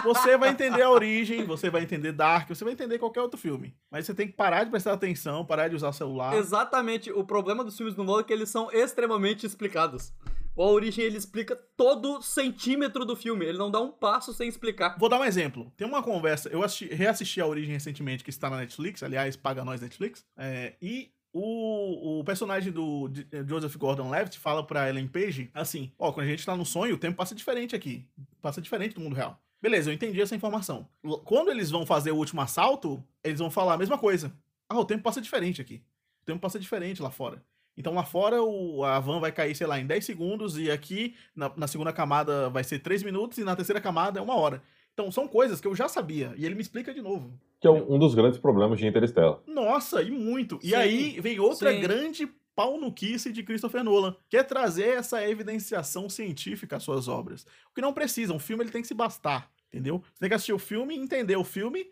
Você 0.05 0.37
vai 0.37 0.51
entender 0.51 0.83
a 0.83 0.91
origem, 0.91 1.45
você 1.45 1.69
vai 1.71 1.83
entender 1.83 2.13
Dark, 2.13 2.49
você 2.49 2.65
vai 2.65 2.73
entender 2.73 2.99
qualquer 2.99 3.21
outro 3.23 3.39
filme. 3.39 3.75
Mas 3.91 4.07
você 4.07 4.15
tem 4.15 4.27
que 4.27 4.33
parar 4.35 4.65
de 4.65 4.71
prestar 4.71 4.93
atenção, 4.93 5.45
parar 5.45 5.69
de 5.69 5.77
usar 5.77 5.89
o 5.89 5.93
celular. 5.93 6.35
Exatamente. 6.37 7.11
O 7.13 7.25
problema 7.25 7.65
dos 7.65 7.77
filmes 7.77 7.95
do 7.95 8.05
Nolan 8.05 8.21
é 8.21 8.25
que 8.25 8.33
eles 8.33 8.49
são 8.49 8.71
extremamente 8.73 9.47
explicados. 9.47 10.13
O 10.57 10.63
A 10.63 10.67
Origem, 10.67 11.05
ele 11.05 11.17
explica 11.17 11.57
todo 11.77 12.21
centímetro 12.21 13.05
do 13.05 13.15
filme. 13.17 13.47
Ele 13.47 13.57
não 13.57 13.71
dá 13.71 13.81
um 13.81 13.91
passo 13.91 14.33
sem 14.35 14.49
explicar. 14.49 14.97
Vou 14.99 15.09
dar 15.09 15.19
um 15.21 15.25
exemplo. 15.25 15.73
Tem 15.77 15.87
uma 15.87 16.03
conversa, 16.03 16.49
eu 16.49 16.63
assisti- 16.63 16.93
reassisti 16.93 17.41
a 17.41 17.47
Origem 17.47 17.73
recentemente, 17.73 18.25
que 18.25 18.31
está 18.31 18.51
na 18.51 18.57
Netflix, 18.59 19.03
aliás, 19.03 19.37
paga 19.37 19.65
nós 19.65 19.81
Netflix, 19.81 20.25
é, 20.37 20.75
e 20.83 21.13
o, 21.33 22.19
o 22.21 22.25
personagem 22.25 22.73
do 22.73 23.09
de- 23.09 23.27
Joseph 23.49 23.77
Gordon-Levitt 23.77 24.39
fala 24.39 24.67
pra 24.67 24.89
Ellen 24.89 25.07
Page 25.07 25.49
assim, 25.55 25.93
ó, 25.97 26.11
quando 26.13 26.27
a 26.27 26.31
gente 26.31 26.45
tá 26.45 26.57
no 26.57 26.67
sonho, 26.67 26.97
o 26.97 26.99
tempo 26.99 27.17
passa 27.17 27.35
diferente 27.35 27.75
aqui, 27.77 28.05
passa 28.43 28.61
diferente 28.61 28.95
do 28.97 29.01
mundo 29.01 29.15
real. 29.15 29.41
Beleza, 29.61 29.91
eu 29.91 29.95
entendi 29.95 30.21
essa 30.21 30.35
informação. 30.35 30.89
Quando 31.25 31.51
eles 31.51 31.71
vão 31.71 31.85
fazer 31.85 32.13
o 32.13 32.17
último 32.17 32.41
assalto, 32.41 33.03
eles 33.23 33.39
vão 33.39 33.51
falar 33.51 33.75
a 33.75 33.79
mesma 33.79 33.99
coisa. 33.99 34.33
Ah, 34.69 34.79
o 34.79 34.85
tempo 34.85 35.03
passa 35.03 35.21
diferente 35.21 35.61
aqui. 35.61 35.83
O 36.23 36.27
tempo 36.27 36.41
passa 36.41 36.59
diferente 36.59 37.03
lá 37.03 37.11
fora. 37.11 37.43
Então 37.77 37.95
lá 37.95 38.05
fora 38.05 38.43
o, 38.43 38.85
a 38.85 38.99
van 39.01 39.21
vai 39.21 39.33
cair, 39.33 39.55
sei 39.55 39.67
lá, 39.67 39.79
em 39.79 39.87
10 39.87 40.05
segundos, 40.05 40.59
e 40.59 40.71
aqui 40.71 41.15
na, 41.35 41.51
na 41.57 41.67
segunda 41.67 41.93
camada 41.93 42.49
vai 42.51 42.65
ser 42.65 42.79
3 42.79 43.03
minutos, 43.03 43.39
e 43.39 43.45
na 43.45 43.57
terceira 43.57 43.81
camada 43.81 44.19
é 44.19 44.23
uma 44.23 44.35
hora. 44.35 44.63
Então 44.93 45.11
são 45.11 45.27
coisas 45.27 45.61
que 45.61 45.69
eu 45.69 45.75
já 45.75 45.89
sabia, 45.89 46.35
e 46.37 46.45
ele 46.45 46.55
me 46.55 46.61
explica 46.61 46.93
de 46.93 47.01
novo. 47.01 47.33
Que 47.61 47.67
é 47.67 47.71
um 47.71 47.95
um 47.95 47.99
dos 47.99 48.15
grandes 48.15 48.39
problemas 48.39 48.79
de 48.79 48.87
Interstellar. 48.87 49.39
Nossa, 49.47 50.03
e 50.03 50.11
muito. 50.11 50.59
E 50.63 50.71
Sim, 50.71 50.75
aí 50.75 51.21
vem 51.21 51.39
outra 51.39 51.73
sim. 51.73 51.81
grande 51.81 52.27
pau 52.61 52.79
no 52.79 52.93
quice 52.93 53.33
de 53.33 53.43
Christopher 53.43 53.83
Nolan, 53.83 54.15
que 54.29 54.37
é 54.37 54.43
trazer 54.43 54.99
essa 54.99 55.27
evidenciação 55.27 56.11
científica 56.11 56.77
às 56.77 56.83
suas 56.83 57.09
obras. 57.09 57.47
O 57.71 57.75
que 57.75 57.81
não 57.81 57.95
precisa, 57.95 58.35
um 58.35 58.39
filme 58.39 58.63
ele 58.63 58.71
tem 58.71 58.83
que 58.83 58.89
se 58.89 58.93
bastar, 58.93 59.51
entendeu? 59.73 60.03
Você 60.13 60.21
tem 60.21 60.29
que 60.29 60.35
assistir 60.35 60.53
o 60.53 60.59
filme, 60.59 60.95
entender 60.95 61.37
o 61.37 61.45
filme 61.45 61.87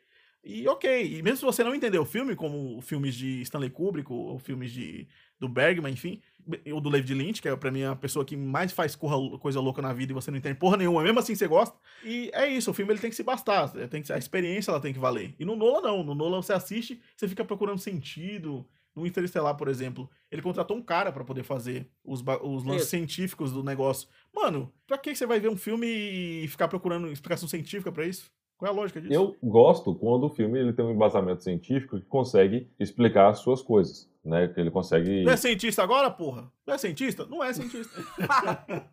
e 0.45 0.69
ok. 0.69 1.17
E 1.17 1.23
mesmo 1.23 1.39
se 1.39 1.45
você 1.45 1.65
não 1.65 1.75
entender 1.75 1.99
o 1.99 2.05
filme, 2.05 2.37
como 2.37 2.81
filmes 2.83 3.15
de 3.15 3.41
Stanley 3.41 3.71
Kubrick 3.71 4.13
ou 4.13 4.39
filmes 4.39 4.71
de 4.71 5.09
do 5.41 5.49
Bergman, 5.49 5.93
enfim, 5.93 6.21
ou 6.73 6.81
do 6.81 6.91
David 6.91 7.15
Lynch, 7.15 7.41
que 7.41 7.49
é 7.49 7.57
pra 7.57 7.71
mim 7.71 7.85
a 7.85 7.95
pessoa 7.97 8.25
que 8.25 8.37
mais 8.37 8.73
faz 8.73 8.95
corra- 8.97 9.39
coisa 9.39 9.61
louca 9.61 9.81
na 9.81 9.93
vida 9.93 10.13
e 10.13 10.15
você 10.15 10.31
não 10.31 10.39
entende 10.39 10.57
porra 10.59 10.77
nenhuma, 10.77 11.03
mesmo 11.03 11.19
assim 11.19 11.35
você 11.35 11.47
gosta. 11.47 11.79
E 12.05 12.29
é 12.35 12.47
isso, 12.47 12.71
o 12.71 12.75
filme 12.75 12.93
ele 12.93 13.01
tem 13.01 13.09
que 13.09 13.17
se 13.17 13.23
bastar, 13.23 13.71
tem 13.89 14.03
que, 14.03 14.13
a 14.13 14.19
experiência 14.19 14.71
ela 14.71 14.81
tem 14.81 14.93
que 14.93 14.99
valer. 14.99 15.35
E 15.39 15.45
no 15.45 15.55
Nolan 15.57 15.81
não, 15.81 16.03
no 16.03 16.15
Nolan 16.15 16.43
você 16.43 16.53
assiste, 16.53 17.01
você 17.17 17.27
fica 17.29 17.45
procurando 17.45 17.79
sentido. 17.79 18.67
No 18.95 19.07
Interestelar, 19.07 19.57
por 19.57 19.69
exemplo, 19.69 20.11
ele 20.31 20.43
contratou 20.43 20.77
um 20.77 20.83
cara 20.83 21.13
pra 21.13 21.25
poder 21.25 21.45
fazer 21.45 21.89
os, 22.05 22.23
os 22.43 22.65
lances 22.65 22.83
Isso. 22.83 22.91
científicos 22.91 23.53
do 23.53 23.63
negócio. 23.63 24.09
Mano, 24.35 24.73
pra 24.87 24.99
que 24.99 25.15
você 25.15 25.27
vai 25.27 25.39
ver 25.39 25.49
um 25.49 25.57
filme 25.57 25.87
e 25.87 26.49
ficar 26.49 26.69
procurando 26.69 27.13
explicação 27.13 27.49
científica 27.49 27.93
pra 27.93 28.07
isso? 28.07 28.31
Qual 28.59 28.69
é 28.69 28.75
a 28.75 28.77
lógica 28.77 29.01
disso? 29.01 29.15
Eu 29.15 29.37
gosto 29.41 29.95
quando 29.95 30.25
o 30.25 30.29
filme 30.29 30.59
ele 30.59 30.73
tem 30.73 30.85
um 30.85 30.91
embasamento 30.91 31.45
científico 31.45 32.01
que 32.01 32.07
consegue 32.07 32.69
explicar 32.79 33.29
as 33.29 33.39
suas 33.39 33.63
coisas, 33.63 34.11
né? 34.25 34.49
Que 34.49 34.61
ele 34.61 34.71
consegue. 34.71 35.23
Não 35.23 35.33
é 35.33 35.37
cientista 35.37 35.81
agora, 35.81 36.11
porra? 36.11 36.51
Não 36.67 36.75
é 36.75 36.79
cientista? 36.79 37.25
Não 37.25 37.43
é 37.43 37.53
cientista. 37.53 38.03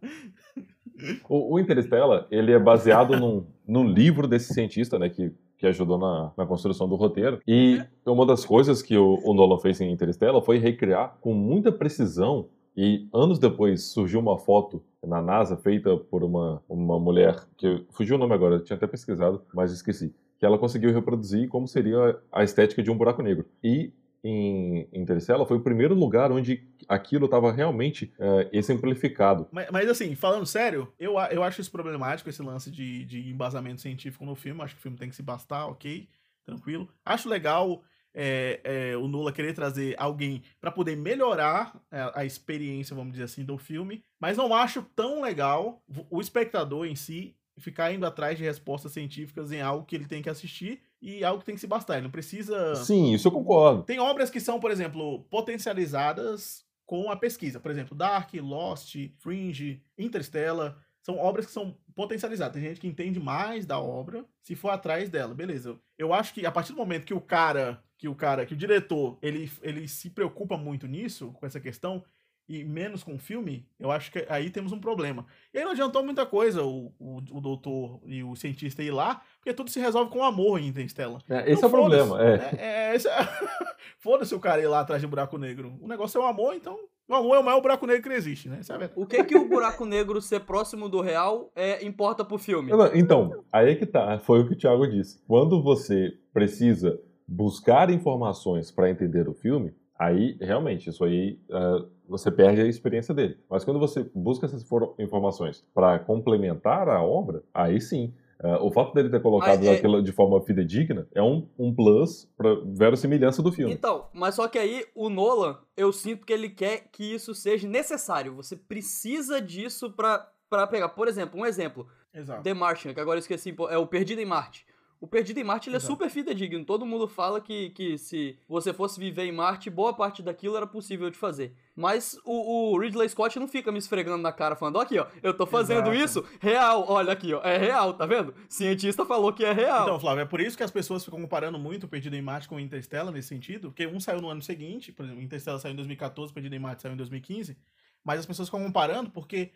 o, 1.28 1.56
o 1.56 1.60
Interstellar, 1.60 2.28
ele 2.30 2.52
é 2.52 2.60
baseado 2.60 3.20
num, 3.20 3.48
num 3.68 3.88
livro 3.88 4.28
desse 4.28 4.54
cientista, 4.54 5.00
né? 5.00 5.10
Que 5.10 5.34
que 5.58 5.68
ajudou 5.68 5.98
na, 5.98 6.32
na, 6.38 6.46
construção 6.46 6.88
do 6.88 6.96
roteiro. 6.96 7.40
E 7.48 7.82
uma 8.06 8.26
das 8.26 8.46
coisas 8.46 8.82
que 8.82 8.98
o, 8.98 9.20
o 9.24 9.34
Nolan 9.34 9.60
fez 9.60 9.80
em 9.82 9.92
Interstellar 9.92 10.42
foi 10.42 10.58
recriar 10.58 11.18
com 11.22 11.34
muita 11.34 11.72
precisão 11.72 12.48
e 12.78 13.08
anos 13.14 13.40
depois 13.40 13.84
surgiu 13.86 14.20
uma 14.20 14.38
foto 14.38 14.84
na 15.06 15.22
NASA 15.22 15.56
feita 15.56 15.96
por 15.96 16.24
uma, 16.24 16.62
uma 16.68 17.00
mulher, 17.00 17.48
que 17.56 17.86
fugiu 17.92 18.18
o 18.18 18.20
nome 18.20 18.34
agora, 18.34 18.56
eu 18.56 18.64
tinha 18.64 18.76
até 18.76 18.86
pesquisado, 18.86 19.42
mas 19.54 19.72
esqueci, 19.72 20.14
que 20.38 20.46
ela 20.46 20.58
conseguiu 20.58 20.94
reproduzir 20.94 21.48
como 21.48 21.68
seria 21.68 22.20
a 22.32 22.44
estética 22.44 22.84
de 22.84 22.92
um 22.92 22.98
buraco 22.98 23.22
negro. 23.22 23.46
E 23.64 23.94
em 24.28 24.90
Interstellar 24.92 25.46
foi 25.46 25.58
o 25.58 25.62
primeiro 25.62 25.94
lugar 25.94 26.32
onde 26.32 26.68
aquilo 26.90 27.26
estava 27.26 27.52
realmente 27.52 28.12
é, 28.18 28.50
exemplificado. 28.52 29.48
Mas, 29.52 29.70
mas, 29.70 29.88
assim, 29.88 30.16
falando 30.16 30.48
sério, 30.48 30.92
eu, 31.00 31.14
eu 31.30 31.44
acho 31.44 31.62
isso 31.62 31.72
problemático, 31.72 32.28
esse 32.28 32.42
lance 32.42 32.72
de, 32.72 33.06
de 33.06 33.30
embasamento 33.30 33.82
científico 33.82 34.26
no 34.26 34.34
filme. 34.34 34.64
Acho 34.64 34.74
que 34.74 34.80
o 34.80 34.82
filme 34.82 34.98
tem 34.98 35.10
que 35.10 35.16
se 35.16 35.22
bastar, 35.22 35.68
ok, 35.68 36.10
tranquilo. 36.44 36.90
Acho 37.06 37.30
legal 37.30 37.84
é, 38.16 38.62
é, 38.64 38.98
o 38.98 39.08
Nula 39.08 39.32
querer 39.32 39.54
trazer 39.54 39.94
alguém 40.00 40.42
para 40.60 40.72
poder 40.72 40.96
melhorar 40.96 41.80
a, 41.92 42.22
a, 42.22 42.26
experiência, 42.26 42.96
vamos 42.96 43.12
dizer 43.12 43.26
assim, 43.26 43.46
do 43.46 43.60
filme, 43.60 44.04
mas 44.20 44.38
não 44.38 44.56
acho 44.56 44.82
tão 44.96 45.22
legal 45.22 45.84
o 46.10 46.20
espectador 46.20 46.88
em 46.88 46.96
si 46.96 47.36
ficar 47.60 47.94
indo 47.94 48.06
atrás 48.06 48.38
de 48.38 48.44
respostas 48.44 48.92
científicas 48.92 49.52
em 49.52 49.62
algo 49.62 49.86
que 49.86 49.96
ele 49.96 50.08
tem 50.08 50.22
que 50.22 50.30
assistir 50.30 50.82
e 51.06 51.24
algo 51.24 51.40
que 51.40 51.46
tem 51.46 51.54
que 51.54 51.62
se 51.62 51.68
bastar. 51.68 51.98
Ele 51.98 52.06
não 52.06 52.12
precisa. 52.12 52.76
Sim, 52.78 53.14
isso 53.14 53.28
eu 53.28 53.32
concordo. 53.32 53.84
Tem 53.84 54.00
obras 54.00 54.32
que 54.32 54.40
são, 54.40 54.60
por 54.60 54.72
exemplo, 54.72 55.24
potencializadas 55.30 56.66
com 56.84 57.12
a 57.12 57.16
pesquisa. 57.16 57.60
Por 57.60 57.70
exemplo, 57.70 57.96
Dark, 57.96 58.34
Lost, 58.34 58.96
Fringe, 59.20 59.84
Interstellar. 59.96 60.76
São 61.04 61.20
obras 61.20 61.46
que 61.46 61.52
são 61.52 61.78
potencializadas. 61.94 62.56
Tem 62.56 62.70
gente 62.70 62.82
que 62.82 62.88
entende 62.88 63.20
mais 63.20 63.68
da 63.68 63.80
obra 63.80 64.26
se 64.42 64.56
for 64.56 64.70
atrás 64.70 65.08
dela. 65.08 65.36
Beleza. 65.36 65.80
Eu 65.96 66.12
acho 66.12 66.34
que 66.34 66.44
a 66.44 66.52
partir 66.52 66.72
do 66.72 66.80
momento 66.80 67.06
que 67.06 67.14
o 67.14 67.22
cara 67.22 67.80
que 67.98 68.10
o 68.10 68.16
cara, 68.16 68.46
que 68.46 68.54
o 68.54 68.58
diretor, 68.58 69.18
ele, 69.22 69.50
ele 69.62 69.88
se 69.88 70.10
preocupa 70.10 70.58
muito 70.58 70.86
nisso, 70.86 71.32
com 71.32 71.46
essa 71.46 71.60
questão, 71.60 72.04
e 72.48 72.64
menos 72.64 73.04
com 73.04 73.16
o 73.16 73.20
filme, 73.20 73.68
eu 73.80 73.92
acho 73.92 74.12
que 74.12 74.26
aí 74.30 74.50
temos 74.50 74.72
um 74.72 74.80
problema. 74.80 75.26
E 75.54 75.58
aí 75.58 75.64
não 75.64 75.72
adiantou 75.72 76.04
muita 76.04 76.26
coisa 76.26 76.64
o, 76.64 76.94
o, 77.00 77.18
o 77.32 77.42
doutor 77.42 78.00
e 78.06 78.24
o 78.24 78.36
cientista 78.36 78.84
ir 78.84 78.92
lá, 78.92 79.22
porque 79.38 79.54
tudo 79.54 79.70
se 79.70 79.80
resolve 79.80 80.12
com 80.12 80.24
amor 80.24 80.60
em 80.60 80.68
Interstellar. 80.68 81.22
É, 81.30 81.52
esse 81.52 81.54
então, 81.54 81.64
é 81.64 81.68
o 81.68 81.70
problema, 81.72 82.24
é. 82.24 82.34
é, 82.58 82.92
é, 82.92 82.96
é 82.96 82.96
Foda-se 84.00 84.36
o 84.36 84.40
cara 84.40 84.62
ir 84.62 84.68
lá 84.68 84.82
atrás 84.82 85.02
de 85.02 85.08
um 85.08 85.10
buraco 85.10 85.38
negro. 85.38 85.78
O 85.82 85.88
negócio 85.88 86.20
é 86.20 86.24
o 86.24 86.28
amor, 86.28 86.54
então 86.54 86.78
o 87.08 87.14
amor 87.14 87.36
é 87.36 87.40
o 87.40 87.44
maior 87.44 87.62
buraco 87.62 87.86
negro 87.86 88.10
que 88.10 88.16
existe, 88.16 88.50
né? 88.50 88.62
É 88.68 88.90
o 88.96 89.06
que 89.06 89.24
que 89.24 89.38
o 89.38 89.48
buraco 89.48 89.86
negro 89.86 90.20
ser 90.22 90.42
próximo 90.42 90.90
do 90.90 91.02
real 91.02 91.52
é, 91.56 91.86
importa 91.86 92.26
pro 92.26 92.38
filme? 92.38 92.72
Então, 92.94 93.44
aí 93.52 93.72
é 93.72 93.76
que 93.76 93.86
tá. 93.86 94.18
Foi 94.20 94.42
o 94.42 94.48
que 94.48 94.54
o 94.54 94.58
Thiago 94.58 94.88
disse. 94.88 95.22
Quando 95.28 95.62
você 95.62 96.14
precisa 96.34 97.00
buscar 97.28 97.90
informações 97.90 98.72
para 98.72 98.90
entender 98.90 99.28
o 99.28 99.34
filme, 99.34 99.74
aí 99.98 100.36
realmente 100.42 100.90
isso 100.90 101.04
aí 101.04 101.40
uh, 101.50 101.88
você 102.08 102.32
perde 102.32 102.62
a 102.62 102.66
experiência 102.66 103.14
dele. 103.14 103.38
Mas 103.50 103.64
quando 103.64 103.80
você 103.80 104.10
busca 104.14 104.46
essas 104.46 104.66
informações 105.00 105.66
para 105.74 106.00
complementar 106.00 106.88
a 106.90 107.02
obra, 107.02 107.44
aí 107.54 107.80
sim. 107.80 108.14
Uh, 108.38 108.66
o 108.66 108.70
fato 108.70 108.94
dele 108.94 109.10
ter 109.10 109.22
colocado 109.22 109.60
mas, 109.60 109.68
é... 109.68 109.76
aquilo 109.76 110.04
de 110.04 110.12
forma 110.12 110.42
fidedigna 110.42 111.08
é 111.16 111.24
um, 111.24 111.48
um 111.58 111.74
plus 111.74 112.30
para 112.38 112.54
verossimilhança 112.66 113.42
do 113.42 113.50
filme. 113.50 113.74
Então, 113.74 114.08
mas 114.14 114.36
só 114.36 114.50
que 114.50 114.60
aí 114.60 114.86
o 114.94 115.10
Nolan, 115.10 115.58
eu 115.76 115.94
sinto 115.94 116.26
que 116.26 116.34
ele 116.34 116.50
quer 116.50 116.90
que 116.92 117.16
isso 117.16 117.34
seja 117.34 117.66
necessário. 117.66 118.36
Você 118.36 118.58
precisa 118.58 119.42
disso 119.42 119.90
para 119.90 120.30
para 120.50 120.68
pegar. 120.68 120.90
Por 120.90 121.08
exemplo, 121.08 121.40
um 121.40 121.46
exemplo. 121.46 121.88
Exato. 122.14 122.44
The 122.44 122.54
Martian, 122.54 122.94
que 122.94 123.00
agora 123.00 123.18
eu 123.18 123.22
esqueci, 123.22 123.54
é 123.70 123.78
o 123.78 123.88
Perdido 123.88 124.22
em 124.22 124.26
Marte. 124.26 124.66
O 125.00 125.08
Perdido 125.08 125.40
em 125.40 125.44
Marte 125.44 125.70
ele 125.70 125.78
é 125.78 125.80
super 125.80 126.10
fidedigno. 126.10 126.64
Todo 126.64 126.86
mundo 126.86 127.08
fala 127.08 127.42
que, 127.42 127.70
que 127.72 127.98
se 127.98 128.38
você 128.48 128.74
fosse 128.74 129.00
viver 129.00 129.26
em 129.26 129.32
Marte, 129.32 129.70
boa 129.70 129.94
parte 129.94 130.24
daquilo 130.24 130.56
era 130.56 130.66
possível 130.66 131.10
de 131.10 131.18
fazer. 131.18 131.54
Mas 131.76 132.18
o, 132.24 132.74
o 132.74 132.80
Ridley 132.80 133.10
Scott 133.10 133.38
não 133.38 133.48
fica 133.48 133.72
me 133.72 133.78
esfregando 133.78 134.24
na 134.24 134.32
cara 134.32 134.56
falando, 134.56 134.78
ó, 134.78 134.82
aqui, 134.82 134.98
ó, 134.98 135.06
eu 135.22 135.34
tô 135.34 135.46
fazendo 135.46 135.92
Exato. 135.94 136.22
isso 136.22 136.26
real, 136.40 136.86
olha 136.88 137.12
aqui, 137.12 137.34
ó, 137.34 137.42
é 137.44 137.58
real, 137.58 137.94
tá 137.94 138.06
vendo? 138.06 138.34
Cientista 138.48 139.06
falou 139.06 139.34
que 139.34 139.44
é 139.44 139.52
real. 139.52 139.84
Então, 139.84 140.00
Flávio, 140.00 140.22
é 140.22 140.26
por 140.26 140.40
isso 140.40 140.56
que 140.56 140.64
as 140.64 140.72
pessoas 140.72 141.04
ficam 141.04 141.20
comparando 141.20 141.60
muito 141.60 141.86
o 141.86 141.90
Perdido 141.90 142.16
em 142.16 142.22
Marte 142.22 142.48
com 142.48 142.56
o 142.56 142.60
Interstellar 142.60 143.12
nesse 143.12 143.28
sentido, 143.28 143.70
porque 143.70 143.86
um 143.86 144.00
saiu 144.00 144.22
no 144.22 144.30
ano 144.30 144.42
seguinte, 144.42 144.92
por 144.92 145.04
exemplo, 145.04 145.22
o 145.22 145.26
Interstellar 145.26 145.60
saiu 145.60 145.74
em 145.74 145.78
2014, 145.78 146.32
o 146.32 146.34
Perdido 146.34 146.56
em 146.56 146.60
Marte 146.60 146.82
saiu 146.82 146.94
em 146.94 146.98
2015, 146.98 147.58
mas 148.04 148.20
as 148.20 148.26
pessoas 148.26 148.48
ficam 148.48 148.64
comparando 148.64 149.10
porque 149.10 149.52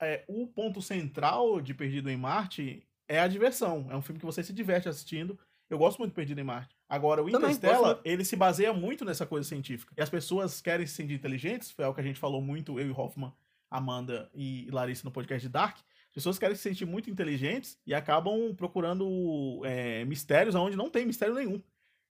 é, 0.00 0.24
o 0.28 0.46
ponto 0.46 0.80
central 0.80 1.60
de 1.60 1.74
Perdido 1.74 2.10
em 2.10 2.16
Marte 2.16 2.86
é 3.08 3.20
a 3.20 3.28
diversão. 3.28 3.86
É 3.90 3.96
um 3.96 4.02
filme 4.02 4.18
que 4.18 4.26
você 4.26 4.42
se 4.42 4.52
diverte 4.52 4.88
assistindo. 4.88 5.38
Eu 5.68 5.78
gosto 5.78 5.98
muito 5.98 6.12
de 6.12 6.14
Perdido 6.14 6.40
em 6.40 6.44
Marte. 6.44 6.76
Agora, 6.88 7.22
o 7.22 7.28
Interstellar, 7.28 8.00
ele 8.04 8.24
se 8.24 8.36
baseia 8.36 8.72
muito 8.72 9.04
nessa 9.04 9.26
coisa 9.26 9.48
científica. 9.48 9.92
E 9.96 10.00
as 10.00 10.08
pessoas 10.08 10.60
querem 10.60 10.86
se 10.86 10.94
sentir 10.94 11.14
inteligentes, 11.14 11.70
foi 11.70 11.84
algo 11.84 11.94
que 11.94 12.00
a 12.00 12.04
gente 12.04 12.20
falou 12.20 12.40
muito, 12.40 12.78
eu 12.78 12.86
e 12.86 12.92
Hoffman, 12.92 13.32
Amanda 13.68 14.30
e 14.32 14.68
Larissa 14.70 15.02
no 15.04 15.10
podcast 15.10 15.44
de 15.46 15.52
Dark. 15.52 15.78
As 16.08 16.14
pessoas 16.14 16.38
querem 16.38 16.54
se 16.54 16.62
sentir 16.62 16.86
muito 16.86 17.10
inteligentes 17.10 17.78
e 17.84 17.92
acabam 17.92 18.54
procurando 18.54 19.60
é, 19.64 20.04
mistérios 20.04 20.54
onde 20.54 20.76
não 20.76 20.88
tem 20.88 21.04
mistério 21.04 21.34
nenhum. 21.34 21.60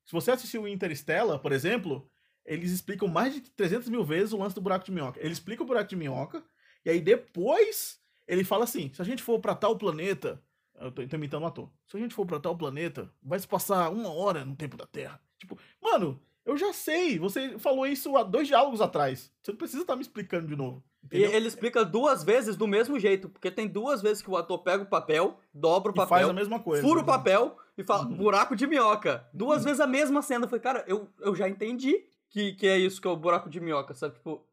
Se 0.04 0.12
você 0.12 0.30
assistiu 0.30 0.62
o 0.62 0.68
Interstellar, 0.68 1.38
por 1.38 1.50
exemplo, 1.50 2.09
eles 2.44 2.70
explicam 2.70 3.09
mais 3.09 3.35
de 3.35 3.40
300 3.40 3.88
mil 3.88 4.04
vezes 4.04 4.32
o 4.32 4.38
lance 4.38 4.54
do 4.54 4.61
buraco 4.61 4.85
de 4.85 4.92
minhoca. 4.92 5.18
Ele 5.20 5.32
explica 5.32 5.62
o 5.62 5.66
buraco 5.66 5.88
de 5.88 5.96
minhoca, 5.96 6.44
e 6.85 6.90
aí 6.90 7.00
depois 7.00 7.98
ele 8.28 8.44
fala 8.44 8.64
assim: 8.64 8.92
se 8.94 9.02
a 9.02 9.04
gente 9.04 9.22
for 9.22 9.40
para 9.40 9.54
tal 9.54 9.76
planeta, 9.76 10.40
eu 10.80 10.92
tô, 10.92 11.06
tô 11.06 11.16
imitando 11.16 11.42
um 11.42 11.46
ator. 11.46 11.68
Se 11.86 11.96
a 11.96 12.00
gente 12.00 12.14
for 12.14 12.26
pra 12.26 12.40
tal 12.40 12.56
planeta, 12.56 13.10
vai 13.22 13.38
se 13.38 13.46
passar 13.46 13.90
uma 13.90 14.12
hora 14.12 14.44
no 14.44 14.56
tempo 14.56 14.76
da 14.76 14.86
Terra. 14.86 15.20
Tipo, 15.38 15.58
mano, 15.82 16.20
eu 16.44 16.56
já 16.56 16.72
sei. 16.72 17.18
Você 17.18 17.58
falou 17.58 17.86
isso 17.86 18.16
há 18.16 18.22
dois 18.22 18.46
diálogos 18.46 18.80
atrás. 18.80 19.32
Você 19.42 19.50
não 19.50 19.58
precisa 19.58 19.82
estar 19.82 19.94
tá 19.94 19.96
me 19.96 20.02
explicando 20.02 20.46
de 20.46 20.56
novo. 20.56 20.82
Entendeu? 21.02 21.30
E 21.30 21.34
ele 21.34 21.46
explica 21.46 21.84
duas 21.84 22.24
vezes 22.24 22.56
do 22.56 22.66
mesmo 22.66 22.98
jeito, 22.98 23.28
porque 23.28 23.50
tem 23.50 23.68
duas 23.68 24.02
vezes 24.02 24.22
que 24.22 24.30
o 24.30 24.36
ator 24.36 24.58
pega 24.58 24.82
o 24.82 24.86
papel, 24.86 25.38
dobra 25.54 25.92
o 25.92 25.94
papel, 25.94 26.08
faz 26.08 26.28
a 26.28 26.32
mesma 26.32 26.58
coisa, 26.58 26.82
fura 26.82 27.00
o 27.00 27.04
papel 27.04 27.56
e 27.78 27.84
fala 27.84 28.04
uhum. 28.06 28.16
buraco 28.16 28.56
de 28.56 28.66
minhoca. 28.66 29.24
Duas 29.32 29.58
uhum. 29.58 29.64
vezes 29.64 29.80
a 29.80 29.86
mesma 29.86 30.20
cena. 30.20 30.44
Eu 30.44 30.48
falei, 30.48 30.62
cara, 30.62 30.84
eu, 30.88 31.08
eu 31.20 31.34
já 31.34 31.48
entendi 31.48 32.04
que, 32.28 32.52
que 32.54 32.66
é 32.66 32.76
isso 32.76 33.00
que 33.00 33.06
é 33.06 33.10
o 33.10 33.16
buraco 33.16 33.48
de 33.48 33.60
minhoca, 33.60 33.94
sabe? 33.94 34.14
Tipo, 34.14 34.44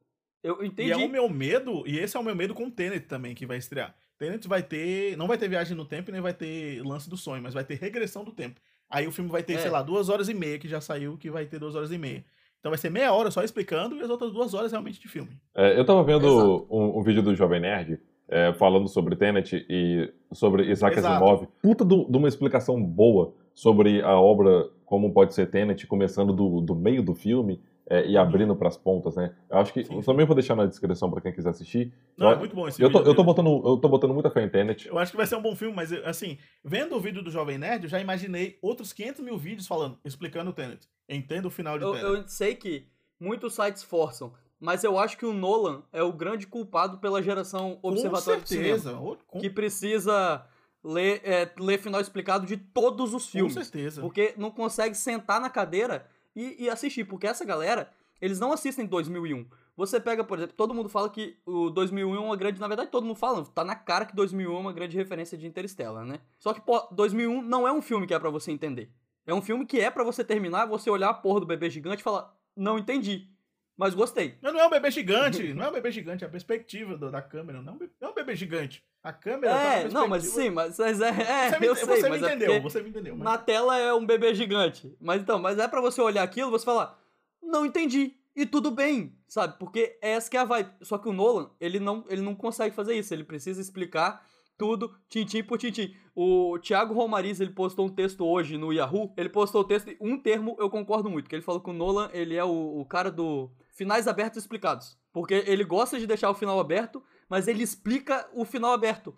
eu 0.44 0.64
entendi. 0.64 0.90
E 0.90 0.92
é 0.92 0.98
o 0.98 1.10
meu 1.10 1.28
medo, 1.30 1.84
e 1.88 1.98
esse 1.98 2.16
é 2.16 2.20
o 2.20 2.24
meu 2.24 2.36
medo 2.36 2.54
com 2.54 2.66
o 2.66 2.72
Tenet 2.72 3.08
também, 3.08 3.34
que 3.34 3.46
vai 3.46 3.58
estrear. 3.58 3.96
Tenet 4.24 4.48
vai 4.48 4.64
ter. 4.64 5.18
Não 5.18 5.28
vai 5.28 5.38
ter 5.38 5.50
viagem 5.50 5.76
no 5.76 5.86
tempo 5.86 6.12
nem 6.12 6.22
vai 6.22 6.34
ter 6.34 6.82
lance 6.82 7.10
do 7.10 7.18
sonho, 7.18 7.44
mas 7.44 7.54
vai 7.54 7.64
ter 7.64 7.76
regressão 7.76 8.24
do 8.24 8.32
tempo. 8.32 8.60
Aí 8.90 9.06
o 9.06 9.12
filme 9.12 9.30
vai 9.30 9.44
ter, 9.44 9.54
é. 9.54 9.58
sei 9.58 9.72
lá, 9.72 9.82
duas 9.82 10.08
horas 10.08 10.30
e 10.30 10.34
meia, 10.34 10.58
que 10.60 10.68
já 10.68 10.80
saiu, 10.80 11.18
que 11.18 11.30
vai 11.30 11.46
ter 11.46 11.60
duas 11.60 11.76
horas 11.76 11.92
e 11.92 11.98
meia. 11.98 12.24
Então 12.60 12.70
vai 12.72 12.78
ser 12.78 12.90
meia 12.90 13.12
hora 13.12 13.30
só 13.30 13.44
explicando 13.44 13.98
e 13.98 14.02
as 14.02 14.10
outras 14.10 14.32
duas 14.32 14.54
horas 14.54 14.72
realmente 14.72 15.00
de 15.00 15.08
filme. 15.10 15.32
É, 15.54 15.78
eu 15.78 15.84
tava 15.84 16.02
vendo 16.04 16.66
um, 16.70 17.00
um, 17.00 17.04
vídeo 17.04 17.22
do 17.22 17.36
Jovem 17.36 17.60
Nerd 17.60 18.00
é, 18.30 18.54
falando 18.54 18.88
sobre 18.88 19.18
Tenet 19.18 19.66
e 19.70 20.10
sobre 20.32 20.72
Isaac 20.72 20.98
Exato. 20.98 21.16
Asimov. 21.16 21.48
Puta 21.62 21.84
de 21.84 22.18
uma 22.18 22.28
explicação 22.30 22.82
boa 22.82 23.34
sobre 23.54 24.02
a 24.02 24.18
obra, 24.18 24.70
como 24.86 25.12
pode 25.12 25.34
ser 25.34 25.48
Tenet, 25.48 25.86
começando 25.88 26.32
do, 26.32 26.62
do 26.62 26.74
meio 26.74 27.04
do 27.04 27.14
filme 27.14 27.60
é, 27.90 28.08
e 28.08 28.18
abrindo 28.18 28.56
para 28.56 28.68
as 28.68 28.78
pontas, 28.78 29.16
né? 29.16 29.36
Eu 29.50 29.58
acho 29.58 29.74
que 29.74 29.84
sim, 29.84 29.96
sim. 29.96 30.02
também 30.02 30.26
vou 30.26 30.36
deixar 30.36 30.56
na 30.56 30.66
descrição 30.66 31.10
para 31.12 31.22
quem 31.22 31.34
quiser 31.34 31.50
assistir. 31.50 31.94
Não, 32.18 32.30
eu, 32.30 32.34
é 32.34 32.40
muito 32.40 32.56
bom 32.56 32.68
esse 32.68 32.82
eu 32.82 32.88
vídeo. 32.88 33.04
Tô, 33.04 33.10
eu 33.10 33.16
tô 33.16 33.24
botando, 33.24 33.62
eu 33.66 33.78
tô 33.78 33.90
botando 33.90 34.14
muita 34.14 34.30
fé 34.30 34.44
em 34.44 34.50
Tenet. 34.50 34.88
Eu 34.88 34.98
acho 34.98 35.12
que 35.12 35.18
vai 35.18 35.26
ser 35.26 35.36
um 35.36 35.42
bom 35.42 35.56
filme, 35.56 35.76
mas 35.76 35.92
assim, 35.92 36.38
vendo 36.64 36.96
o 36.96 37.00
vídeo 37.00 37.22
do 37.22 37.30
Jovem 37.30 37.58
Nerd, 37.58 37.84
eu 37.84 37.90
já 37.90 38.00
imaginei 38.00 38.58
outros 38.62 38.94
500 38.94 39.24
mil 39.24 39.38
vídeos 39.38 39.68
falando, 39.68 39.98
explicando 40.06 40.52
o 40.52 40.54
Tenet. 40.54 40.88
Entendo 41.10 41.48
o 41.48 41.52
final 41.52 41.78
de 41.78 41.84
eu, 41.84 41.92
Tenet. 41.92 42.08
Eu 42.08 42.28
sei 42.28 42.56
que 42.56 42.88
muitos 43.20 43.54
sites 43.54 43.84
forçam, 43.84 44.34
mas 44.60 44.84
eu 44.84 44.98
acho 44.98 45.18
que 45.18 45.26
o 45.26 45.34
Nolan 45.34 45.84
é 45.92 46.02
o 46.02 46.14
grande 46.14 46.48
culpado 46.48 47.00
pela 47.00 47.22
geração 47.22 47.80
Observatório 47.82 48.42
Com 48.42 48.48
certeza. 48.48 48.92
de 48.92 48.96
Cinema. 48.96 49.18
Com... 49.28 49.40
Que 49.40 49.50
precisa 49.50 50.46
ler, 50.84 51.22
é, 51.24 51.50
ler 51.60 51.80
final 51.80 52.00
explicado 52.00 52.46
de 52.46 52.58
todos 52.58 53.14
os 53.14 53.28
filmes. 53.28 53.54
Com 53.54 53.62
certeza. 53.62 54.02
Porque 54.02 54.34
não 54.38 54.52
consegue 54.52 54.96
sentar 54.96 55.42
na 55.42 55.50
cadeira 55.50 56.06
e, 56.36 56.64
e 56.64 56.70
assistir. 56.70 57.06
Porque 57.06 57.28
essa 57.28 57.46
galera 57.46 57.92
eles 58.24 58.40
não 58.40 58.54
assistem 58.54 58.86
2001. 58.86 59.46
Você 59.76 60.00
pega, 60.00 60.24
por 60.24 60.38
exemplo, 60.38 60.56
todo 60.56 60.74
mundo 60.74 60.88
fala 60.88 61.10
que 61.10 61.38
o 61.46 61.70
2001 61.70 62.16
é 62.16 62.20
uma 62.20 62.38
grande, 62.38 62.58
na 62.58 62.70
verdade 62.70 62.90
todo 62.90 63.06
mundo 63.06 63.18
fala, 63.18 63.44
tá 63.46 63.66
na 63.66 63.76
cara 63.76 64.06
que 64.06 64.16
2001 64.16 64.56
é 64.56 64.60
uma 64.60 64.72
grande 64.72 64.96
referência 64.96 65.38
de 65.38 65.46
Interstellar, 65.46 66.06
né? 66.06 66.22
Só 66.40 66.54
que 66.54 66.62
pô, 66.62 66.88
2001 66.92 67.42
não 67.42 67.68
é 67.68 67.72
um 67.74 67.82
filme 67.82 68.08
que 68.08 68.14
é 68.14 68.20
para 68.20 68.30
você 68.30 68.50
entender. 68.50 68.90
É 69.26 69.34
um 69.34 69.42
filme 69.42 69.66
que 69.66 69.80
é 69.80 69.92
para 69.92 70.06
você 70.06 70.24
terminar, 70.24 70.68
você 70.68 70.90
olhar 70.90 71.10
a 71.10 71.14
porra 71.14 71.42
do 71.42 71.46
bebê 71.46 71.70
gigante 71.70 72.00
e 72.00 72.04
falar, 72.04 72.34
não 72.56 72.78
entendi, 72.78 73.28
mas 73.76 73.94
gostei. 73.94 74.38
Mas 74.42 74.54
não 74.54 74.62
é 74.62 74.68
um 74.68 74.70
bebê 74.70 74.90
gigante, 74.90 75.54
não 75.54 75.66
é 75.66 75.70
um 75.70 75.74
bebê 75.74 75.92
gigante, 75.92 76.24
é 76.24 76.28
a 76.28 76.30
perspectiva 76.30 76.96
do, 76.96 77.12
da 77.12 77.22
câmera, 77.22 77.62
não 77.62 77.74
é 77.74 77.76
um 77.76 77.80
bebê, 77.80 77.94
é 78.00 78.08
um 78.08 78.14
bebê 78.14 78.36
gigante. 78.36 78.84
A 79.04 79.12
câmera 79.12 79.54
tá 79.54 79.60
É, 79.60 79.84
na 79.84 79.90
não, 79.90 80.08
mas 80.08 80.24
sim, 80.24 80.50
mas, 80.50 80.80
mas 80.80 81.02
é, 81.02 81.10
é 81.10 81.50
Você 81.50 81.60
me, 81.60 81.68
eu 81.68 81.76
sei, 81.76 81.86
você 81.86 82.10
me 82.10 82.16
é 82.16 82.20
entendeu, 82.20 82.48
porque 82.48 82.62
você 82.62 82.82
me 82.82 82.90
entendeu. 82.90 83.16
Mas... 83.18 83.26
na 83.26 83.38
tela 83.38 83.78
é 83.78 83.94
um 83.94 84.06
bebê 84.06 84.34
gigante. 84.34 84.96
Mas 85.00 85.22
então, 85.22 85.40
mas 85.40 85.60
é 85.60 85.68
pra 85.68 85.82
você 85.82 86.02
olhar 86.02 86.24
aquilo 86.24 86.48
e 86.48 86.52
você 86.52 86.64
falar, 86.64 86.98
não 87.42 87.66
entendi. 87.66 88.16
E 88.36 88.46
tudo 88.46 88.72
bem, 88.72 89.16
sabe? 89.28 89.60
Porque 89.60 89.98
essa 90.02 90.30
que 90.30 90.38
é 90.38 90.40
a 90.40 90.46
vibe. 90.46 90.72
Só 90.82 90.98
que 90.98 91.08
o 91.10 91.14
Nolan, 91.14 91.52
ele 91.60 91.80
não, 91.80 92.06
ele 92.08 92.22
não 92.22 92.34
consegue 92.34 92.74
fazer 92.74 92.96
isso. 92.96 93.14
Ele 93.14 93.24
precisa 93.24 93.62
explicar 93.62 94.26
tudo, 94.58 94.96
tintim 95.10 95.44
por 95.44 95.58
tintim. 95.58 95.94
O 96.16 96.58
Thiago 96.60 96.94
Romariz, 96.94 97.40
ele 97.40 97.52
postou 97.52 97.86
um 97.86 97.90
texto 97.90 98.26
hoje 98.26 98.58
no 98.58 98.72
Yahoo. 98.72 99.14
Ele 99.18 99.30
postou 99.30 99.62
o 99.62 99.64
texto, 99.64 99.90
e 99.90 99.98
um 100.00 100.18
termo 100.18 100.56
eu 100.60 100.70
concordo 100.70 101.10
muito, 101.10 101.30
que 101.30 101.36
ele 101.36 101.44
falou 101.44 101.62
que 101.62 101.70
o 101.70 101.74
Nolan, 101.74 102.10
ele 102.14 102.36
é 102.36 102.44
o, 102.44 102.80
o 102.80 102.86
cara 102.86 103.12
do 103.12 103.52
finais 103.76 104.08
abertos 104.08 104.40
explicados. 104.42 104.98
Porque 105.12 105.44
ele 105.46 105.64
gosta 105.64 106.00
de 106.00 106.08
deixar 106.08 106.30
o 106.32 106.36
final 106.36 106.60
aberto, 106.60 107.04
mas 107.34 107.48
ele 107.48 107.64
explica 107.64 108.28
o 108.36 108.46
final 108.46 108.74
aberto. 108.74 109.12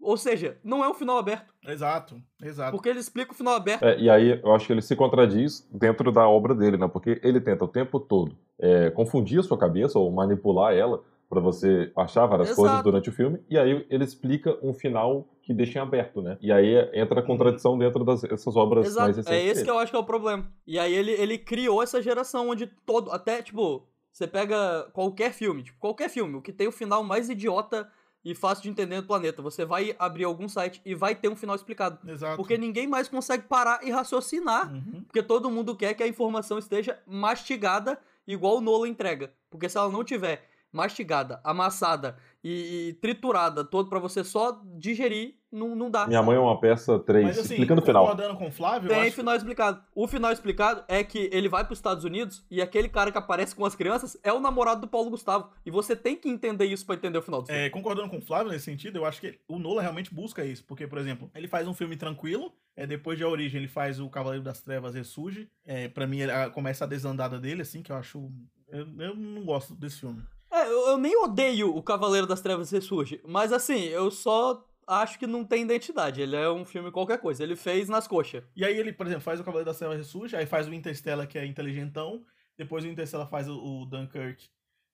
Ou 0.00 0.16
seja, 0.16 0.58
não 0.64 0.82
é 0.82 0.88
um 0.88 0.94
final 0.94 1.16
aberto. 1.18 1.54
Exato, 1.68 2.20
exato. 2.42 2.72
Porque 2.72 2.88
ele 2.88 2.98
explica 2.98 3.30
o 3.30 3.34
final 3.34 3.54
aberto. 3.54 3.84
É, 3.84 3.96
e 3.96 4.10
aí 4.10 4.40
eu 4.42 4.52
acho 4.52 4.66
que 4.66 4.72
ele 4.72 4.82
se 4.82 4.96
contradiz 4.96 5.64
dentro 5.70 6.10
da 6.10 6.26
obra 6.28 6.52
dele, 6.52 6.76
né? 6.76 6.88
Porque 6.88 7.20
ele 7.22 7.40
tenta 7.40 7.64
o 7.64 7.68
tempo 7.68 8.00
todo 8.00 8.36
é, 8.58 8.90
confundir 8.90 9.38
a 9.38 9.44
sua 9.44 9.56
cabeça 9.56 10.00
ou 10.00 10.10
manipular 10.10 10.74
ela 10.74 11.00
para 11.28 11.38
você 11.38 11.92
achar 11.94 12.26
várias 12.26 12.48
Exato. 12.48 12.60
coisas 12.60 12.82
durante 12.82 13.08
o 13.08 13.12
filme, 13.12 13.38
e 13.48 13.56
aí 13.56 13.86
ele 13.88 14.02
explica 14.02 14.58
um 14.60 14.74
final 14.74 15.28
que 15.40 15.54
deixa 15.54 15.78
em 15.78 15.82
aberto, 15.82 16.20
né? 16.20 16.36
E 16.40 16.50
aí 16.50 16.74
entra 16.92 17.20
a 17.20 17.22
contradição 17.22 17.78
dentro 17.78 18.04
dessas 18.04 18.56
obras 18.56 18.96
mais 18.96 18.96
Exato, 18.96 19.06
recentes. 19.10 19.32
é 19.32 19.44
esse 19.44 19.54
dele. 19.54 19.64
que 19.64 19.70
eu 19.70 19.78
acho 19.78 19.92
que 19.92 19.96
é 19.96 20.00
o 20.00 20.04
problema. 20.04 20.50
E 20.66 20.76
aí 20.76 20.92
ele, 20.92 21.12
ele 21.12 21.38
criou 21.38 21.84
essa 21.84 22.02
geração 22.02 22.48
onde 22.48 22.66
todo, 22.84 23.12
até, 23.12 23.40
tipo, 23.42 23.86
você 24.12 24.26
pega 24.26 24.88
qualquer 24.92 25.32
filme, 25.32 25.62
tipo, 25.62 25.78
qualquer 25.78 26.08
filme, 26.08 26.36
o 26.36 26.42
que 26.42 26.52
tem 26.52 26.66
o 26.68 26.72
final 26.72 27.02
mais 27.02 27.28
idiota 27.30 27.90
e 28.24 28.34
fácil 28.34 28.62
de 28.64 28.68
entender 28.70 29.00
do 29.00 29.06
planeta, 29.06 29.40
você 29.40 29.64
vai 29.64 29.96
abrir 29.98 30.24
algum 30.24 30.46
site 30.48 30.80
e 30.84 30.94
vai 30.94 31.14
ter 31.14 31.28
um 31.28 31.36
final 31.36 31.56
explicado. 31.56 31.98
Exato. 32.10 32.36
Porque 32.36 32.58
ninguém 32.58 32.86
mais 32.86 33.08
consegue 33.08 33.44
parar 33.44 33.80
e 33.82 33.90
raciocinar, 33.90 34.70
Uhum. 34.72 35.02
porque 35.06 35.22
todo 35.22 35.50
mundo 35.50 35.74
quer 35.74 35.94
que 35.94 36.02
a 36.02 36.06
informação 36.08 36.58
esteja 36.58 36.98
mastigada 37.06 37.98
igual 38.26 38.58
o 38.58 38.60
Nolan 38.60 38.88
entrega. 38.88 39.32
Porque 39.48 39.68
se 39.68 39.78
ela 39.78 39.88
não 39.88 40.04
tiver 40.04 40.46
mastigada, 40.72 41.40
amassada 41.42 42.16
e, 42.42 42.88
e 42.88 42.92
triturada 42.94 43.64
todo 43.64 43.88
pra 43.88 43.98
você 43.98 44.24
só 44.24 44.60
digerir, 44.78 45.34
não, 45.52 45.74
não 45.74 45.90
dá. 45.90 46.06
Minha 46.06 46.22
mãe 46.22 46.36
é 46.36 46.40
uma 46.40 46.58
peça 46.60 46.98
3, 46.98 47.24
Mas 47.26 47.38
assim, 47.38 47.54
explicando 47.54 47.82
o 47.82 47.84
final. 47.84 48.02
concordando 48.06 48.36
com 48.38 48.46
o 48.46 48.52
Flávio, 48.52 48.86
eu 48.86 48.94
Tem 48.94 49.08
acho... 49.08 49.16
final 49.16 49.34
explicado. 49.34 49.82
O 49.94 50.06
final 50.06 50.30
explicado 50.32 50.84
é 50.88 51.02
que 51.02 51.28
ele 51.32 51.48
vai 51.48 51.64
pros 51.64 51.78
Estados 51.78 52.04
Unidos 52.04 52.44
e 52.50 52.62
aquele 52.62 52.88
cara 52.88 53.10
que 53.10 53.18
aparece 53.18 53.54
com 53.54 53.64
as 53.64 53.74
crianças 53.74 54.16
é 54.22 54.32
o 54.32 54.38
namorado 54.40 54.80
do 54.82 54.88
Paulo 54.88 55.10
Gustavo. 55.10 55.50
E 55.66 55.70
você 55.70 55.96
tem 55.96 56.14
que 56.16 56.28
entender 56.28 56.66
isso 56.66 56.86
pra 56.86 56.94
entender 56.94 57.18
o 57.18 57.22
final 57.22 57.42
do 57.42 57.46
filme. 57.48 57.60
É, 57.62 57.68
concordando 57.68 58.08
com 58.08 58.18
o 58.18 58.22
Flávio 58.22 58.52
nesse 58.52 58.64
sentido, 58.66 58.96
eu 58.98 59.04
acho 59.04 59.20
que 59.20 59.38
o 59.48 59.58
Nolan 59.58 59.82
realmente 59.82 60.14
busca 60.14 60.44
isso. 60.44 60.64
Porque, 60.64 60.86
por 60.86 60.98
exemplo, 60.98 61.28
ele 61.34 61.48
faz 61.48 61.66
um 61.66 61.74
filme 61.74 61.96
tranquilo, 61.96 62.52
é, 62.76 62.86
depois 62.86 63.18
de 63.18 63.24
A 63.24 63.28
Origem 63.28 63.58
ele 63.58 63.68
faz 63.68 63.98
o 63.98 64.08
Cavaleiro 64.08 64.44
das 64.44 64.60
Trevas 64.62 64.94
Ressurge. 64.94 65.48
É, 65.66 65.88
pra 65.88 66.06
mim, 66.06 66.20
ele, 66.20 66.30
a- 66.32 66.48
começa 66.48 66.84
a 66.84 66.88
desandada 66.88 67.38
dele, 67.40 67.62
assim, 67.62 67.82
que 67.82 67.90
eu 67.90 67.96
acho... 67.96 68.30
Eu, 68.68 68.86
eu 69.00 69.16
não 69.16 69.44
gosto 69.44 69.74
desse 69.74 69.98
filme. 70.00 70.22
É, 70.50 70.66
eu, 70.66 70.88
eu 70.88 70.98
nem 70.98 71.16
odeio 71.16 71.74
o 71.74 71.82
Cavaleiro 71.82 72.26
das 72.26 72.40
Trevas 72.40 72.70
Ressurge, 72.70 73.20
mas 73.24 73.52
assim, 73.52 73.84
eu 73.84 74.10
só 74.10 74.66
acho 74.86 75.18
que 75.18 75.26
não 75.26 75.44
tem 75.44 75.62
identidade. 75.62 76.20
Ele 76.20 76.34
é 76.34 76.50
um 76.50 76.64
filme 76.64 76.90
qualquer 76.90 77.18
coisa. 77.18 77.42
Ele 77.42 77.54
fez 77.54 77.88
nas 77.88 78.08
coxas. 78.08 78.42
E 78.56 78.64
aí 78.64 78.76
ele, 78.76 78.92
por 78.92 79.06
exemplo, 79.06 79.22
faz 79.22 79.38
o 79.38 79.44
Cavaleiro 79.44 79.70
das 79.70 79.78
Trevas 79.78 79.98
Ressurge, 79.98 80.34
aí 80.34 80.46
faz 80.46 80.66
o 80.66 80.74
Interstellar, 80.74 81.28
que 81.28 81.38
é 81.38 81.46
inteligentão. 81.46 82.24
Depois 82.58 82.84
o 82.84 82.88
Interstellar 82.88 83.28
faz 83.28 83.48
o, 83.48 83.54
o 83.56 83.86
Dunkirk, 83.86 84.48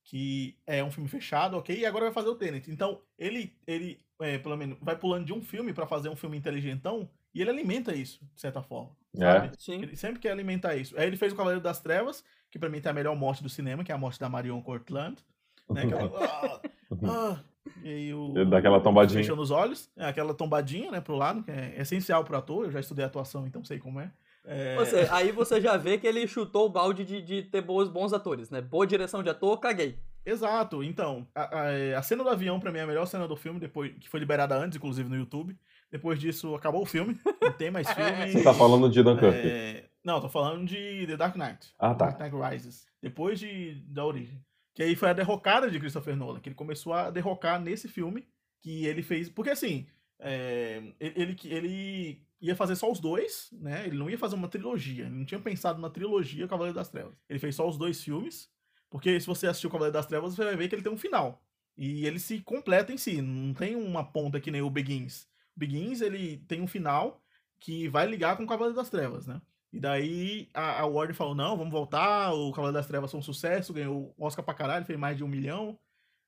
que 0.05 0.59
é 0.67 0.85
um 0.85 0.91
filme 0.91 1.09
fechado, 1.09 1.57
ok? 1.57 1.77
E 1.77 1.87
agora 1.87 2.05
vai 2.05 2.15
fazer 2.15 2.29
o 2.29 2.37
Tenet. 2.37 2.71
Então, 2.71 3.01
ele, 3.19 3.57
ele 3.67 4.01
é, 4.21 4.39
pelo 4.39 4.57
menos, 4.57 4.79
vai 4.81 4.97
pulando 4.97 5.25
de 5.25 5.33
um 5.33 5.43
filme 5.43 5.73
pra 5.73 5.87
fazer 5.87 6.09
um 6.09 6.17
filme 6.17 6.37
inteligentão, 6.37 7.11
e 7.35 7.41
ele 7.41 7.51
alimenta 7.51 7.95
isso, 7.95 8.21
de 8.35 8.41
certa 8.41 8.63
forma. 8.63 8.97
É. 9.17 9.21
Sabe? 9.21 9.53
Sim. 9.59 9.83
Ele 9.83 9.97
sempre 9.97 10.21
quer 10.21 10.31
alimentar 10.31 10.77
isso. 10.77 10.99
Aí 10.99 11.07
ele 11.07 11.17
fez 11.17 11.33
o 11.33 11.37
Cavaleiro 11.37 11.63
das 11.63 11.81
Trevas, 11.81 12.25
que 12.51 12.59
pra 12.59 12.69
mim 12.69 12.81
tem 12.81 12.91
a 12.91 12.95
melhor 12.95 13.17
morte 13.17 13.43
do 13.43 13.49
cinema, 13.49 13.85
que 13.85 13.93
é 13.93 13.95
a 13.95 13.99
morte 13.99 14.21
da 14.21 14.29
Marion 14.29 14.63
Courtland. 14.63 15.23
Né? 15.71 15.87
Que 15.87 15.93
ela, 15.95 16.13
ah, 16.21 16.61
ah, 17.05 17.39
e 17.83 17.89
aí 17.89 18.15
o, 18.15 18.45
dá 18.45 18.59
aquela 18.59 18.81
tombadinha. 18.81 19.21
Fechando 19.23 19.43
os 19.43 19.51
olhos. 19.51 19.91
É, 19.97 20.07
aquela 20.07 20.33
tombadinha, 20.35 20.91
né, 20.91 21.01
pro 21.01 21.17
lado, 21.17 21.43
que 21.43 21.51
é 21.51 21.75
essencial 21.81 22.25
pro 22.25 22.37
ator. 22.37 22.65
Eu 22.67 22.71
já 22.71 22.81
estudei 22.81 23.05
atuação, 23.05 23.47
então 23.47 23.65
sei 23.65 23.79
como 23.79 24.01
é. 24.01 24.11
É, 24.49 24.85
seja, 24.85 25.13
aí 25.13 25.33
você 25.33 25.61
já 25.61 25.77
vê 25.77 25.99
que 25.99 26.07
ele 26.07 26.25
chutou 26.29 26.67
o 26.67 26.71
balde 26.71 27.05
de, 27.05 27.21
de 27.21 27.43
ter 27.43 27.61
bons, 27.61 27.89
bons 27.89 28.13
atores, 28.13 28.49
né? 28.49 28.61
Boa 28.61 28.87
direção 28.87 29.21
de 29.23 29.29
ator, 29.29 29.59
caguei. 29.59 29.99
Exato, 30.25 30.83
então, 30.85 31.27
a, 31.35 31.43
a- 31.43 31.99
a 31.99 32.03
cena 32.03 32.23
do 32.23 32.31
avião 32.31 32.59
pra 32.61 32.71
mim 32.71 32.79
é 32.79 32.83
a 32.83 32.87
melhor 32.87 33.07
cena 33.07 33.27
do 33.27 33.37
filme, 33.37 33.59
depois 33.59 33.93
que 34.01 34.09
foi 34.09 34.21
liberada 34.21 34.57
antes, 34.57 34.77
inclusive, 34.77 35.09
no 35.09 35.17
YouTube. 35.17 35.57
Depois 35.91 36.19
disso, 36.19 36.55
acabou 36.55 36.83
o 36.83 36.87
filme, 36.87 37.19
não 37.41 37.53
tem 37.53 37.71
mais 37.73 37.89
filme. 37.91 38.33
Você 38.33 38.43
tá 38.43 38.53
falando 38.55 38.89
de 38.91 39.03
Dunkirk. 39.03 39.37
É, 39.37 39.85
Não, 40.05 40.21
tô 40.21 40.29
falando 40.29 40.65
de 40.65 41.07
The 41.09 41.17
Dark 41.17 41.37
Knight. 41.37 41.73
Ah, 41.79 41.95
tá. 41.95 42.11
Dark 42.11 42.33
Knight 42.33 42.37
Rises. 42.55 42.87
Depois 43.03 43.39
de 43.41 43.83
da 43.89 44.05
origem. 44.05 44.41
Que 44.77 44.83
aí 44.83 44.95
foi 44.95 45.09
a 45.09 45.15
derrocada 45.15 45.71
de 45.71 45.81
Christopher 45.81 46.15
Nolan, 46.15 46.39
que 46.39 46.51
ele 46.51 46.55
começou 46.55 46.93
a 46.93 47.09
derrocar 47.09 47.59
nesse 47.59 47.89
filme 47.89 48.29
que 48.61 48.85
ele 48.85 49.03
fez. 49.03 49.31
Porque 49.31 49.49
assim, 49.49 49.87
é, 50.19 50.83
ele, 51.01 51.35
ele, 51.45 52.23
ia 52.39 52.55
fazer 52.55 52.77
só 52.77 52.93
os 52.93 53.01
dois, 53.01 53.49
né? 53.53 53.87
Ele 53.87 53.97
não 53.97 54.11
ia 54.11 54.19
fazer 54.19 54.35
uma 54.35 54.49
trilogia. 54.49 55.07
Ele 55.07 55.15
não 55.15 55.25
tinha 55.25 55.41
pensado 55.41 55.81
na 55.81 55.89
trilogia 55.89 56.47
Cavaleiro 56.47 56.77
das 56.77 56.91
Trevas. 56.91 57.15
Ele 57.27 57.39
fez 57.39 57.55
só 57.55 57.67
os 57.67 57.79
dois 57.79 58.05
filmes. 58.05 58.51
Porque 58.91 59.19
se 59.19 59.27
você 59.27 59.47
assistiu 59.47 59.71
Cavaleiro 59.71 59.95
das 59.95 60.05
Trevas, 60.05 60.35
você 60.35 60.45
vai 60.45 60.55
ver 60.57 60.69
que 60.69 60.75
ele 60.75 60.83
tem 60.83 60.93
um 60.93 60.99
final. 60.99 61.43
E 61.75 62.05
ele 62.05 62.19
se 62.19 62.43
completa 62.43 62.93
em 62.93 62.99
si. 62.99 63.23
Não 63.23 63.55
tem 63.55 63.75
uma 63.77 64.05
ponta 64.05 64.39
que 64.39 64.51
nem 64.51 64.61
o 64.61 64.69
Begins. 64.69 65.27
Begins, 65.57 66.03
ele 66.03 66.37
tem 66.47 66.61
um 66.61 66.67
final 66.67 67.25
que 67.59 67.89
vai 67.89 68.07
ligar 68.07 68.37
com 68.37 68.45
o 68.45 68.47
Cavaleiro 68.47 68.77
das 68.77 68.91
Trevas, 68.91 69.27
né? 69.27 69.41
E 69.77 69.81
daí 69.81 70.49
a, 70.55 70.81
a 70.81 70.87
Warner 70.87 71.15
falou: 71.15 71.35
não, 71.35 71.55
vamos 71.55 71.71
voltar. 71.71 72.33
O 72.33 72.51
Cavaleiro 72.51 72.79
das 72.79 72.87
Trevas 72.87 73.11
foi 73.11 73.21
um 73.21 73.23
sucesso, 73.23 73.75
ganhou 73.75 74.15
Oscar 74.19 74.43
pra 74.43 74.55
caralho, 74.55 74.87
fez 74.87 74.99
mais 74.99 75.19
de 75.19 75.23
um 75.23 75.29
milhão. 75.29 75.79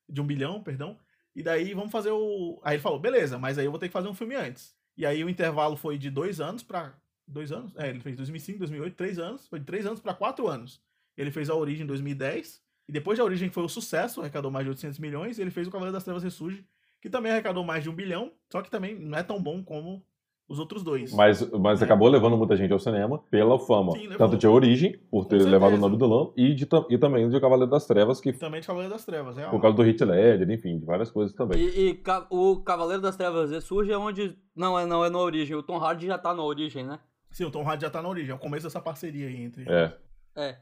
De 0.07 0.21
um 0.21 0.23
bilhão, 0.23 0.61
perdão. 0.61 0.99
E 1.35 1.41
daí 1.41 1.73
vamos 1.73 1.91
fazer 1.91 2.11
o. 2.11 2.61
Aí 2.63 2.75
ele 2.75 2.81
falou: 2.83 2.99
beleza, 2.99 3.39
mas 3.39 3.57
aí 3.57 3.65
eu 3.65 3.71
vou 3.71 3.79
ter 3.79 3.87
que 3.87 3.93
fazer 3.93 4.07
um 4.07 4.13
filme 4.13 4.35
antes. 4.35 4.75
E 4.95 5.03
aí 5.03 5.23
o 5.23 5.29
intervalo 5.29 5.75
foi 5.75 5.97
de 5.97 6.11
dois 6.11 6.39
anos 6.39 6.61
pra. 6.61 6.95
Dois 7.25 7.51
anos? 7.51 7.75
É, 7.75 7.89
ele 7.89 7.99
fez 8.01 8.15
2005, 8.15 8.59
2008, 8.59 8.95
três 8.95 9.17
anos. 9.17 9.47
Foi 9.47 9.59
de 9.59 9.65
três 9.65 9.83
anos 9.83 9.99
pra 9.99 10.13
quatro 10.13 10.47
anos. 10.47 10.79
Ele 11.17 11.31
fez 11.31 11.49
a 11.49 11.55
Origem 11.55 11.85
em 11.85 11.87
2010. 11.87 12.61
E 12.87 12.91
depois 12.91 13.17
da 13.17 13.23
Origem 13.23 13.49
que 13.49 13.55
foi 13.55 13.63
o 13.63 13.69
sucesso, 13.69 14.21
arrecadou 14.21 14.51
mais 14.51 14.65
de 14.65 14.69
800 14.69 14.99
milhões. 14.99 15.39
Ele 15.39 15.49
fez 15.49 15.67
o 15.67 15.71
Cavaleiro 15.71 15.93
das 15.93 16.03
Trevas 16.03 16.21
Ressurge, 16.21 16.63
que 17.01 17.09
também 17.09 17.31
arrecadou 17.31 17.63
mais 17.63 17.83
de 17.83 17.89
um 17.89 17.95
bilhão. 17.95 18.31
Só 18.51 18.61
que 18.61 18.69
também 18.69 18.93
não 18.93 19.17
é 19.17 19.23
tão 19.23 19.41
bom 19.41 19.63
como 19.63 20.05
os 20.49 20.59
outros 20.59 20.83
dois. 20.83 21.13
Mas, 21.13 21.47
mas 21.51 21.81
É. 21.81 21.85
acabou 21.85 22.09
levando 22.09 22.35
muita 22.35 22.55
gente 22.55 22.73
ao 22.73 22.79
cinema 22.79 23.19
pela 23.29 23.57
fama. 23.59 23.91
Sim. 23.93 24.09
Tanto 24.17 24.35
de 24.35 24.47
origem, 24.47 24.99
por 25.11 25.25
ter 25.25 25.41
levado 25.43 25.75
o 25.75 25.77
nome 25.77 25.95
do 25.95 26.07
Lan, 26.07 26.31
e, 26.35 26.53
de, 26.55 26.67
e 26.89 26.97
também 26.97 27.29
de 27.29 27.39
Cavaleiro 27.39 27.69
das 27.69 27.85
Trevas, 27.85 28.19
que 28.19 28.33
Também 28.33 28.59
de 28.59 28.67
Cavaleiro 28.67 28.91
das 28.91 29.05
Trevas, 29.05 29.37
é. 29.37 29.45
por 29.47 29.61
causa 29.61 29.77
do 29.77 29.85
Heath 29.85 30.01
Ledger, 30.01 30.49
enfim, 30.49 30.79
de 30.79 30.85
várias 30.85 31.11
coisas 31.11 31.33
também. 31.35 31.59
E, 31.61 31.91
e 31.91 32.03
o 32.31 32.57
Cavaleiro 32.57 33.01
das 33.01 33.15
Trevas 33.15 33.51
ressurge 33.51 33.91
é 33.91 33.97
onde. 33.97 34.35
Não, 34.55 34.77
é, 34.77 34.85
não 34.85 35.05
é 35.05 35.09
na 35.09 35.19
origem. 35.19 35.55
O 35.55 35.63
Tom 35.63 35.77
Hardy 35.77 36.07
já 36.07 36.17
tá 36.17 36.33
na 36.33 36.43
origem, 36.43 36.83
né? 36.83 36.99
Sim, 37.31 37.45
o 37.45 37.51
Tom 37.51 37.63
Hardy 37.63 37.83
já 37.83 37.89
tá 37.91 38.01
na 38.01 38.09
origem. 38.09 38.31
É 38.31 38.35
o 38.35 38.39
começo 38.39 38.65
dessa 38.65 38.81
parceria 38.81 39.27
aí 39.27 39.41
entre. 39.43 39.65
É. 39.69 39.93
É. 40.35 40.57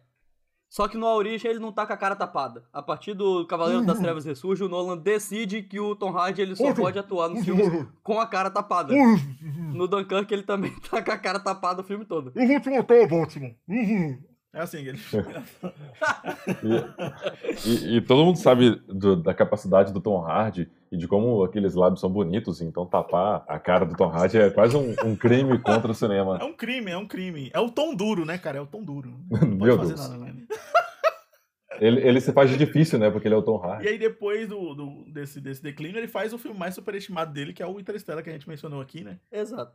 Só 0.70 0.88
que 0.88 0.98
na 0.98 1.08
origem 1.08 1.50
ele 1.50 1.60
não 1.60 1.72
tá 1.72 1.86
com 1.86 1.94
a 1.94 1.98
cara 1.98 2.16
tapada. 2.16 2.64
A 2.74 2.82
partir 2.82 3.14
do 3.14 3.46
Cavaleiro 3.48 3.86
das 3.86 4.00
Trevas 4.00 4.26
Ressurge, 4.26 4.64
o 4.64 4.70
Nolan 4.70 4.98
decide 4.98 5.62
que 5.64 5.80
o 5.80 5.96
Tom 5.96 6.16
Hardy 6.18 6.42
ele 6.42 6.56
só 6.56 6.74
pode 6.74 7.00
atuar 7.00 7.30
nos 7.30 7.46
filmes 7.46 7.88
com 8.04 8.20
a 8.20 8.28
cara 8.28 8.50
tapada. 8.50 8.94
No 9.74 9.88
Dunkirk 9.88 10.34
ele 10.34 10.44
também 10.44 10.74
tá 10.90 11.02
com 11.02 11.12
a 11.12 11.18
cara 11.18 11.40
tapada 11.40 11.82
o 11.82 11.86
filme 11.86 12.06
todo. 12.06 12.32
Eu 12.36 12.48
vou 12.48 12.60
te 12.60 12.70
matar, 12.70 13.08
Batman. 13.08 13.56
É 14.54 14.62
assim, 14.62 14.78
ele. 14.80 15.00
E, 17.66 17.70
e- 17.70 17.98
e 17.98 18.02
todo 18.02 18.24
mundo 18.24 18.38
sabe 18.38 18.76
do- 18.88 19.16
da 19.22 19.34
capacidade 19.34 19.92
do 19.94 20.00
Tom 20.02 20.20
Hardy 20.26 20.70
e 20.92 20.98
de 20.98 21.08
como 21.08 21.44
aqueles 21.44 21.76
lábios 21.76 22.00
são 22.00 22.10
bonitos, 22.10 22.62
então 22.62 22.86
tapar 22.86 23.44
a 23.48 23.60
cara 23.60 23.86
do 23.86 23.96
Tom 23.96 24.10
Hardy 24.10 24.38
é 24.38 24.50
quase 24.50 24.76
um, 24.78 24.96
um 25.06 25.16
crime 25.16 25.60
contra 25.60 25.92
o 25.92 25.96
cinema. 25.96 26.38
É 26.42 26.44
um 26.46 26.54
crime, 26.54 26.92
é 26.92 26.98
um 26.98 27.08
crime. 27.08 27.50
É 27.54 27.60
o 27.60 27.70
tom 27.70 27.94
duro, 27.94 28.26
né, 28.26 28.38
cara? 28.38 28.58
É 28.58 28.62
o 28.62 28.68
tom 28.68 28.84
duro. 28.84 29.10
Não 29.30 29.40
pode 29.40 29.56
Meu 29.58 29.78
fazer 29.78 29.96
Deus. 29.96 30.10
nada, 30.10 30.24
velho. 30.26 30.48
Ele, 31.80 32.02
ele 32.08 32.22
se 32.22 32.32
faz 32.34 32.50
de 32.50 32.58
difícil, 32.58 32.98
né? 32.98 33.12
Porque 33.12 33.28
ele 33.28 33.36
é 33.36 33.38
o 33.38 33.44
Tom 33.44 33.62
E 33.64 33.68
Hardy. 33.68 33.88
aí, 33.90 33.98
depois 34.00 34.48
do, 34.48 34.74
do- 34.74 35.06
desse, 35.12 35.40
desse 35.40 35.62
declínio, 35.62 36.00
ele 36.00 36.08
faz 36.08 36.34
o 36.34 36.38
filme 36.40 36.58
mais 36.58 36.74
superestimado 36.74 37.32
dele, 37.32 37.54
que 37.54 37.62
é 37.62 37.68
o 37.68 37.80
Interstellar, 37.80 38.24
que 38.24 38.30
a 38.30 38.34
gente 38.34 38.50
mencionou 38.50 38.82
aqui, 38.82 39.04
né? 39.04 39.20
Exato. 39.32 39.74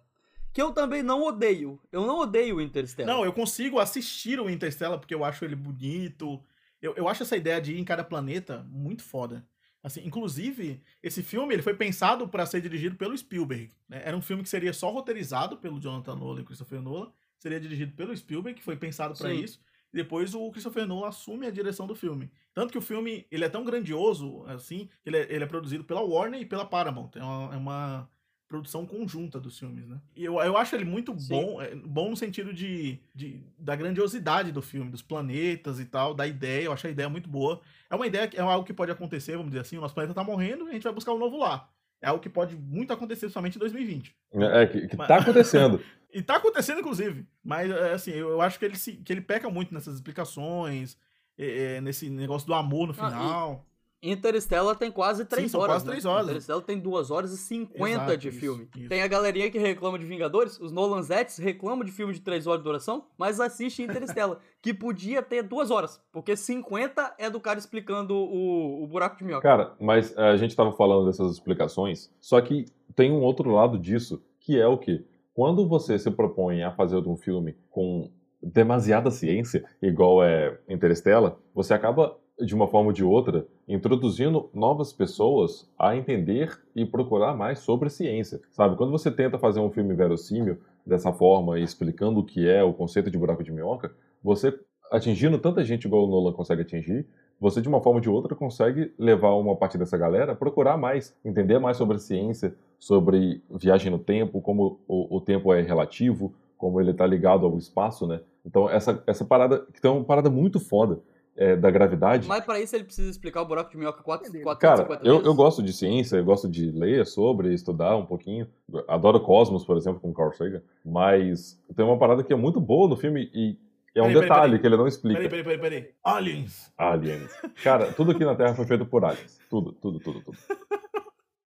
Que 0.53 0.61
eu 0.61 0.72
também 0.72 1.03
não 1.03 1.22
odeio. 1.22 1.80
Eu 1.90 2.07
não 2.07 2.18
odeio 2.18 2.57
o 2.57 2.61
Interstellar. 2.61 3.14
Não, 3.16 3.24
eu 3.24 3.32
consigo 3.32 3.78
assistir 3.78 4.38
o 4.38 4.50
Interstellar 4.50 4.98
porque 4.98 5.14
eu 5.14 5.24
acho 5.24 5.44
ele 5.44 5.57
bonito. 5.57 6.42
Eu, 6.80 6.94
eu 6.94 7.09
acho 7.09 7.22
essa 7.22 7.36
ideia 7.36 7.61
de 7.61 7.74
ir 7.74 7.78
em 7.78 7.84
cada 7.84 8.05
planeta 8.05 8.66
muito 8.68 9.03
foda. 9.03 9.46
Assim, 9.82 10.03
inclusive, 10.07 10.80
esse 11.03 11.22
filme 11.22 11.55
ele 11.55 11.62
foi 11.62 11.74
pensado 11.74 12.28
para 12.28 12.46
ser 12.46 12.61
dirigido 12.61 12.94
pelo 12.96 13.16
Spielberg. 13.16 13.70
né? 13.88 14.03
Era 14.05 14.16
um 14.16 14.22
filme 14.22 14.42
que 14.42 14.48
seria 14.48 14.72
só 14.72 14.90
roteirizado 14.90 15.57
pelo 15.57 15.80
Jonathan 15.80 16.14
Nolan 16.14 16.42
e 16.42 16.44
Christopher 16.44 16.80
Nolan. 16.80 17.11
Seria 17.38 17.59
dirigido 17.59 17.92
pelo 17.94 18.16
Spielberg, 18.16 18.59
que 18.59 18.64
foi 18.64 18.76
pensado 18.76 19.14
para 19.18 19.32
isso. 19.34 19.61
e 19.92 19.96
depois 19.96 20.34
o 20.34 20.50
Christopher 20.53 20.86
Nolan 20.86 21.09
assume 21.09 21.46
a 21.46 21.50
direção 21.50 21.86
do 21.88 21.96
filme. 21.96 22.30
Tanto 22.55 22.70
que 22.70 22.78
o 22.78 22.82
filme 22.82 23.26
ele 23.30 23.44
é 23.44 23.48
tão 23.48 23.64
grandioso, 23.64 24.44
assim, 24.46 24.88
ele 25.05 25.16
é, 25.16 25.26
ele 25.34 25.42
é 25.42 25.46
produzido 25.46 25.82
pela 25.82 26.00
Warner 26.00 26.40
e 26.40 26.46
pela 26.46 26.64
Paramount. 26.64 27.11
É 27.16 27.22
uma, 27.24 27.55
é 27.55 27.57
uma 27.57 28.11
produção 28.53 28.84
conjunta 28.84 29.40
dos 29.40 29.59
filmes, 29.59 29.88
né? 29.88 29.98
E 30.14 30.22
eu, 30.22 30.38
eu 30.42 30.59
acho 30.59 30.74
ele 30.76 30.84
muito 30.84 31.18
Sim. 31.18 31.28
bom, 31.30 31.62
é, 31.62 31.74
bom 31.74 32.11
no 32.11 32.16
sentido 32.16 32.53
de, 32.53 32.98
de, 33.14 33.42
da 33.59 33.74
grandiosidade 33.74 34.53
do 34.53 34.61
filme, 34.61 34.90
dos 34.90 35.00
planetas 35.00 35.80
e 35.80 35.86
tal, 35.86 36.12
da 36.12 36.26
ideia. 36.26 36.66
Eu 36.66 36.72
acho 36.72 36.86
a 36.86 36.90
ideia 36.90 37.09
muito 37.09 37.30
boa. 37.30 37.62
É 37.88 37.94
uma 37.94 38.07
ideia 38.07 38.28
que 38.28 38.36
é 38.36 38.42
algo 38.42 38.66
que 38.66 38.74
pode 38.74 38.92
acontecer, 38.92 39.32
vamos 39.38 39.53
dizer 39.53 39.61
assim, 39.61 39.78
o 39.78 39.80
nosso 39.80 39.94
planeta 39.94 40.12
tá 40.12 40.22
morrendo 40.22 40.66
e 40.66 40.70
a 40.70 40.72
gente 40.74 40.82
vai 40.82 40.92
buscar 40.92 41.14
um 41.14 41.18
novo 41.18 41.38
lá. 41.38 41.66
É 42.03 42.09
algo 42.09 42.22
que 42.22 42.28
pode 42.28 42.55
muito 42.55 42.92
acontecer 42.92 43.30
somente 43.30 43.57
em 43.57 43.59
2020. 43.59 44.14
É, 44.34 44.66
que, 44.66 44.88
que 44.88 44.96
Mas... 44.96 45.09
tá 45.09 45.16
acontecendo. 45.16 45.80
e 46.12 46.20
tá 46.20 46.36
acontecendo, 46.36 46.80
inclusive. 46.80 47.26
Mas, 47.42 47.70
é, 47.70 47.94
assim, 47.94 48.11
eu, 48.11 48.28
eu 48.28 48.42
acho 48.42 48.59
que 48.59 48.66
ele, 48.66 48.76
se, 48.76 48.92
que 48.92 49.11
ele 49.11 49.22
peca 49.22 49.48
muito 49.48 49.72
nessas 49.72 49.94
explicações, 49.94 50.98
é, 51.38 51.76
é 51.76 51.80
nesse 51.80 52.11
negócio 52.11 52.46
do 52.46 52.53
amor 52.53 52.86
no 52.86 52.92
final. 52.92 53.64
Ah, 53.66 53.72
Interstellar 54.03 54.74
tem 54.74 54.90
quase 54.90 55.24
3 55.24 55.50
Sim, 55.50 55.57
horas. 55.57 55.76
Quase 55.76 55.84
3 55.86 56.05
né? 56.05 56.11
horas. 56.11 56.26
Interstellar 56.26 56.62
tem 56.62 56.78
2 56.80 57.11
horas 57.12 57.32
e 57.32 57.36
50 57.38 57.88
Exato, 57.88 58.16
de 58.16 58.28
isso, 58.28 58.40
filme. 58.40 58.68
Isso. 58.76 58.88
Tem 58.88 59.00
a 59.00 59.07
galerinha 59.07 59.48
que 59.48 59.59
reclama 59.59 59.96
de 59.96 60.05
Vingadores, 60.05 60.59
os 60.59 60.72
Nolanzettes 60.72 61.38
reclamam 61.38 61.84
de 61.84 61.92
filme 61.92 62.12
de 62.12 62.20
3 62.20 62.46
horas 62.48 62.61
de 62.61 62.64
duração, 62.64 63.05
mas 63.16 63.38
assiste 63.38 63.82
Interstellar, 63.82 64.38
que 64.61 64.74
podia 64.74 65.22
ter 65.22 65.42
2 65.42 65.70
horas, 65.70 66.03
porque 66.11 66.34
50 66.36 67.14
é 67.16 67.30
do 67.30 67.38
cara 67.38 67.61
explicando 67.61 68.16
o, 68.16 68.82
o 68.82 68.86
buraco 68.88 69.16
de 69.16 69.24
minhoca. 69.24 69.42
Cara, 69.42 69.74
mas 69.80 70.16
a 70.18 70.36
gente 70.36 70.57
tava 70.57 70.72
falando 70.72 71.07
dessas 71.07 71.30
explicações, 71.32 72.11
só 72.20 72.40
que 72.40 72.66
tem 72.96 73.12
um 73.12 73.22
outro 73.22 73.50
lado 73.53 73.78
disso, 73.78 74.20
que 74.40 74.61
é 74.61 74.66
o 74.66 74.76
que? 74.76 75.05
Quando 75.32 75.66
você 75.66 75.98
se 75.98 76.11
propõe 76.11 76.62
a 76.62 76.72
fazer 76.72 76.96
um 76.96 77.16
filme 77.16 77.57
com 77.70 78.11
demasiada 78.42 79.11
ciência, 79.11 79.64
igual 79.80 80.22
é 80.22 80.59
Interstellar, 80.68 81.36
você 81.55 81.72
acaba 81.72 82.18
de 82.38 82.55
uma 82.55 82.66
forma 82.66 82.88
ou 82.88 82.92
de 82.92 83.05
outra, 83.05 83.46
introduzindo 83.68 84.50
novas 84.52 84.92
pessoas 84.92 85.70
a 85.78 85.96
entender 85.96 86.60
e 86.74 86.84
procurar 86.84 87.36
mais 87.36 87.60
sobre 87.60 87.88
ciência. 87.90 88.40
Sabe, 88.50 88.76
quando 88.76 88.90
você 88.90 89.10
tenta 89.10 89.38
fazer 89.38 89.60
um 89.60 89.70
filme 89.70 89.94
verossímil 89.94 90.58
dessa 90.84 91.12
forma, 91.12 91.58
explicando 91.58 92.20
o 92.20 92.24
que 92.24 92.48
é 92.48 92.62
o 92.62 92.72
conceito 92.72 93.10
de 93.10 93.18
buraco 93.18 93.44
de 93.44 93.52
minhoca, 93.52 93.92
você 94.22 94.58
atingindo 94.90 95.38
tanta 95.38 95.64
gente 95.64 95.86
igual 95.86 96.04
o 96.04 96.06
Nolan 96.06 96.32
consegue 96.32 96.62
atingir, 96.62 97.06
você 97.40 97.60
de 97.60 97.68
uma 97.68 97.80
forma 97.80 97.98
ou 97.98 98.00
de 98.00 98.10
outra 98.10 98.36
consegue 98.36 98.92
levar 98.98 99.34
uma 99.34 99.56
parte 99.56 99.78
dessa 99.78 99.96
galera 99.96 100.32
a 100.32 100.36
procurar 100.36 100.76
mais, 100.76 101.16
entender 101.24 101.58
mais 101.58 101.76
sobre 101.76 101.98
ciência, 101.98 102.54
sobre 102.78 103.42
viagem 103.50 103.90
no 103.90 103.98
tempo, 103.98 104.40
como 104.40 104.80
o, 104.86 105.16
o 105.16 105.20
tempo 105.20 105.52
é 105.52 105.62
relativo, 105.62 106.34
como 106.58 106.80
ele 106.80 106.92
está 106.92 107.06
ligado 107.06 107.46
ao 107.46 107.58
espaço, 107.58 108.06
né? 108.06 108.20
Então 108.44 108.68
essa 108.68 109.02
essa 109.06 109.24
parada, 109.24 109.66
que 109.80 109.84
é 109.84 109.90
uma 109.90 110.04
parada 110.04 110.30
muito 110.30 110.60
foda 110.60 111.00
é, 111.37 111.57
da 111.57 111.70
gravidade. 111.70 112.28
Mas 112.28 112.45
para 112.45 112.61
isso 112.61 112.76
ele 112.76 112.85
precisa 112.85 113.11
explicar 113.11 113.43
o 113.43 113.47
buraco 113.47 113.70
de 113.70 113.76
minhoca 113.76 114.03
4, 114.03 114.43
4 114.43 114.61
Cara, 114.61 115.01
eu, 115.03 115.22
eu 115.22 115.35
gosto 115.35 115.62
de 115.62 115.72
ciência, 115.72 116.16
eu 116.16 116.24
gosto 116.24 116.49
de 116.49 116.70
ler 116.70 117.07
sobre, 117.07 117.53
estudar 117.53 117.97
um 117.97 118.07
pouquinho. 118.07 118.47
Adoro 118.89 119.20
Cosmos, 119.20 119.64
por 119.64 119.76
exemplo, 119.76 120.01
com 120.01 120.12
Carl 120.12 120.33
Sagan. 120.33 120.62
Mas 120.85 121.61
tem 121.74 121.85
uma 121.85 121.99
parada 121.99 122.22
que 122.22 122.33
é 122.33 122.37
muito 122.37 122.61
boa 122.61 122.89
no 122.89 122.97
filme 122.97 123.30
e 123.33 123.57
é 123.95 124.03
um 124.03 124.07
peraí, 124.07 124.14
detalhe 124.14 124.28
peraí, 124.28 124.45
peraí. 124.45 124.61
que 124.61 124.66
ele 124.66 124.76
não 124.76 124.87
explica. 124.87 125.20
Peraí, 125.20 125.43
peraí, 125.43 125.59
peraí, 125.59 125.80
peraí. 125.80 125.95
Aliens. 126.05 126.72
Aliens. 126.78 127.30
Cara, 127.62 127.93
tudo 127.93 128.12
aqui 128.12 128.24
na 128.24 128.35
Terra 128.35 128.55
foi 128.55 128.64
feito 128.64 128.87
por 128.87 129.05
aliens. 129.05 129.39
Tudo, 129.51 129.72
tudo, 129.72 130.01
tudo, 130.01 130.20
tudo. 130.22 130.39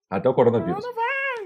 Até 0.09 0.29
o 0.29 0.33
coronavírus. 0.33 0.85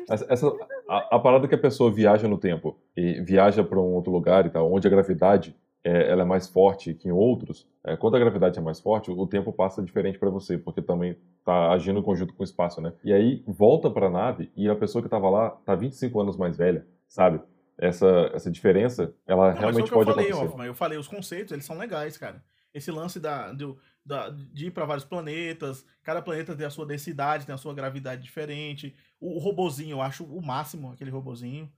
Essa, 0.09 0.25
essa 0.29 0.47
a, 0.87 1.15
a, 1.15 1.19
parada 1.19 1.47
que 1.47 1.55
a 1.55 1.57
pessoa 1.57 1.91
viaja 1.91 2.27
no 2.27 2.37
tempo 2.37 2.77
e 2.95 3.21
viaja 3.21 3.63
para 3.63 3.79
um 3.79 3.93
outro 3.93 4.11
lugar 4.11 4.45
e 4.45 4.49
tal, 4.49 4.71
onde 4.71 4.87
a 4.87 4.89
gravidade 4.89 5.55
é, 5.83 6.11
ela 6.11 6.21
é 6.21 6.25
mais 6.25 6.47
forte 6.47 6.93
que 6.93 7.07
em 7.07 7.11
outros, 7.11 7.67
é, 7.83 7.97
quando 7.97 8.15
a 8.15 8.19
gravidade 8.19 8.57
é 8.57 8.61
mais 8.61 8.79
forte, 8.79 9.09
o 9.09 9.27
tempo 9.27 9.51
passa 9.51 9.81
diferente 9.81 10.19
para 10.19 10.29
você, 10.29 10.57
porque 10.57 10.81
também 10.81 11.17
está 11.39 11.71
agindo 11.71 11.99
em 11.99 12.03
conjunto 12.03 12.33
com 12.33 12.43
o 12.43 12.45
espaço, 12.45 12.79
né? 12.81 12.93
E 13.03 13.11
aí 13.11 13.43
volta 13.47 13.89
para 13.89 14.07
a 14.07 14.09
nave 14.09 14.51
e 14.55 14.69
a 14.69 14.75
pessoa 14.75 15.01
que 15.01 15.07
estava 15.07 15.29
lá 15.29 15.49
tá 15.49 15.75
25 15.75 16.19
anos 16.19 16.37
mais 16.37 16.55
velha, 16.55 16.85
sabe? 17.07 17.41
Essa, 17.77 18.29
essa 18.33 18.51
diferença, 18.51 19.13
ela 19.25 19.53
Não, 19.53 19.59
realmente 19.59 19.89
pode 19.89 20.09
eu 20.09 20.15
falei, 20.15 20.31
acontecer. 20.31 20.61
Ó, 20.61 20.63
eu 20.65 20.73
falei, 20.75 20.97
os 20.99 21.07
conceitos, 21.07 21.51
eles 21.51 21.65
são 21.65 21.77
legais, 21.77 22.15
cara. 22.15 22.43
Esse 22.73 22.91
lance 22.91 23.19
da, 23.19 23.51
do, 23.51 23.77
da, 24.05 24.29
de 24.29 24.67
ir 24.67 24.71
para 24.71 24.85
vários 24.85 25.03
planetas, 25.03 25.83
cada 26.03 26.21
planeta 26.21 26.55
tem 26.55 26.65
a 26.65 26.69
sua 26.69 26.85
densidade, 26.85 27.45
tem 27.45 27.55
a 27.55 27.57
sua 27.57 27.73
gravidade 27.73 28.21
diferente. 28.21 28.95
O, 29.19 29.35
o 29.35 29.39
robozinho, 29.39 29.95
eu 29.95 30.01
acho 30.01 30.23
o 30.23 30.41
máximo, 30.45 30.91
aquele 30.91 31.09
robozinho 31.09 31.69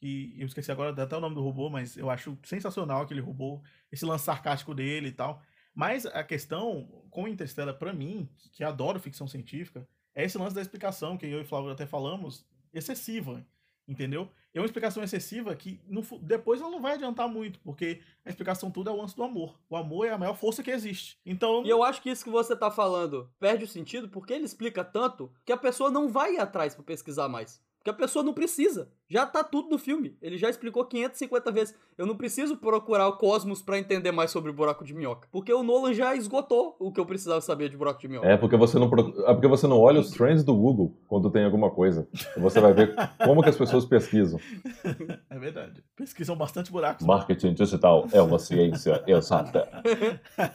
que 0.00 0.34
eu 0.38 0.46
esqueci 0.46 0.72
agora 0.72 1.00
até 1.00 1.16
o 1.16 1.20
nome 1.20 1.34
do 1.34 1.42
robô, 1.42 1.68
mas 1.68 1.96
eu 1.96 2.08
acho 2.08 2.36
sensacional 2.42 3.02
aquele 3.02 3.20
robô, 3.20 3.60
esse 3.92 4.04
lance 4.04 4.24
sarcástico 4.24 4.74
dele 4.74 5.08
e 5.08 5.12
tal. 5.12 5.42
Mas 5.74 6.06
a 6.06 6.24
questão 6.24 6.88
com 7.10 7.28
Interstellar, 7.28 7.74
para 7.78 7.92
mim, 7.92 8.28
que 8.52 8.64
adoro 8.64 8.98
ficção 8.98 9.28
científica, 9.28 9.86
é 10.14 10.24
esse 10.24 10.38
lance 10.38 10.54
da 10.54 10.62
explicação, 10.62 11.16
que 11.16 11.26
eu 11.26 11.40
e 11.40 11.44
Flávio 11.44 11.70
até 11.70 11.86
falamos, 11.86 12.46
excessiva, 12.72 13.46
entendeu? 13.86 14.28
É 14.52 14.58
uma 14.58 14.66
explicação 14.66 15.02
excessiva 15.02 15.54
que 15.54 15.80
no, 15.86 16.02
depois 16.20 16.60
ela 16.60 16.70
não 16.70 16.80
vai 16.80 16.94
adiantar 16.94 17.28
muito, 17.28 17.60
porque 17.60 18.00
a 18.24 18.30
explicação 18.30 18.70
tudo 18.70 18.90
é 18.90 18.92
o 18.92 18.96
lance 18.96 19.14
do 19.14 19.22
amor. 19.22 19.60
O 19.68 19.76
amor 19.76 20.06
é 20.06 20.10
a 20.10 20.18
maior 20.18 20.34
força 20.34 20.62
que 20.62 20.70
existe. 20.70 21.18
Então. 21.24 21.64
E 21.64 21.68
eu 21.68 21.84
acho 21.84 22.02
que 22.02 22.10
isso 22.10 22.24
que 22.24 22.30
você 22.30 22.56
tá 22.56 22.70
falando 22.70 23.30
perde 23.38 23.64
o 23.64 23.68
sentido 23.68 24.08
porque 24.08 24.32
ele 24.32 24.44
explica 24.44 24.82
tanto 24.82 25.32
que 25.44 25.52
a 25.52 25.56
pessoa 25.56 25.90
não 25.90 26.08
vai 26.08 26.34
ir 26.34 26.40
atrás 26.40 26.74
para 26.74 26.84
pesquisar 26.84 27.28
mais. 27.28 27.62
Porque 27.78 27.90
a 27.90 27.94
pessoa 27.94 28.24
não 28.24 28.34
precisa. 28.34 28.92
Já 29.10 29.26
tá 29.26 29.42
tudo 29.42 29.68
no 29.68 29.76
filme. 29.76 30.16
Ele 30.22 30.38
já 30.38 30.48
explicou 30.48 30.84
550 30.84 31.50
vezes. 31.50 31.74
Eu 31.98 32.06
não 32.06 32.16
preciso 32.16 32.56
procurar 32.56 33.08
o 33.08 33.16
Cosmos 33.16 33.60
para 33.60 33.76
entender 33.76 34.12
mais 34.12 34.30
sobre 34.30 34.52
o 34.52 34.54
buraco 34.54 34.84
de 34.84 34.94
minhoca. 34.94 35.26
Porque 35.32 35.52
o 35.52 35.64
Nolan 35.64 35.92
já 35.92 36.14
esgotou 36.14 36.76
o 36.78 36.92
que 36.92 37.00
eu 37.00 37.04
precisava 37.04 37.40
saber 37.40 37.68
de 37.68 37.76
buraco 37.76 38.00
de 38.00 38.06
minhoca. 38.06 38.28
É 38.28 38.36
porque 38.36 38.56
você 38.56 38.78
não, 38.78 38.86
é 38.86 39.34
porque 39.34 39.48
você 39.48 39.66
não 39.66 39.80
olha 39.80 39.98
os 39.98 40.12
trends 40.12 40.44
do 40.44 40.54
Google 40.54 40.96
quando 41.08 41.28
tem 41.28 41.44
alguma 41.44 41.72
coisa. 41.72 42.08
Você 42.36 42.60
vai 42.60 42.72
ver 42.72 42.94
como 43.24 43.42
que 43.42 43.48
as 43.48 43.56
pessoas 43.56 43.84
pesquisam. 43.84 44.38
É 45.28 45.38
verdade. 45.38 45.82
Pesquisam 45.96 46.36
bastante 46.36 46.70
buracos. 46.70 47.04
Marketing 47.04 47.52
digital 47.52 48.06
é 48.12 48.22
uma 48.22 48.38
ciência 48.38 49.02
exata. 49.08 49.68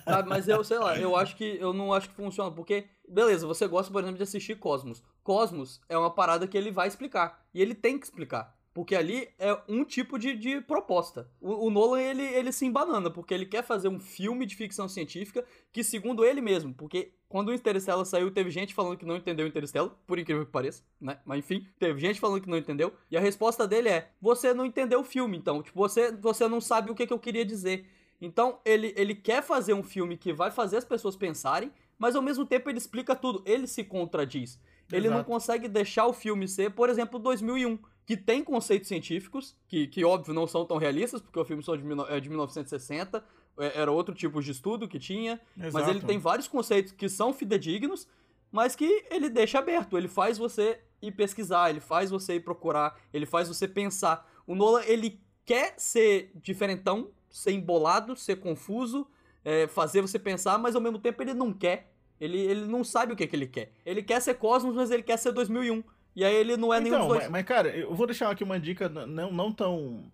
Sabe, 0.05 0.29
mas 0.29 0.47
eu, 0.47 0.63
sei 0.63 0.79
lá, 0.79 0.97
eu 0.97 1.13
acho 1.17 1.35
que 1.35 1.57
eu 1.59 1.73
não 1.73 1.91
acho 1.91 2.07
que 2.07 2.15
funciona. 2.15 2.49
Porque 2.51 2.85
Beleza, 3.07 3.45
você 3.45 3.67
gosta, 3.67 3.91
por 3.91 4.01
exemplo, 4.01 4.17
de 4.17 4.23
assistir 4.23 4.55
Cosmos. 4.55 5.03
Cosmos 5.23 5.81
é 5.87 5.97
uma 5.97 6.09
parada 6.09 6.47
que 6.47 6.57
ele 6.57 6.71
vai 6.71 6.87
explicar. 6.87 7.44
E 7.55 7.61
ele 7.61 7.73
tem 7.73 7.97
que 7.97 8.05
explicar. 8.05 8.53
Porque 8.73 8.93
ali 8.93 9.29
é 9.39 9.57
um 9.69 9.85
tipo 9.85 10.19
de, 10.19 10.35
de 10.35 10.59
proposta. 10.59 11.31
O, 11.39 11.67
o, 11.67 11.69
Nolan, 11.69 12.01
ele, 12.01 12.21
ele 12.21 12.51
se 12.51 12.65
embanana, 12.65 13.09
porque 13.09 13.33
ele 13.33 13.45
quer 13.45 13.63
fazer 13.63 13.87
um 13.87 14.01
filme 14.01 14.45
de 14.45 14.53
ficção 14.53 14.89
científica 14.89 15.45
que, 15.71 15.81
segundo 15.81 16.25
ele 16.25 16.41
mesmo, 16.41 16.73
porque 16.73 17.13
quando 17.29 17.47
o 17.47 17.53
Interstellar 17.53 18.03
saiu, 18.03 18.29
teve 18.29 18.51
gente 18.51 18.73
falando 18.73 18.97
que 18.97 19.05
não 19.05 19.15
entendeu 19.15 19.45
o 19.45 19.47
Interstellar, 19.47 19.91
por 20.05 20.19
incrível 20.19 20.45
que 20.45 20.51
pareça, 20.51 20.83
né? 20.99 21.17
Mas 21.23 21.39
enfim, 21.39 21.65
teve 21.79 21.97
gente 22.01 22.19
falando 22.19 22.41
que 22.41 22.49
não 22.49 22.57
entendeu. 22.57 22.91
E 23.09 23.15
a 23.15 23.21
resposta 23.21 23.65
dele 23.65 23.87
é: 23.87 24.11
você 24.19 24.53
não 24.53 24.65
entendeu 24.65 24.99
o 24.99 25.05
filme, 25.05 25.37
então. 25.37 25.63
Tipo, 25.63 25.79
você, 25.79 26.11
você 26.11 26.45
não 26.49 26.59
sabe 26.59 26.91
o 26.91 26.95
que, 26.95 27.07
que 27.07 27.13
eu 27.13 27.19
queria 27.19 27.45
dizer. 27.45 27.87
Então, 28.19 28.59
ele, 28.65 28.93
ele 28.97 29.15
quer 29.15 29.41
fazer 29.41 29.73
um 29.73 29.83
filme 29.83 30.17
que 30.17 30.33
vai 30.33 30.51
fazer 30.51 30.75
as 30.75 30.85
pessoas 30.85 31.15
pensarem, 31.15 31.71
mas 31.97 32.13
ao 32.13 32.21
mesmo 32.21 32.45
tempo 32.45 32.69
ele 32.69 32.77
explica 32.77 33.15
tudo. 33.15 33.41
Ele 33.45 33.67
se 33.67 33.85
contradiz. 33.85 34.59
Exato. 34.87 34.95
Ele 34.95 35.09
não 35.09 35.23
consegue 35.23 35.67
deixar 35.67 36.05
o 36.05 36.13
filme 36.13 36.47
ser, 36.47 36.71
por 36.71 36.89
exemplo, 36.89 37.19
2001, 37.19 37.79
que 38.05 38.15
tem 38.15 38.43
conceitos 38.43 38.87
científicos, 38.87 39.55
que, 39.67 39.87
que 39.87 40.05
óbvio 40.05 40.33
não 40.33 40.45
são 40.45 40.65
tão 40.65 40.77
realistas, 40.77 41.21
porque 41.21 41.39
o 41.39 41.45
filme 41.45 41.63
de, 41.63 42.13
é 42.13 42.19
de 42.19 42.29
1960, 42.29 43.23
é, 43.57 43.81
era 43.81 43.91
outro 43.91 44.13
tipo 44.13 44.41
de 44.41 44.51
estudo 44.51 44.87
que 44.87 44.99
tinha, 44.99 45.39
Exato. 45.57 45.73
mas 45.73 45.87
ele 45.87 46.01
tem 46.01 46.19
vários 46.19 46.47
conceitos 46.47 46.91
que 46.91 47.09
são 47.09 47.33
fidedignos, 47.33 48.07
mas 48.51 48.75
que 48.75 49.05
ele 49.09 49.29
deixa 49.29 49.59
aberto, 49.59 49.97
ele 49.97 50.07
faz 50.07 50.37
você 50.37 50.79
ir 51.01 51.11
pesquisar, 51.11 51.69
ele 51.69 51.79
faz 51.79 52.11
você 52.11 52.35
ir 52.35 52.41
procurar, 52.41 52.99
ele 53.13 53.25
faz 53.25 53.47
você 53.47 53.67
pensar. 53.67 54.29
O 54.45 54.55
Nolan, 54.55 54.83
ele 54.85 55.19
quer 55.43 55.73
ser 55.77 56.31
diferentão, 56.35 57.09
ser 57.29 57.51
embolado, 57.51 58.15
ser 58.15 58.37
confuso, 58.37 59.07
é, 59.43 59.67
fazer 59.67 60.01
você 60.01 60.17
pensar, 60.17 60.57
mas 60.57 60.75
ao 60.75 60.81
mesmo 60.81 60.99
tempo 60.99 61.21
ele 61.21 61.33
não 61.33 61.53
quer. 61.53 61.91
Ele, 62.19 62.37
ele 62.37 62.65
não 62.65 62.83
sabe 62.83 63.13
o 63.13 63.15
que, 63.15 63.27
que 63.27 63.35
ele 63.35 63.47
quer. 63.47 63.71
Ele 63.85 64.01
quer 64.01 64.21
ser 64.21 64.35
Cosmos, 64.35 64.75
mas 64.75 64.91
ele 64.91 65.03
quer 65.03 65.17
ser 65.17 65.31
2001. 65.31 65.83
E 66.15 66.23
aí 66.23 66.33
ele 66.33 66.55
não 66.55 66.73
é 66.73 66.77
então, 66.77 66.89
nenhum 66.89 66.97
dos 66.99 67.07
dois. 67.07 67.23
Mas, 67.23 67.31
mas, 67.31 67.45
cara, 67.45 67.69
eu 67.75 67.93
vou 67.93 68.07
deixar 68.07 68.29
aqui 68.29 68.43
uma 68.43 68.59
dica 68.59 68.87
não, 68.87 69.31
não 69.31 69.51
tão 69.51 70.09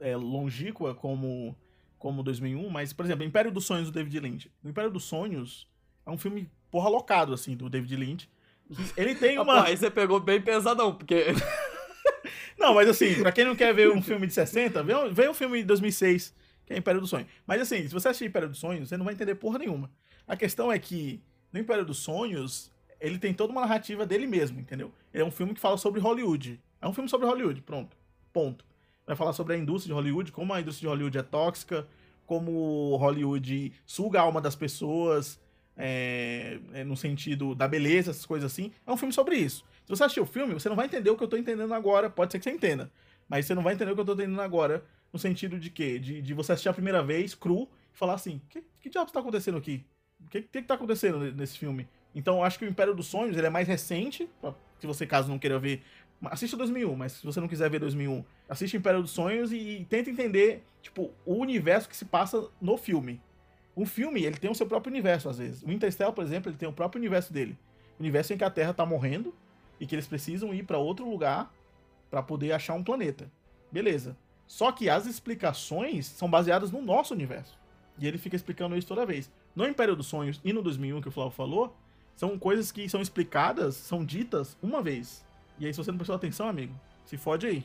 é, 0.00 0.16
longínqua 0.16 0.94
como, 0.94 1.56
como 1.98 2.22
2001, 2.22 2.68
mas, 2.68 2.92
por 2.92 3.04
exemplo, 3.04 3.24
Império 3.24 3.52
dos 3.52 3.64
Sonhos 3.64 3.90
do 3.90 3.92
David 3.92 4.18
Lynch. 4.18 4.52
O 4.64 4.68
Império 4.68 4.90
dos 4.90 5.04
Sonhos 5.04 5.68
é 6.04 6.10
um 6.10 6.18
filme 6.18 6.50
porra 6.70 6.88
locado, 6.88 7.32
assim, 7.32 7.56
do 7.56 7.70
David 7.70 7.96
Lynch. 7.96 8.28
Ele 8.96 9.14
tem 9.14 9.38
uma... 9.38 9.64
aí 9.64 9.76
você 9.76 9.90
pegou 9.90 10.18
bem 10.18 10.40
pesadão, 10.40 10.94
porque... 10.94 11.26
não, 12.58 12.74
mas 12.74 12.88
assim, 12.88 13.22
pra 13.22 13.30
quem 13.30 13.44
não 13.44 13.54
quer 13.54 13.72
ver 13.72 13.92
um 13.92 14.02
filme 14.02 14.26
de 14.26 14.32
60, 14.32 14.82
vê 14.82 14.94
um, 14.96 15.14
vê 15.14 15.28
um 15.28 15.34
filme 15.34 15.58
de 15.58 15.64
2006 15.64 16.34
que 16.66 16.72
é 16.72 16.78
Império 16.78 17.00
dos 17.00 17.10
Sonhos. 17.10 17.28
Mas 17.46 17.60
assim, 17.60 17.86
se 17.86 17.92
você 17.92 18.08
assistir 18.08 18.26
Império 18.26 18.48
dos 18.48 18.58
Sonhos, 18.58 18.88
você 18.88 18.96
não 18.96 19.04
vai 19.04 19.14
entender 19.14 19.34
porra 19.34 19.58
nenhuma. 19.58 19.90
A 20.26 20.36
questão 20.36 20.72
é 20.72 20.78
que 20.78 21.22
no 21.54 21.60
Império 21.60 21.84
dos 21.84 21.98
Sonhos, 21.98 22.68
ele 23.00 23.16
tem 23.16 23.32
toda 23.32 23.52
uma 23.52 23.60
narrativa 23.60 24.04
dele 24.04 24.26
mesmo, 24.26 24.58
entendeu? 24.58 24.92
é 25.12 25.22
um 25.24 25.30
filme 25.30 25.54
que 25.54 25.60
fala 25.60 25.76
sobre 25.78 26.00
Hollywood. 26.00 26.60
É 26.82 26.88
um 26.88 26.92
filme 26.92 27.08
sobre 27.08 27.28
Hollywood, 27.28 27.62
pronto. 27.62 27.96
Ponto. 28.32 28.64
Vai 29.06 29.14
falar 29.14 29.32
sobre 29.32 29.54
a 29.54 29.56
indústria 29.56 29.94
de 29.94 30.00
Hollywood, 30.00 30.32
como 30.32 30.52
a 30.52 30.60
indústria 30.60 30.88
de 30.88 30.92
Hollywood 30.92 31.16
é 31.16 31.22
tóxica, 31.22 31.86
como 32.26 32.96
Hollywood 32.96 33.72
suga 33.86 34.18
a 34.18 34.22
alma 34.22 34.40
das 34.40 34.56
pessoas, 34.56 35.38
é, 35.76 36.58
é, 36.72 36.82
no 36.82 36.96
sentido 36.96 37.54
da 37.54 37.68
beleza, 37.68 38.10
essas 38.10 38.26
coisas 38.26 38.50
assim. 38.50 38.72
É 38.84 38.90
um 38.90 38.96
filme 38.96 39.12
sobre 39.12 39.36
isso. 39.36 39.64
Se 39.84 39.90
você 39.90 40.02
assistir 40.02 40.20
o 40.20 40.26
filme, 40.26 40.54
você 40.54 40.68
não 40.68 40.76
vai 40.76 40.86
entender 40.86 41.10
o 41.10 41.16
que 41.16 41.22
eu 41.22 41.28
tô 41.28 41.36
entendendo 41.36 41.72
agora. 41.72 42.10
Pode 42.10 42.32
ser 42.32 42.38
que 42.38 42.44
você 42.44 42.50
entenda. 42.50 42.90
Mas 43.28 43.46
você 43.46 43.54
não 43.54 43.62
vai 43.62 43.74
entender 43.74 43.92
o 43.92 43.94
que 43.94 44.00
eu 44.00 44.04
tô 44.04 44.14
entendendo 44.14 44.40
agora. 44.40 44.84
No 45.12 45.20
sentido 45.20 45.60
de 45.60 45.70
quê? 45.70 46.00
De, 46.00 46.20
de 46.20 46.34
você 46.34 46.52
assistir 46.52 46.68
a 46.68 46.74
primeira 46.74 47.00
vez, 47.00 47.32
cru, 47.32 47.68
e 47.94 47.96
falar 47.96 48.14
assim: 48.14 48.40
que, 48.48 48.64
que 48.80 48.90
diabos 48.90 49.12
tá 49.12 49.20
acontecendo 49.20 49.56
aqui? 49.56 49.84
O 50.24 50.28
que, 50.28 50.42
que, 50.42 50.62
tá 50.62 50.74
acontecendo 50.74 51.18
nesse 51.32 51.58
filme? 51.58 51.88
Então 52.14 52.38
eu 52.38 52.44
acho 52.44 52.58
que 52.58 52.64
o 52.64 52.68
Império 52.68 52.94
dos 52.94 53.06
Sonhos 53.06 53.36
ele 53.36 53.46
é 53.46 53.50
mais 53.50 53.68
recente. 53.68 54.28
Se 54.78 54.86
você, 54.86 55.06
caso 55.06 55.28
não 55.28 55.38
queira 55.38 55.58
ver. 55.58 55.82
Assista 56.24 56.56
2001, 56.56 56.96
mas 56.96 57.12
se 57.12 57.24
você 57.24 57.40
não 57.40 57.48
quiser 57.48 57.68
ver 57.68 57.80
2001, 57.80 58.24
assiste 58.48 58.76
Império 58.76 59.02
dos 59.02 59.10
Sonhos 59.10 59.52
e, 59.52 59.56
e 59.56 59.84
tenta 59.84 60.08
entender, 60.08 60.64
tipo, 60.80 61.10
o 61.26 61.34
universo 61.34 61.88
que 61.88 61.96
se 61.96 62.04
passa 62.04 62.48
no 62.60 62.76
filme. 62.76 63.20
Um 63.76 63.84
filme, 63.84 64.22
ele 64.24 64.36
tem 64.36 64.50
o 64.50 64.54
seu 64.54 64.66
próprio 64.66 64.92
universo, 64.92 65.28
às 65.28 65.38
vezes. 65.38 65.62
O 65.62 65.70
Interstellar, 65.70 66.12
por 66.12 66.24
exemplo, 66.24 66.50
ele 66.50 66.56
tem 66.56 66.68
o 66.68 66.72
próprio 66.72 67.00
universo 67.00 67.32
dele. 67.32 67.58
O 67.98 68.02
universo 68.02 68.32
em 68.32 68.38
que 68.38 68.44
a 68.44 68.50
Terra 68.50 68.72
tá 68.72 68.86
morrendo 68.86 69.34
e 69.80 69.86
que 69.86 69.94
eles 69.94 70.06
precisam 70.06 70.54
ir 70.54 70.62
para 70.62 70.78
outro 70.78 71.08
lugar 71.08 71.52
para 72.10 72.22
poder 72.22 72.52
achar 72.52 72.74
um 72.74 72.84
planeta. 72.84 73.30
Beleza. 73.70 74.16
Só 74.46 74.70
que 74.70 74.88
as 74.88 75.06
explicações 75.06 76.06
são 76.06 76.30
baseadas 76.30 76.70
no 76.70 76.80
nosso 76.80 77.12
universo. 77.12 77.58
E 77.98 78.06
ele 78.06 78.18
fica 78.18 78.36
explicando 78.36 78.76
isso 78.76 78.86
toda 78.86 79.06
vez. 79.06 79.30
No 79.54 79.66
Império 79.66 79.94
dos 79.94 80.06
Sonhos 80.06 80.40
e 80.44 80.52
no 80.52 80.62
2001 80.62 81.00
que 81.00 81.08
o 81.08 81.12
Flávio 81.12 81.32
falou, 81.32 81.74
são 82.16 82.38
coisas 82.38 82.72
que 82.72 82.88
são 82.88 83.00
explicadas, 83.00 83.76
são 83.76 84.04
ditas 84.04 84.56
uma 84.62 84.82
vez. 84.82 85.24
E 85.58 85.66
aí, 85.66 85.72
se 85.72 85.78
você 85.78 85.90
não 85.90 85.98
prestou 85.98 86.16
atenção, 86.16 86.48
amigo, 86.48 86.74
se 87.06 87.16
fode 87.16 87.46
aí. 87.46 87.64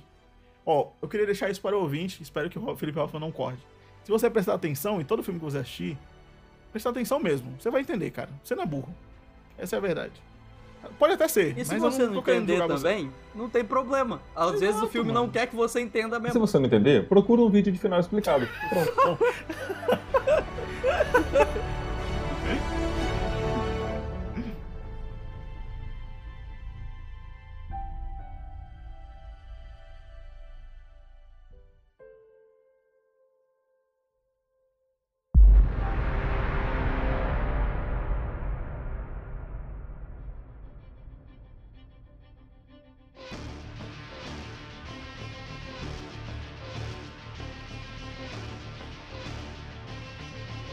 Ó, 0.66 0.88
eu 1.02 1.08
queria 1.08 1.26
deixar 1.26 1.50
isso 1.50 1.62
para 1.62 1.76
o 1.76 1.82
ouvinte, 1.82 2.22
espero 2.22 2.50
que 2.50 2.60
o 2.60 2.76
Felipe 2.76 3.00
Alfa 3.00 3.20
não 3.20 3.32
corte. 3.32 3.62
Se 4.04 4.12
você 4.12 4.30
prestar 4.30 4.54
atenção 4.54 5.02
em 5.02 5.06
todo 5.06 5.24
filme 5.24 5.40
que 5.40 5.46
você 5.46 5.60
assistir, 5.60 5.98
prestar 6.72 6.92
atenção 6.92 7.20
mesmo. 7.20 7.52
Você 7.60 7.72
vai 7.72 7.82
entender, 7.82 8.12
cara. 8.12 8.30
Você 8.44 8.56
não 8.56 8.64
é 8.64 8.66
burro. 8.66 8.94
Essa 9.58 9.76
é 9.76 9.78
a 9.78 9.82
verdade. 9.82 10.14
Pode 10.98 11.14
até 11.14 11.28
ser. 11.28 11.58
E 11.58 11.66
se 11.66 11.78
você 11.78 12.04
eu 12.04 12.08
não, 12.08 12.14
não 12.14 12.22
entender 12.22 12.66
também, 12.66 13.08
você. 13.08 13.12
não 13.36 13.50
tem 13.50 13.66
problema. 13.66 14.22
Às 14.36 14.60
vezes 14.60 14.76
o 14.76 14.80
Exato, 14.80 14.92
filme 14.92 15.12
mano. 15.12 15.26
não 15.26 15.30
quer 15.30 15.48
que 15.48 15.56
você 15.56 15.82
entenda 15.82 16.16
Se 16.18 16.22
mesmo. 16.22 16.40
você 16.40 16.58
não 16.58 16.68
entender, 16.68 17.08
procura 17.08 17.42
um 17.42 17.50
vídeo 17.50 17.74
de 17.74 17.80
final 17.80 18.00
explicado. 18.00 18.48
Pronto. 18.70 19.20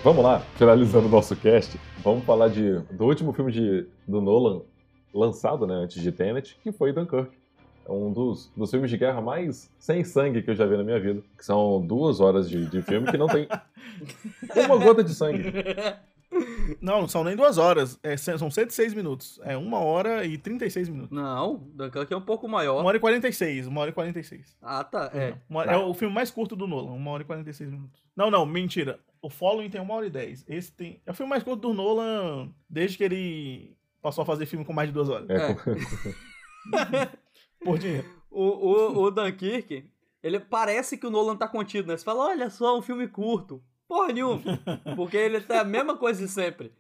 Vamos 0.07 0.23
lá, 0.23 0.39
finalizando 0.55 1.09
o 1.09 1.11
nosso 1.11 1.35
cast, 1.35 1.77
vamos 2.05 2.25
falar 2.25 2.47
de, 2.47 2.79
do 2.93 3.07
último 3.07 3.33
filme 3.33 3.51
de, 3.51 3.89
do 4.07 4.21
Nolan 4.21 4.61
lançado, 5.13 5.67
né, 5.67 5.75
antes 5.75 6.01
de 6.01 6.13
Tenet, 6.13 6.57
que 6.63 6.71
foi 6.71 6.93
Dunkirk. 6.93 7.37
É 7.85 7.91
um 7.91 8.13
dos, 8.13 8.49
dos 8.57 8.71
filmes 8.71 8.89
de 8.89 8.97
guerra 8.97 9.21
mais 9.21 9.69
sem 9.81 10.05
sangue 10.05 10.43
que 10.43 10.51
eu 10.53 10.55
já 10.55 10.65
vi 10.65 10.77
na 10.77 10.85
minha 10.85 11.01
vida. 11.01 11.25
Que 11.37 11.45
são 11.45 11.85
duas 11.85 12.21
horas 12.21 12.49
de, 12.49 12.67
de 12.67 12.83
filme 12.83 13.11
que 13.11 13.19
não 13.19 13.27
tem 13.27 13.49
uma 14.65 14.77
gota 14.77 15.03
de 15.03 15.13
sangue. 15.13 15.53
Não, 16.81 17.01
não 17.01 17.09
são 17.09 17.25
nem 17.25 17.35
duas 17.35 17.59
horas. 17.59 17.99
É, 18.03 18.17
são 18.17 18.49
106 18.51 18.95
minutos. 18.95 19.41
É 19.43 19.57
uma 19.57 19.81
hora 19.81 20.25
e 20.25 20.39
36 20.39 20.89
minutos. 20.89 21.11
Não, 21.17 21.57
Dunkirk 21.75 22.13
é 22.13 22.17
um 22.17 22.21
pouco 22.21 22.49
maior. 22.49 22.79
Uma 22.81 22.87
hora 22.89 22.97
e 22.97 23.01
46. 23.01 23.67
Uma 23.67 23.81
hora 23.81 23.91
e 23.91 23.93
46. 23.95 24.57
Ah, 24.63 24.85
tá. 24.85 25.11
É. 25.13 25.35
Uma- 25.49 25.65
é 25.65 25.77
o 25.77 25.93
filme 25.95 26.15
mais 26.15 26.31
curto 26.31 26.55
do 26.55 26.67
Nolan. 26.67 26.93
Uma 26.93 27.11
hora 27.11 27.23
e 27.23 27.27
46 27.27 27.71
minutos. 27.71 28.01
Não, 28.17 28.31
não, 28.31 28.47
mentira. 28.47 28.99
O 29.27 29.31
Following 29.31 29.69
tem 29.69 29.81
uma 29.81 29.93
hora 29.95 30.07
e 30.07 30.11
10. 30.11 30.45
Esse 30.47 30.71
tem. 30.71 31.03
É 31.05 31.11
o 31.11 31.15
filme 31.15 31.29
mais 31.29 31.43
curto 31.43 31.63
do 31.63 31.75
Nolan 31.75 32.49
desde 32.71 32.97
que 32.97 33.03
ele 33.03 33.77
passou 34.01 34.23
a 34.23 34.25
fazer 34.25 34.47
filme 34.47 34.65
com 34.65 34.73
mais 34.73 34.89
de 34.89 34.93
duas 34.95 35.09
horas. 35.09 35.29
É, 35.29 35.51
É. 35.51 37.07
Por 37.65 37.77
dinheiro. 37.77 38.09
O, 38.31 38.43
o, 38.43 39.03
o 39.03 39.11
Dunkirk, 39.11 39.91
ele 40.23 40.39
parece 40.39 40.97
que 40.97 41.07
o 41.07 41.11
Nolan 41.11 41.37
tá 41.37 41.49
contido, 41.49 41.89
né? 41.89 41.97
Você 41.97 42.05
fala, 42.05 42.27
olha 42.27 42.49
só, 42.51 42.79
um 42.79 42.83
filme 42.83 43.09
curto. 43.09 43.61
Porra 43.89 44.13
nenhuma. 44.13 44.43
Porque 44.95 45.17
ele 45.17 45.41
tá 45.41 45.63
a 45.63 45.65
mesma 45.65 45.97
coisa 45.97 46.25
de 46.25 46.31
sempre. 46.31 46.73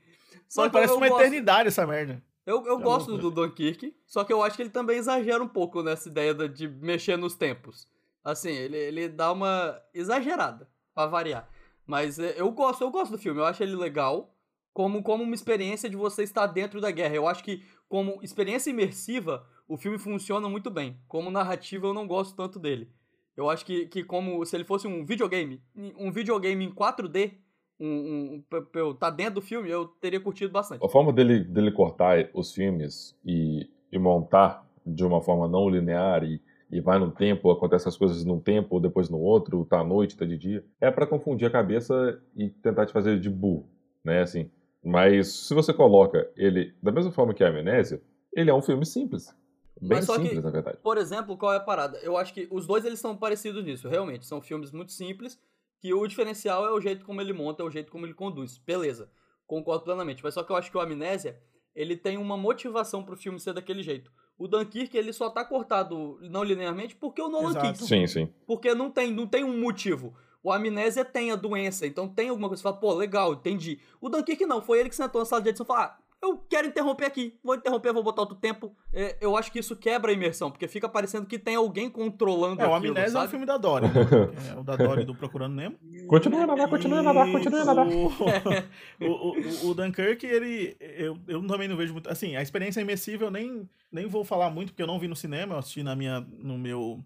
Só 0.49 0.71
parece 0.71 0.93
uma 0.95 1.09
gosto, 1.09 1.21
eternidade 1.23 1.67
essa 1.69 1.85
merda. 1.85 2.23
eu, 2.47 2.65
eu 2.65 2.79
É 2.79 2.83
gosto 2.83 3.11
loucura. 3.11 3.31
do 3.31 3.49
Dunkirk, 3.49 3.93
só 4.07 4.23
que 4.23 4.33
eu 4.33 4.41
acho 4.45 4.55
que 4.55 4.63
ele 4.63 4.71
também 4.71 4.97
exagera 4.99 5.43
um 5.43 5.49
pouco 5.49 5.83
nessa 5.83 6.09
ideia 6.09 6.33
de 6.49 6.69
mexer 6.69 7.17
nos 7.17 7.35
tempos. 7.35 7.89
Assim, 8.23 8.51
ele, 8.53 8.77
ele 8.77 9.09
dá 9.09 9.33
uma 9.33 9.81
exagerada, 9.93 10.69
pra 10.95 11.07
variar. 11.07 11.49
Mas 11.87 12.19
é, 12.19 12.35
eu 12.41 12.51
gosto, 12.51 12.83
eu 12.83 12.91
gosto 12.91 13.13
do 13.13 13.19
filme, 13.19 13.41
eu 13.41 13.45
acho 13.45 13.63
ele 13.63 13.77
legal 13.77 14.35
como, 14.73 15.03
como 15.03 15.23
uma 15.23 15.35
experiência 15.35 15.89
de 15.89 15.97
você 15.97 16.23
estar 16.23 16.47
dentro 16.47 16.81
da 16.81 16.91
guerra. 16.91 17.15
Eu 17.15 17.27
acho 17.27 17.43
que 17.43 17.63
como 17.89 18.19
experiência 18.23 18.71
imersiva, 18.71 19.47
o 19.69 19.77
filme 19.77 19.99
funciona 19.99 20.49
muito 20.49 20.71
bem. 20.71 20.99
Como 21.09 21.31
narrativa, 21.31 21.87
eu 21.87 21.95
não 21.95 22.07
gosto 22.07 22.37
tanto 22.37 22.59
dele. 22.59 22.91
Eu 23.37 23.49
acho 23.49 23.65
que, 23.65 23.87
que 23.87 24.03
como 24.03 24.45
se 24.45 24.57
ele 24.57 24.65
fosse 24.65 24.87
um 24.87 25.05
videogame, 25.05 25.63
um 25.75 26.11
videogame 26.11 26.65
em 26.65 26.75
4D, 26.75 27.35
um, 27.79 27.87
um, 27.87 28.45
eu 28.75 28.95
tá 28.95 29.11
dentro 29.11 29.35
do 29.35 29.43
filme, 29.43 29.71
eu 29.71 29.87
teria 29.87 30.21
curtido 30.21 30.51
bastante. 30.51 30.85
A 30.85 30.89
forma 30.89 31.13
dele, 31.13 31.45
dele 31.45 31.71
cortar 31.71 32.31
os 32.33 32.53
filmes 32.53 33.15
e, 33.25 33.69
e 33.93 33.99
montar 33.99 34.67
de 34.85 35.05
uma 35.05 35.21
forma 35.21 35.47
não 35.47 35.69
linear 35.69 36.25
e, 36.25 36.41
e 36.71 36.81
vai 36.81 36.99
num 36.99 37.11
tempo, 37.11 37.51
acontece 37.51 37.89
as 37.89 37.97
coisas 37.97 38.25
num 38.25 38.41
tempo, 38.41 38.81
depois 38.81 39.09
no 39.09 39.19
outro, 39.19 39.65
tá 39.65 39.81
à 39.81 39.85
noite, 39.85 40.17
tá 40.17 40.25
de 40.25 40.37
dia, 40.37 40.65
é 40.81 40.91
pra 40.91 41.07
confundir 41.07 41.47
a 41.47 41.51
cabeça 41.51 42.21
e 42.35 42.49
tentar 42.49 42.87
te 42.87 42.93
fazer 42.93 43.21
de 43.21 43.31
burro, 43.31 43.69
né, 44.05 44.23
assim. 44.23 44.51
Mas 44.85 45.29
se 45.29 45.55
você 45.55 45.73
coloca 45.73 46.31
ele 46.37 46.75
da 46.83 46.93
mesma 46.93 47.11
forma 47.13 47.35
que 47.35 47.43
a 47.43 47.49
Amnésia, 47.49 48.01
ele 48.33 48.51
é 48.51 48.55
um 48.55 48.63
filme 48.63 48.85
simples. 48.87 49.35
Bem 49.81 50.01
só 50.03 50.17
que- 50.17 50.23
simples, 50.23 50.43
na 50.45 50.51
verdade. 50.51 50.79
Por 50.83 50.97
exemplo, 50.97 51.37
qual 51.37 51.53
é 51.53 51.57
a 51.57 51.61
parada? 51.61 51.99
Eu 51.99 52.17
acho 52.17 52.33
que 52.33 52.49
os 52.51 52.67
dois 52.67 52.85
eles 52.85 52.99
são 52.99 53.17
parecidos 53.17 53.65
nisso, 53.65 53.89
realmente. 53.89 54.25
São 54.27 54.41
filmes 54.41 54.73
muito 54.73 54.93
simples, 54.93 55.39
que 55.81 55.93
o 55.93 56.07
diferencial 56.07 56.65
é 56.65 56.73
o 56.73 56.81
jeito 56.81 57.05
como 57.05 57.21
ele 57.21 57.33
monta, 57.33 57.63
é 57.63 57.67
o 57.67 57.71
jeito 57.71 57.93
como 57.93 58.07
ele 58.07 58.15
conduz. 58.15 58.57
Beleza, 58.59 59.11
concordo 59.47 59.85
plenamente. 59.85 60.23
Mas 60.25 60.35
só 60.35 60.43
que 60.43 60.51
eu 60.51 60.57
acho 60.57 60.71
que 60.71 60.77
o 60.77 60.81
Amnésia, 60.81 61.39
ele 61.75 61.97
tem 61.97 62.17
uma 62.17 62.37
motivação 62.37 63.05
pro 63.05 63.17
filme 63.17 63.39
ser 63.39 63.53
daquele 63.53 63.83
jeito. 63.83 64.11
O 64.39 64.47
Dunkirk, 64.47 64.97
ele 64.97 65.13
só 65.13 65.31
tá 65.31 65.45
cortado 65.45 66.19
não 66.23 66.45
linearmente 66.45 66.95
porque 66.95 67.23
o 67.23 67.29
Nolan 67.29 67.51
Exato. 67.51 67.73
quis. 67.73 67.89
Sim, 67.89 68.07
sim. 68.07 68.29
Porque 68.47 68.75
não 68.75 68.91
tem, 68.91 69.11
não 69.13 69.27
tem 69.27 69.45
um 69.45 69.59
motivo. 69.59 70.15
O 70.43 70.53
Amnésia 70.53 71.05
tem 71.05 71.33
a 71.33 71.37
doença, 71.37 71.87
então 71.87 72.09
tem 72.09 72.29
alguma 72.29 72.49
coisa. 72.49 72.61
Você 72.61 72.63
fala, 72.63 72.77
pô, 72.77 72.95
legal, 72.95 73.33
entendi. 73.33 73.81
O 74.01 74.09
Dunkirk 74.09 74.45
não, 74.47 74.63
foi 74.63 74.79
ele 74.79 74.89
que 74.89 74.95
sentou 74.95 75.21
na 75.21 75.25
sala 75.25 75.43
de 75.43 75.49
edição 75.49 75.65
e 75.65 75.67
falou, 75.67 75.83
ah, 75.83 75.99
eu 76.23 76.39
quero 76.49 76.67
interromper 76.67 77.05
aqui, 77.05 77.39
vou 77.43 77.55
interromper, 77.55 77.93
vou 77.93 78.03
botar 78.03 78.23
outro 78.23 78.37
tempo. 78.37 78.75
É, 78.93 79.17
eu 79.21 79.37
acho 79.37 79.53
que 79.53 79.59
isso 79.59 79.77
quebra 79.77 80.11
a 80.11 80.15
imersão, 80.15 80.51
porque 80.51 80.67
fica 80.67 80.89
parecendo 80.89 81.27
que 81.27 81.39
tem 81.39 81.55
alguém 81.57 81.89
controlando 81.91 82.63
É, 82.63 82.67
o 82.67 82.75
aquilo, 82.75 82.93
Amnésia 82.93 83.07
é 83.09 83.19
um 83.19 83.21
sabe? 83.21 83.31
filme 83.31 83.47
da 83.47 83.57
Dory. 83.59 83.87
né? 83.89 84.53
É 84.53 84.59
o 84.59 84.63
da 84.63 84.77
Dory 84.77 85.05
do 85.05 85.15
Procurando 85.15 85.55
Nemo. 85.55 85.77
Continua 86.09 86.43
a 86.43 86.47
nadar, 86.47 86.69
continua 86.69 86.99
a 86.99 87.03
nadar, 87.03 87.31
continua 87.31 87.61
a 87.61 87.65
nadar. 87.65 87.87
O, 89.01 89.07
o, 89.07 89.67
o, 89.67 89.71
o 89.71 89.75
Dunkirk, 89.75 90.25
ele. 90.27 90.77
Eu, 90.81 91.19
eu 91.29 91.47
também 91.47 91.69
não 91.69 91.77
vejo 91.77 91.93
muito. 91.93 92.09
Assim, 92.11 92.35
a 92.35 92.43
experiência 92.43 92.81
imersiva 92.81 93.25
eu 93.25 93.31
nem, 93.31 93.69
nem 93.93 94.07
vou 94.07 94.25
falar 94.25 94.51
muito, 94.51 94.71
porque 94.73 94.83
eu 94.83 94.87
não 94.87 94.99
vi 94.99 95.07
no 95.09 95.17
cinema, 95.17 95.55
eu 95.55 95.59
assisti 95.59 95.83
na 95.83 95.95
minha, 95.95 96.21
no 96.21 96.57
meu 96.59 97.05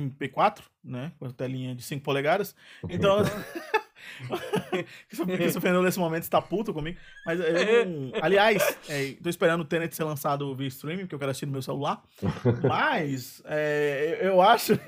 MP4, 0.00 0.60
né? 0.84 1.12
Com 1.18 1.26
a 1.26 1.32
telinha 1.32 1.74
de 1.74 1.82
5 1.82 2.02
polegadas. 2.02 2.54
Então. 2.88 3.18
que 5.26 5.42
esse 5.42 5.60
Fernando 5.60 5.84
nesse 5.84 5.98
momento 5.98 6.22
está 6.22 6.40
puto 6.40 6.72
comigo. 6.72 6.98
Mas 7.24 7.40
eu 7.40 7.86
não. 7.86 8.12
Aliás, 8.22 8.62
é, 8.88 9.12
tô 9.22 9.28
esperando 9.28 9.60
o 9.62 9.64
Tenet 9.64 9.94
ser 9.94 10.04
lançado 10.04 10.54
via 10.54 10.68
streaming, 10.68 11.02
porque 11.02 11.14
eu 11.14 11.18
quero 11.18 11.30
assistir 11.30 11.46
no 11.46 11.52
meu 11.52 11.62
celular. 11.62 12.02
Mas 12.66 13.42
é, 13.44 14.20
eu 14.22 14.40
acho. 14.40 14.74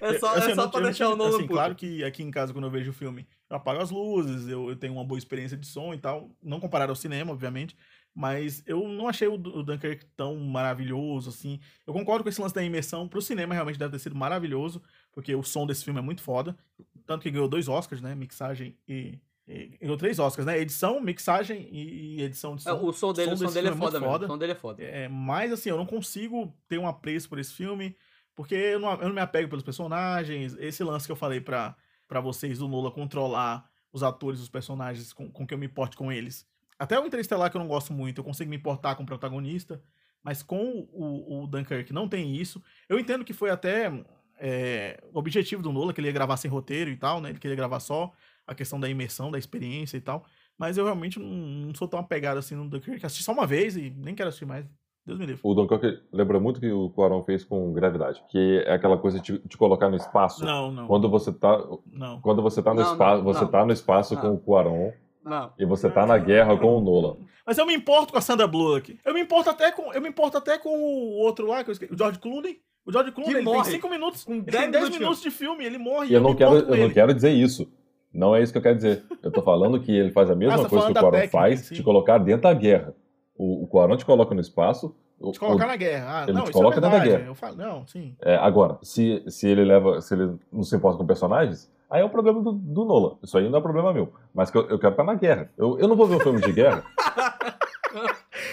é 0.00 0.18
só, 0.18 0.34
Assim, 0.34 0.50
é 0.52 0.54
só 0.54 0.62
não- 0.64 0.70
pra 0.70 0.78
eu 0.78 0.82
não 0.82 0.90
deixar 0.90 1.08
o 1.08 1.16
Nolan 1.16 1.36
assim. 1.36 1.46
Claro 1.46 1.74
que 1.74 2.04
aqui 2.04 2.22
em 2.22 2.30
casa, 2.30 2.52
quando 2.52 2.66
eu 2.66 2.70
vejo 2.70 2.90
o 2.90 2.94
filme, 2.94 3.26
eu 3.48 3.56
apago 3.56 3.80
as 3.80 3.90
luzes, 3.90 4.48
eu, 4.48 4.68
eu 4.68 4.76
tenho 4.76 4.92
uma 4.92 5.04
boa 5.04 5.18
experiência 5.18 5.56
de 5.56 5.66
som 5.66 5.94
e 5.94 5.98
tal. 5.98 6.30
Não 6.42 6.60
comparado 6.60 6.90
ao 6.92 6.96
cinema, 6.96 7.32
obviamente. 7.32 7.76
Mas 8.18 8.62
eu 8.66 8.88
não 8.88 9.08
achei 9.08 9.28
o, 9.28 9.36
Du- 9.36 9.58
o 9.58 9.62
Dunkirk 9.62 10.06
tão 10.16 10.36
maravilhoso, 10.36 11.28
assim. 11.28 11.60
Eu 11.86 11.92
concordo 11.92 12.22
com 12.22 12.30
esse 12.30 12.40
lance 12.40 12.54
da 12.54 12.64
imersão. 12.64 13.06
Pro 13.06 13.20
cinema, 13.20 13.52
realmente 13.52 13.78
deve 13.78 13.92
ter 13.92 13.98
sido 13.98 14.16
maravilhoso, 14.16 14.82
porque 15.12 15.34
o 15.34 15.42
som 15.42 15.66
desse 15.66 15.84
filme 15.84 16.00
é 16.00 16.02
muito 16.02 16.22
foda. 16.22 16.56
Tanto 17.04 17.22
que 17.22 17.30
ganhou 17.30 17.46
dois 17.46 17.68
Oscars, 17.68 18.00
né? 18.00 18.14
Mixagem 18.14 18.74
e... 18.88 19.18
e 19.46 19.76
ganhou 19.82 19.98
três 19.98 20.18
Oscars, 20.18 20.46
né? 20.46 20.58
Edição, 20.58 20.98
mixagem 20.98 21.68
e, 21.70 22.22
edição 22.22 22.56
de 22.56 22.62
som. 22.62 22.70
É, 22.70 22.72
o 22.72 22.90
som 22.90 23.12
dele, 23.12 23.32
o 23.34 23.36
som 23.36 23.52
dele 23.52 23.68
é 23.68 23.70
filme 23.70 23.84
foda 23.84 24.00
muito 24.00 24.10
mesmo. 24.10 24.24
O 24.24 24.28
som 24.28 24.38
dele 24.38 24.52
é 24.52 24.54
foda. 24.54 24.82
É, 24.82 25.08
mas 25.08 25.52
assim, 25.52 25.68
eu 25.68 25.76
não 25.76 25.84
consigo 25.84 26.56
ter 26.66 26.78
um 26.78 26.86
apreço 26.88 27.28
por 27.28 27.38
esse 27.38 27.52
filme. 27.52 27.94
Porque 28.34 28.54
eu 28.54 28.80
não, 28.80 28.92
eu 28.94 29.08
não 29.08 29.14
me 29.14 29.20
apego 29.20 29.48
pelos 29.50 29.62
personagens. 29.64 30.56
Esse 30.58 30.82
lance 30.82 31.04
que 31.06 31.12
eu 31.12 31.16
falei 31.16 31.40
pra, 31.40 31.76
pra 32.08 32.20
vocês 32.20 32.58
do 32.58 32.66
Nola 32.66 32.90
controlar 32.90 33.68
os 33.92 34.02
atores, 34.02 34.40
os 34.40 34.48
personagens, 34.48 35.12
com, 35.12 35.30
com 35.30 35.46
que 35.46 35.52
eu 35.52 35.58
me 35.58 35.66
importe 35.66 35.96
com 35.96 36.10
eles. 36.10 36.46
Até 36.78 36.98
o 37.00 37.06
Interestelar 37.06 37.50
que 37.50 37.56
eu 37.56 37.60
não 37.60 37.68
gosto 37.68 37.92
muito, 37.92 38.20
eu 38.20 38.24
consigo 38.24 38.50
me 38.50 38.56
importar 38.56 38.94
com 38.94 39.02
o 39.02 39.06
protagonista, 39.06 39.80
mas 40.22 40.42
com 40.42 40.86
o, 40.92 41.42
o 41.42 41.46
Dunkirk 41.46 41.92
não 41.92 42.08
tem 42.08 42.34
isso. 42.36 42.62
Eu 42.88 42.98
entendo 42.98 43.24
que 43.24 43.32
foi 43.32 43.50
até 43.50 43.90
é, 44.38 45.00
o 45.12 45.18
objetivo 45.18 45.62
do 45.62 45.72
Nola, 45.72 45.92
que 45.92 46.00
ele 46.00 46.08
ia 46.08 46.12
gravar 46.12 46.36
sem 46.36 46.50
roteiro 46.50 46.90
e 46.90 46.96
tal, 46.96 47.20
né? 47.20 47.30
Ele 47.30 47.38
queria 47.38 47.56
gravar 47.56 47.80
só 47.80 48.12
a 48.46 48.54
questão 48.54 48.78
da 48.78 48.88
imersão, 48.88 49.30
da 49.30 49.38
experiência 49.38 49.96
e 49.96 50.00
tal. 50.00 50.24
Mas 50.58 50.76
eu 50.78 50.84
realmente 50.84 51.18
não, 51.18 51.26
não 51.28 51.74
sou 51.74 51.88
tão 51.88 51.98
apegado 51.98 52.38
assim 52.38 52.54
no 52.54 52.68
Dunkirk. 52.68 53.04
Assisti 53.04 53.24
só 53.24 53.32
uma 53.32 53.46
vez 53.46 53.76
e 53.76 53.90
nem 53.96 54.14
quero 54.14 54.28
assistir 54.28 54.46
mais. 54.46 54.66
Deus 55.04 55.18
me 55.18 55.26
livre. 55.26 55.40
O 55.44 55.54
Dunkirk 55.54 56.02
lembra 56.12 56.40
muito 56.40 56.58
que 56.58 56.70
o 56.70 56.90
Cuarón 56.90 57.22
fez 57.22 57.44
com 57.44 57.72
Gravidade, 57.72 58.24
que 58.28 58.64
é 58.66 58.72
aquela 58.74 58.98
coisa 58.98 59.20
de 59.20 59.38
te 59.38 59.56
colocar 59.56 59.88
no 59.88 59.94
espaço. 59.96 60.44
Não, 60.44 60.72
não. 60.72 60.88
Quando 60.88 61.08
você 61.08 61.32
tá, 61.32 61.64
Não. 61.86 62.20
quando 62.20 62.42
você 62.42 62.60
tá 62.60 62.74
no 62.74 62.80
Não, 62.82 62.92
espaço, 62.92 63.16
não, 63.18 63.24
você 63.24 63.40
não. 63.42 63.50
tá 63.50 63.64
no 63.66 63.72
espaço 63.72 64.14
Não. 64.16 64.20
com 64.22 64.34
o 64.34 64.38
Cuarón 64.38 64.90
Não. 65.26 65.52
e 65.58 65.64
você 65.66 65.90
tá 65.90 66.06
na 66.06 66.16
guerra 66.16 66.56
com 66.56 66.76
o 66.78 66.80
Nolan. 66.80 67.16
Mas 67.44 67.58
eu 67.58 67.66
me 67.66 67.74
importo 67.74 68.12
com 68.12 68.18
a 68.18 68.22
Sandra 68.22 68.46
Bullock. 68.46 68.98
Eu 69.04 69.12
me 69.12 69.20
importo 69.20 69.50
até 69.50 69.70
com, 69.72 69.92
eu 69.92 70.00
me 70.00 70.08
importo 70.08 70.38
até 70.38 70.56
com 70.58 70.70
o 70.70 71.18
outro 71.18 71.46
lá, 71.46 71.62
que 71.64 71.70
eu 71.70 71.72
esqueci, 71.72 71.92
o 71.92 71.98
George 71.98 72.18
Clooney. 72.18 72.58
O 72.84 72.92
George 72.92 73.10
Clooney 73.12 73.34
ele 73.34 73.44
tem 73.44 73.52
morre 73.54 73.70
5 73.72 73.88
minutos, 73.90 74.24
com 74.24 74.32
ele 74.34 74.42
10 74.42 74.62
tem 74.62 74.70
10 74.70 74.72
minutos 74.72 74.92
de 74.92 74.98
minutos 75.00 75.22
de 75.22 75.30
filme, 75.30 75.64
ele 75.64 75.78
morre. 75.78 76.08
E 76.10 76.14
eu 76.14 76.20
não 76.20 76.30
me 76.30 76.36
quero, 76.36 76.56
eu 76.56 76.66
não 76.68 76.74
ele. 76.76 76.94
quero 76.94 77.12
dizer 77.12 77.30
isso. 77.30 77.68
Não 78.14 78.34
é 78.34 78.42
isso 78.42 78.52
que 78.52 78.58
eu 78.58 78.62
quero 78.62 78.76
dizer. 78.76 79.04
Eu 79.22 79.30
tô 79.30 79.42
falando 79.42 79.80
que 79.80 79.90
ele 79.92 80.10
faz 80.12 80.30
a 80.30 80.34
mesma 80.36 80.54
Ah, 80.54 80.56
você 80.58 80.62
tá 80.64 80.68
coisa 80.70 80.86
que 80.86 80.98
o 81.04 81.10
técnica, 81.10 81.28
faz, 81.32 81.60
sim. 81.60 81.74
te 81.74 81.82
colocar 81.82 82.18
dentro 82.18 82.42
da 82.42 82.54
guerra. 82.54 82.94
O, 83.36 83.64
o 83.64 83.66
Cuarón 83.66 83.96
te 83.96 84.06
coloca 84.06 84.34
no 84.34 84.40
espaço. 84.40 84.94
o- 85.18 85.32
Te 85.32 85.38
colocar 85.40 85.64
o- 85.64 85.68
na 85.68 85.76
guerra. 85.76 86.20
Ah, 86.20 86.22
ele 86.22 86.32
não, 86.32 86.42
te 86.44 86.50
isso 86.50 86.52
coloca 86.58 86.78
é 86.78 86.80
dentro 86.80 86.98
da 86.98 87.04
guerra. 87.04 87.24
Eu 87.26 87.34
falo, 87.34 87.56
não, 87.56 87.86
sim. 87.86 88.14
É, 88.22 88.36
agora, 88.36 88.78
se, 88.82 89.22
se 89.28 89.46
ele 89.48 89.64
leva, 89.64 90.00
se 90.00 90.14
ele 90.14 90.34
não 90.52 90.62
se 90.62 90.74
importa 90.76 90.96
com 90.96 91.06
personagens, 91.06 91.70
aí 91.90 92.02
é 92.02 92.04
um 92.04 92.08
problema 92.08 92.42
do, 92.42 92.52
do 92.52 92.84
Nolan. 92.84 93.16
Isso 93.22 93.36
aí 93.38 93.48
não 93.48 93.58
é 93.58 93.62
problema 93.62 93.92
meu. 93.92 94.12
Mas 94.34 94.52
eu, 94.54 94.62
eu 94.68 94.78
quero 94.78 94.92
estar 94.92 95.04
na 95.04 95.14
guerra. 95.14 95.50
Eu, 95.56 95.78
eu 95.78 95.88
não 95.88 95.96
vou 95.96 96.06
ver 96.06 96.16
um 96.16 96.20
filme 96.20 96.40
de 96.40 96.52
guerra. 96.52 96.84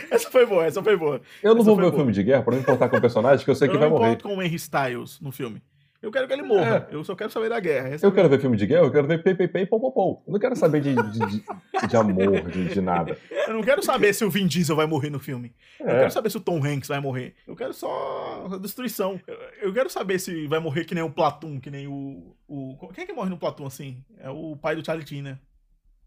Essa 0.09 0.29
foi 0.29 0.45
boa, 0.45 0.65
essa 0.65 0.81
foi 0.81 0.95
boa. 0.95 1.19
Eu 1.41 1.53
não 1.53 1.61
Essa 1.61 1.65
vou 1.65 1.75
ver 1.75 1.81
um 1.86 1.89
boa. 1.89 1.99
filme 1.99 2.11
de 2.13 2.23
guerra 2.23 2.43
pra 2.43 2.53
não 2.53 2.61
importar 2.61 2.88
com 2.88 2.97
o 2.97 3.01
personagem 3.01 3.43
que 3.43 3.49
eu 3.51 3.55
sei 3.55 3.67
eu 3.67 3.71
que 3.71 3.77
não 3.77 3.81
vai 3.81 3.89
morrer. 3.89 4.11
importo 4.13 4.29
com 4.29 4.38
o 4.38 4.41
Henry 4.41 4.55
Styles 4.55 5.19
no 5.19 5.31
filme. 5.31 5.61
Eu 6.04 6.12
quero 6.12 6.28
que 6.28 6.34
ele 6.34 6.43
morra. 6.43 6.86
Eu 6.91 7.01
só 7.04 7.16
quero 7.16 7.32
saber 7.32 7.47
da 7.49 7.60
guerra. 7.62 7.88
Essa 7.88 8.06
É. 8.06 8.08
Eu 8.08 8.12
é 8.12 8.16
quero 8.16 8.28
ver 8.30 8.39
filme 8.41 8.58
de 8.58 8.68
guerra, 8.68 8.84
eu 8.84 8.91
quero 8.91 9.08
ver 9.08 9.24
pei, 9.24 9.34
pei, 9.34 9.47
pei, 9.47 9.66
pou, 9.66 9.80
pou, 9.80 9.91
pou. 9.93 10.24
Eu 10.28 10.34
não 10.34 10.39
quero 10.39 10.54
saber 10.56 10.82
de, 10.82 10.93
de, 10.93 11.20
de- 11.20 11.88
de 11.88 11.95
amor, 11.97 12.41
de, 12.51 12.68
de 12.68 12.82
nada. 12.82 13.18
Eu 13.47 13.54
não 13.54 13.62
quero 13.64 13.82
saber 13.82 14.14
se 14.14 14.26
o 14.26 14.30
Vin 14.30 14.45
Diesel 14.45 14.76
vai 14.76 14.86
morrer 14.86 15.10
no 15.10 15.20
filme. 15.20 15.56
Eu 15.80 15.88
É. 15.88 15.99
quero 15.99 16.12
saber 16.12 16.30
se 16.30 16.36
o 16.38 16.41
Tom 16.41 16.58
Hanks 16.64 16.89
vai 16.89 16.99
morrer. 16.99 17.36
Eu 17.47 17.56
quero 17.56 17.74
só 17.74 18.49
a 18.51 18.58
destruição. 18.58 19.18
Eu, 19.26 19.38
eu 19.70 19.74
quero 19.74 19.89
saber 19.89 20.20
se 20.20 20.45
vai 20.47 20.60
morrer 20.60 20.84
que 20.84 20.93
nem 20.93 21.04
o 21.04 21.10
Platum, 21.10 21.58
que 21.60 21.72
nem 21.72 21.88
o, 21.88 22.36
o. 22.49 22.78
Quem 22.93 23.06
é 23.06 23.08
que 23.08 23.14
morre 23.14 23.30
no 23.30 23.38
Platum 23.38 23.66
assim? 23.66 24.04
É 24.20 24.30
o 24.30 24.58
pai 24.58 24.76
do 24.76 24.86
Charlie 24.86 25.08
Sheen, 25.08 25.22
né? 25.22 25.39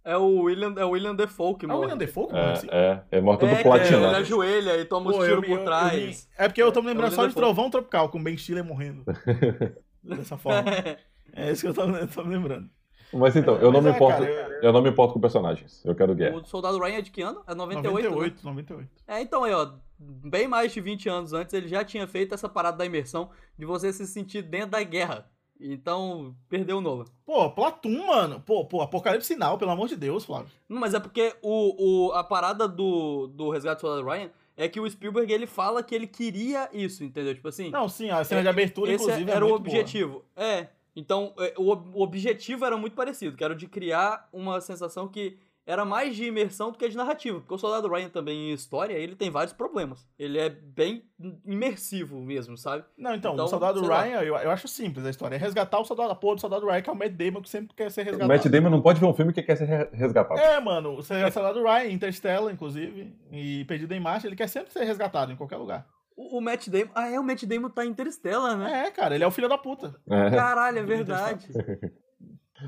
É 0.05 0.17
o 0.17 0.43
William, 0.43 0.73
é 0.77 0.85
o 0.85 0.91
William 0.91 1.17
Defoe 1.17 1.57
que 1.57 1.65
É 1.65 1.69
o 1.69 1.73
morre. 1.73 1.81
William 1.87 1.97
Defoe 1.99 2.27
que 2.29 2.33
morre 2.35 2.53
assim? 2.53 2.69
É, 2.71 3.01
é, 3.11 3.19
é 3.19 3.21
morto 3.21 3.45
É, 3.45 3.55
do 3.57 3.63
platina. 3.65 3.97
ele 3.97 4.17
ajoelha 4.19 4.77
e 4.77 4.85
toma 4.85 5.11
os 5.11 5.17
Pô, 5.17 5.25
eu 5.25 5.41
tiros 5.41 5.47
por 5.47 5.53
eu- 5.55 5.59
eu 5.59 5.65
trás. 5.65 5.95
me- 6.39 6.45
É 6.45 6.49
porque 6.49 6.63
eu 6.63 6.71
tô 6.71 6.81
me 6.81 6.87
lembrando 6.89 7.13
É 7.13 7.17
só 7.17 7.27
de. 7.27 7.35
Trovão 7.35 7.69
Tropical, 7.71 8.09
com 8.09 8.23
Ben 8.23 8.37
Stiller 8.37 8.63
morrendo. 8.65 9.03
Dessa 10.07 10.37
forma. 10.37 10.63
É 11.33 11.51
isso 11.51 11.63
que 11.63 11.69
eu 11.69 11.75
tô, 11.75 11.83
eu 11.83 12.25
me 12.25 12.37
lembrando. 12.37 12.71
Mas 13.13 13.37
então, 13.37 13.57
eu 13.57 13.71
não 13.71 13.83
Mas 13.83 13.85
me 13.85 13.91
é, 13.91 13.95
importo. 13.95 14.19
cara, 14.21 14.31
eu- 14.31 14.63
Eu 14.63 14.73
não 14.73 14.81
me 14.81 14.89
importo 14.89 15.13
com 15.13 15.21
personagens. 15.21 15.85
Eu 15.85 15.95
quero 15.95 16.15
guerra. 16.15 16.37
O 16.37 16.45
Soldado 16.47 16.79
Ryan 16.79 16.99
é 16.99 17.03
de 17.03 17.11
que 17.11 17.21
ano? 17.21 17.43
É 17.47 17.55
98, 17.55 17.93
98, 18.11 18.35
né? 18.37 18.41
98. 18.45 18.91
É, 19.07 19.21
então 19.21 19.45
aí, 19.45 19.53
ó, 19.53 19.73
bem 19.99 20.49
mais 20.49 20.73
de 20.73 20.81
20 20.81 21.09
anos 21.09 21.33
antes, 21.33 21.53
ele 21.53 21.69
já 21.69 21.85
tinha 21.85 22.07
feito 22.07 22.33
essa 22.35 22.49
parada 22.49 22.79
da 22.79 22.87
imersão 22.87 23.29
de 23.59 23.67
você 23.67 23.93
se 23.93 24.07
sentir 24.07 24.43
dentro 24.43 24.71
da 24.71 24.83
guerra. 24.83 25.29
Então, 25.61 26.35
perdeu 26.49 26.79
o 26.79 26.81
Nolan. 26.81 27.05
Pô, 27.25 27.51
Platum, 27.51 28.07
mano. 28.07 28.41
Pô, 28.41 28.65
pô, 28.67 28.83
Apocalipse 28.83 29.27
Sinal, 29.27 29.57
pelo 29.59 29.71
amor 29.71 29.89
de 29.89 29.97
Deus, 29.97 30.25
Flávio. 30.25 30.51
Não, 30.69 30.79
mas 30.81 30.95
é 30.95 31.01
porque 31.01 31.35
o, 31.43 32.09
o, 32.09 32.13
a 32.13 32.23
parada 32.23 32.69
do, 32.69 33.27
do 33.29 33.51
Resgate 33.51 33.79
do 33.79 33.81
Soldado 33.83 34.07
Ryan 34.09 34.31
é 34.57 34.69
que 34.69 34.81
o 34.81 34.89
Spielberg, 34.89 35.33
ele 35.33 35.47
fala 35.47 35.83
que 35.83 35.95
ele 35.95 36.07
queria 36.07 36.69
isso, 36.73 37.05
entendeu? 37.05 37.35
Tipo 37.35 37.49
assim, 37.49 37.71
Não, 37.71 37.89
sim, 37.89 38.09
a 38.11 38.25
cena 38.25 38.43
de 38.43 38.49
abertura, 38.49 38.93
esse 38.93 39.05
inclusive, 39.05 39.31
era 39.31 39.41
é 39.41 39.45
o 39.45 39.49
muito 39.51 39.63
boa. 39.63 39.77
objetivo. 39.77 40.25
É, 40.35 40.69
então, 40.95 41.35
é, 41.39 41.53
o, 41.59 41.65
o 41.73 42.03
objetivo 42.03 42.65
era 42.65 42.77
muito 42.77 42.95
parecido, 42.95 43.37
que 43.37 43.45
era 43.45 43.53
o 43.53 43.57
de 43.57 43.67
criar 43.67 44.29
uma 44.33 44.61
sensação 44.61 45.07
que 45.07 45.37
era 45.67 45.85
mais 45.85 46.14
de 46.14 46.25
imersão 46.25 46.71
do 46.71 46.79
que 46.79 46.89
de 46.89 46.97
narrativa. 46.97 47.41
Porque 47.41 47.53
o 47.55 47.59
Soldado 47.59 47.89
Ryan 47.89 48.09
também, 48.09 48.51
em 48.51 48.53
história, 48.55 48.95
ele 48.95 49.17
tem 49.17 49.29
vários 49.31 49.53
problemas. 49.53 50.07
Ele 50.19 50.39
é 50.39 50.49
bem 50.49 51.03
imersivo 51.45 52.21
mesmo, 52.21 52.57
sabe? 52.57 52.85
Não, 52.97 53.14
então, 53.14 53.33
Então, 53.33 53.45
o 53.47 53.49
Soldado. 53.49 53.81
Ryan, 53.81 54.21
eu, 54.23 54.37
eu 54.37 54.51
acho 54.51 54.69
simples 54.69 55.05
a 55.05 55.11
história. 55.11 55.35
É 55.35 55.39
resgatar 55.39 55.79
o 55.81 55.85
Soldado, 55.85 56.11
a 56.12 56.14
porra 56.14 56.37
do 56.37 56.41
Soldado 56.41 56.67
Ryan, 56.67 56.83
que 56.83 56.91
é 56.91 56.93
o 56.93 56.97
Matt 56.97 57.12
Damon, 57.12 57.43
que 57.43 57.49
sempre 57.51 57.75
quer 57.75 57.91
ser 57.91 58.03
O 58.03 58.05
resgatado. 58.05 58.29
Matt 58.29 58.47
Damon 58.47 58.71
não 58.71 58.81
pode 58.81 59.01
ver 59.01 59.07
um 59.07 59.14
filme 59.14 59.33
que 59.33 59.43
quer 59.43 59.57
ser 59.57 59.64
re- 59.64 59.89
resgatado. 59.93 60.41
É, 60.41 60.61
mano, 60.61 60.97
o 60.97 61.03
Soldado 61.03 61.62
Ryan, 61.62 61.91
Interstellar, 61.91 62.53
inclusive, 62.53 63.12
e 63.33 63.64
Perdido 63.64 63.93
em 63.93 64.01
Marcha, 64.01 64.27
ele 64.27 64.37
quer 64.37 64.49
sempre 64.49 64.73
ser 64.73 64.85
resgatado 64.85 65.33
em 65.33 65.37
qualquer 65.37 65.57
lugar. 65.57 65.87
O, 66.17 66.39
o 66.39 66.41
Matt 66.41 66.69
Damon... 66.69 66.91
Ah, 66.95 67.11
é, 67.11 67.19
o 67.21 67.25
Matt 67.25 67.43
Damon 67.45 67.69
tá 67.71 67.85
em 67.85 67.89
Interstellar, 67.91 68.57
né? 68.57 68.87
É, 68.87 68.91
cara, 68.91 69.14
ele 69.14 69.25
é 69.25 69.27
o 69.27 69.31
filho 69.31 69.49
da 69.49 69.59
puta. 69.59 69.95
É. 70.09 70.31
Caralho, 70.31 70.79
é 70.79 70.83
verdade. 70.83 71.49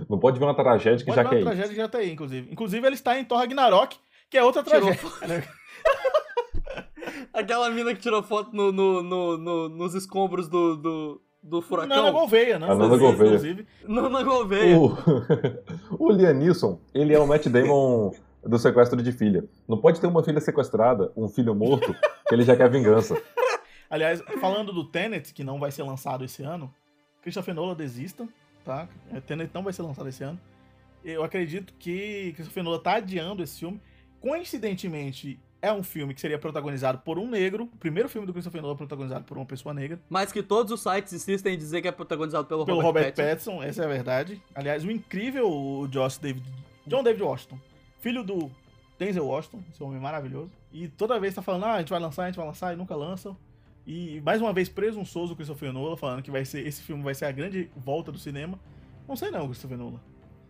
Não 0.09 0.18
pode 0.18 0.39
ver 0.39 0.45
uma 0.45 0.55
tragédia 0.55 0.99
que 0.99 1.05
Pode 1.07 1.16
já 1.16 1.22
ver 1.22 1.28
quer 1.28 1.34
uma 1.36 1.41
ir. 1.41 1.45
tragédia 1.45 1.70
que 1.70 1.76
já 1.80 1.89
tá 1.89 1.99
aí, 1.99 2.11
inclusive. 2.12 2.53
Inclusive, 2.53 2.86
ele 2.86 2.95
está 2.95 3.18
em 3.18 3.24
Thor 3.24 3.39
Ragnarok, 3.39 3.97
que 4.30 4.36
é 4.36 4.45
outra 4.45 4.62
Tirou 4.62 4.82
tragédia. 4.95 5.49
Aquela 7.32 7.70
mina 7.70 7.95
que 7.95 8.01
tirou 8.01 8.22
foto 8.22 8.55
no, 8.55 8.70
no, 8.72 9.03
no- 9.03 9.39
no- 9.39 9.68
nos 9.68 9.95
escombros 9.95 10.49
do, 10.49 10.76
do, 10.76 11.22
do 11.43 11.62
furacão. 11.62 11.97
Nana 11.97 12.11
Gouveia, 12.11 12.59
né? 12.59 12.66
A 12.70 12.74
Nana 12.74 12.97
Gouveia. 12.97 13.28
Inclusive. 13.28 13.66
Nana 13.86 14.22
Gouveia. 14.22 14.76
O, 14.78 14.97
o 15.99 16.11
Liam 16.12 16.34
Neeson, 16.34 16.80
ele 16.95 17.14
é 17.14 17.18
o 17.18 17.26
Matt 17.26 17.47
Damon 17.47 18.12
do 18.45 18.59
sequestro 18.59 19.03
de 19.03 19.12
filha. 19.12 19.45
Não 19.68 19.78
pode 19.78 20.01
ter 20.01 20.07
uma 20.07 20.22
filha 20.22 20.41
sequestrada, 20.41 21.12
um 21.16 21.28
filho 21.28 21.55
morto, 21.55 21.95
que 22.28 22.34
ele 22.34 22.43
já 22.43 22.57
quer 22.57 22.70
vingança. 22.70 23.20
Aliás, 23.91 24.22
falando 24.41 24.72
do 24.72 24.84
Tenet, 24.84 25.32
que 25.32 25.43
não 25.45 25.59
vai 25.59 25.70
ser 25.70 25.82
lançado 25.82 26.24
esse 26.24 26.43
ano, 26.43 26.72
Christopher 27.22 27.55
Nolan 27.55 27.74
desista, 27.74 28.28
tá? 28.68 28.86
É, 29.10 29.18
Tenet 29.18 29.50
não 29.54 29.62
vai 29.62 29.72
ser 29.72 29.80
lançado 29.80 30.06
esse 30.10 30.22
ano. 30.22 30.38
Eu 31.02 31.24
acredito 31.24 31.72
que 31.78 32.34
Christopher 32.34 32.62
Nolan 32.62 32.80
tá 32.80 32.96
adiando 32.96 33.42
esse 33.42 33.60
filme. 33.60 33.80
Coincidentemente, 34.20 35.40
é 35.62 35.72
um 35.72 35.82
filme 35.82 36.12
que 36.12 36.20
seria 36.20 36.38
protagonizado 36.38 36.98
por 36.98 37.18
um 37.18 37.26
negro. 37.26 37.64
O 37.72 37.78
primeiro 37.78 38.10
filme 38.10 38.26
do 38.26 38.32
Christopher 38.32 38.60
Nolan 38.60 38.76
protagonizado 38.76 39.24
por 39.24 39.38
uma 39.38 39.46
pessoa 39.46 39.72
negra. 39.72 39.98
Mas 40.10 40.30
que 40.30 40.42
todos 40.42 40.70
os 40.70 40.82
sites 40.82 41.14
insistem 41.14 41.54
em 41.54 41.58
dizer 41.58 41.80
que 41.80 41.88
é 41.88 41.92
protagonizado 41.92 42.46
pelo, 42.46 42.66
Pelo 42.66 42.82
Robert, 42.82 43.06
Robert 43.06 43.14
Pattinson. 43.14 43.52
Pattinson, 43.52 43.62
essa 43.62 43.82
é 43.82 43.84
a 43.86 43.88
verdade. 43.88 44.42
Aliás, 44.54 44.84
o 44.84 44.90
incrível 44.90 45.88
Josh 45.90 46.18
David, 46.18 46.44
John 46.86 47.02
David 47.02 47.22
Washington, 47.22 47.58
filho 48.00 48.22
do 48.22 48.50
Denzel 48.98 49.24
Washington, 49.24 49.62
esse 49.72 49.82
homem 49.82 49.98
maravilhoso. 49.98 50.50
E 50.70 50.88
toda 50.88 51.18
vez 51.18 51.34
tá 51.34 51.40
falando, 51.40 51.64
ah, 51.64 51.74
a 51.74 51.78
gente 51.78 51.90
vai 51.90 52.00
lançar, 52.00 52.24
a 52.24 52.26
gente 52.26 52.36
vai 52.36 52.46
lançar, 52.46 52.74
e 52.74 52.76
nunca 52.76 52.94
lançam. 52.94 53.34
E 53.91 54.20
mais 54.20 54.39
uma 54.43 54.53
vez 54.53 54.68
presunçoso 54.68 55.32
o 55.32 55.36
Christopher 55.36 55.72
Nolan, 55.72 55.97
falando 55.97 56.22
que 56.22 56.30
vai 56.30 56.45
ser, 56.45 56.66
esse 56.66 56.82
filme 56.82 57.03
vai 57.03 57.14
ser 57.14 57.24
a 57.24 57.32
grande 57.32 57.70
volta 57.74 58.12
do 58.12 58.18
cinema. 58.18 58.61
Não 59.09 59.16
sei 59.16 59.30
não, 59.30 59.47
Christopher 59.47 59.78
Nolan. 59.78 59.99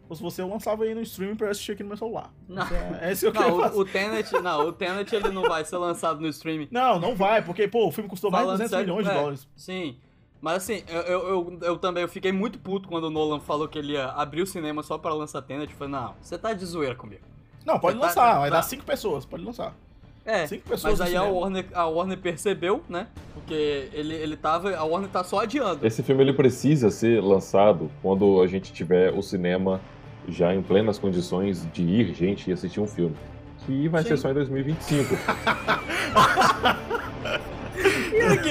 Ou 0.08 0.16
se 0.16 0.22
você 0.22 0.42
eu 0.42 0.48
lançava 0.48 0.82
aí 0.82 0.92
no 0.94 1.02
streaming 1.02 1.36
pra 1.36 1.46
eu 1.46 1.50
assistir 1.52 1.72
aqui 1.72 1.82
no 1.84 1.90
meu 1.90 1.96
celular. 1.96 2.32
Não. 2.48 2.64
Esse 2.64 2.74
É, 2.74 2.98
é 3.02 3.12
isso 3.12 3.20
que 3.20 3.26
eu 3.28 3.32
quero 3.42 3.50
Não, 3.56 3.60
fazer. 3.62 3.76
o, 3.76 3.80
o 3.80 3.84
Tenet, 3.84 4.32
não, 4.42 4.66
o 4.68 4.72
Tenet 4.72 5.14
ele 5.14 5.28
não 5.28 5.42
vai 5.42 5.64
ser 5.64 5.76
lançado 5.76 6.18
no 6.20 6.26
streaming. 6.26 6.66
Não, 6.70 6.98
não 6.98 7.14
vai, 7.14 7.40
porque, 7.44 7.68
pô, 7.68 7.86
o 7.86 7.92
filme 7.92 8.10
custou 8.10 8.28
mais 8.30 8.42
de 8.42 8.46
Falando 8.46 8.58
200 8.58 8.70
sério, 8.70 8.86
milhões 8.94 9.06
de 9.06 9.12
é, 9.12 9.20
dólares. 9.22 9.48
Sim. 9.54 9.98
Mas 10.40 10.54
assim, 10.56 10.82
eu, 10.88 11.00
eu, 11.02 11.28
eu, 11.28 11.58
eu 11.62 11.78
também 11.78 12.02
eu 12.02 12.08
fiquei 12.08 12.32
muito 12.32 12.58
puto 12.58 12.88
quando 12.88 13.04
o 13.04 13.10
Nolan 13.10 13.38
falou 13.40 13.68
que 13.68 13.78
ele 13.78 13.92
ia 13.92 14.06
abrir 14.06 14.42
o 14.42 14.46
cinema 14.46 14.82
só 14.82 14.96
pra 14.98 15.12
lançar 15.14 15.42
Tenet. 15.42 15.70
Eu 15.72 15.78
falei, 15.78 15.92
não, 15.92 16.14
você 16.20 16.36
tá 16.38 16.52
de 16.54 16.64
zoeira 16.64 16.94
comigo. 16.96 17.22
Não, 17.66 17.78
pode 17.78 17.98
Tá- 17.98 18.06
lançar, 18.06 18.32
tá- 18.34 18.38
vai 18.40 18.50
tá. 18.50 18.56
dar 18.56 18.62
cinco 18.62 18.84
pessoas, 18.84 19.24
pode 19.26 19.44
lançar. 19.44 19.76
É, 20.24 20.46
Cinco 20.46 20.68
pessoas 20.68 20.98
mas 20.98 21.08
aí 21.08 21.16
a. 21.16 21.24
Warner, 21.24 21.64
a 21.72 21.86
Warner 21.86 22.18
percebeu, 22.18 22.82
né? 22.88 23.06
Porque 23.34 23.88
ele, 23.92 24.14
ele 24.14 24.36
tava. 24.36 24.74
A 24.76 24.84
Warner 24.84 25.10
tá 25.10 25.24
só 25.24 25.40
adiando. 25.40 25.86
Esse 25.86 26.02
filme 26.02 26.22
ele 26.22 26.32
precisa 26.32 26.90
ser 26.90 27.22
lançado 27.22 27.90
quando 28.02 28.42
a 28.42 28.46
gente 28.46 28.72
tiver 28.72 29.12
o 29.12 29.22
cinema 29.22 29.80
já 30.28 30.54
em 30.54 30.62
plenas 30.62 30.98
condições 30.98 31.66
de 31.72 31.82
ir 31.82 32.14
gente 32.14 32.50
e 32.50 32.52
assistir 32.52 32.80
um 32.80 32.86
filme. 32.86 33.16
Que 33.64 33.88
vai 33.88 34.02
ser 34.02 34.16
Sim. 34.16 34.22
só 34.22 34.30
em 34.30 34.34
2025. 34.34 35.14
E 38.12 38.20
aqui, 38.20 38.50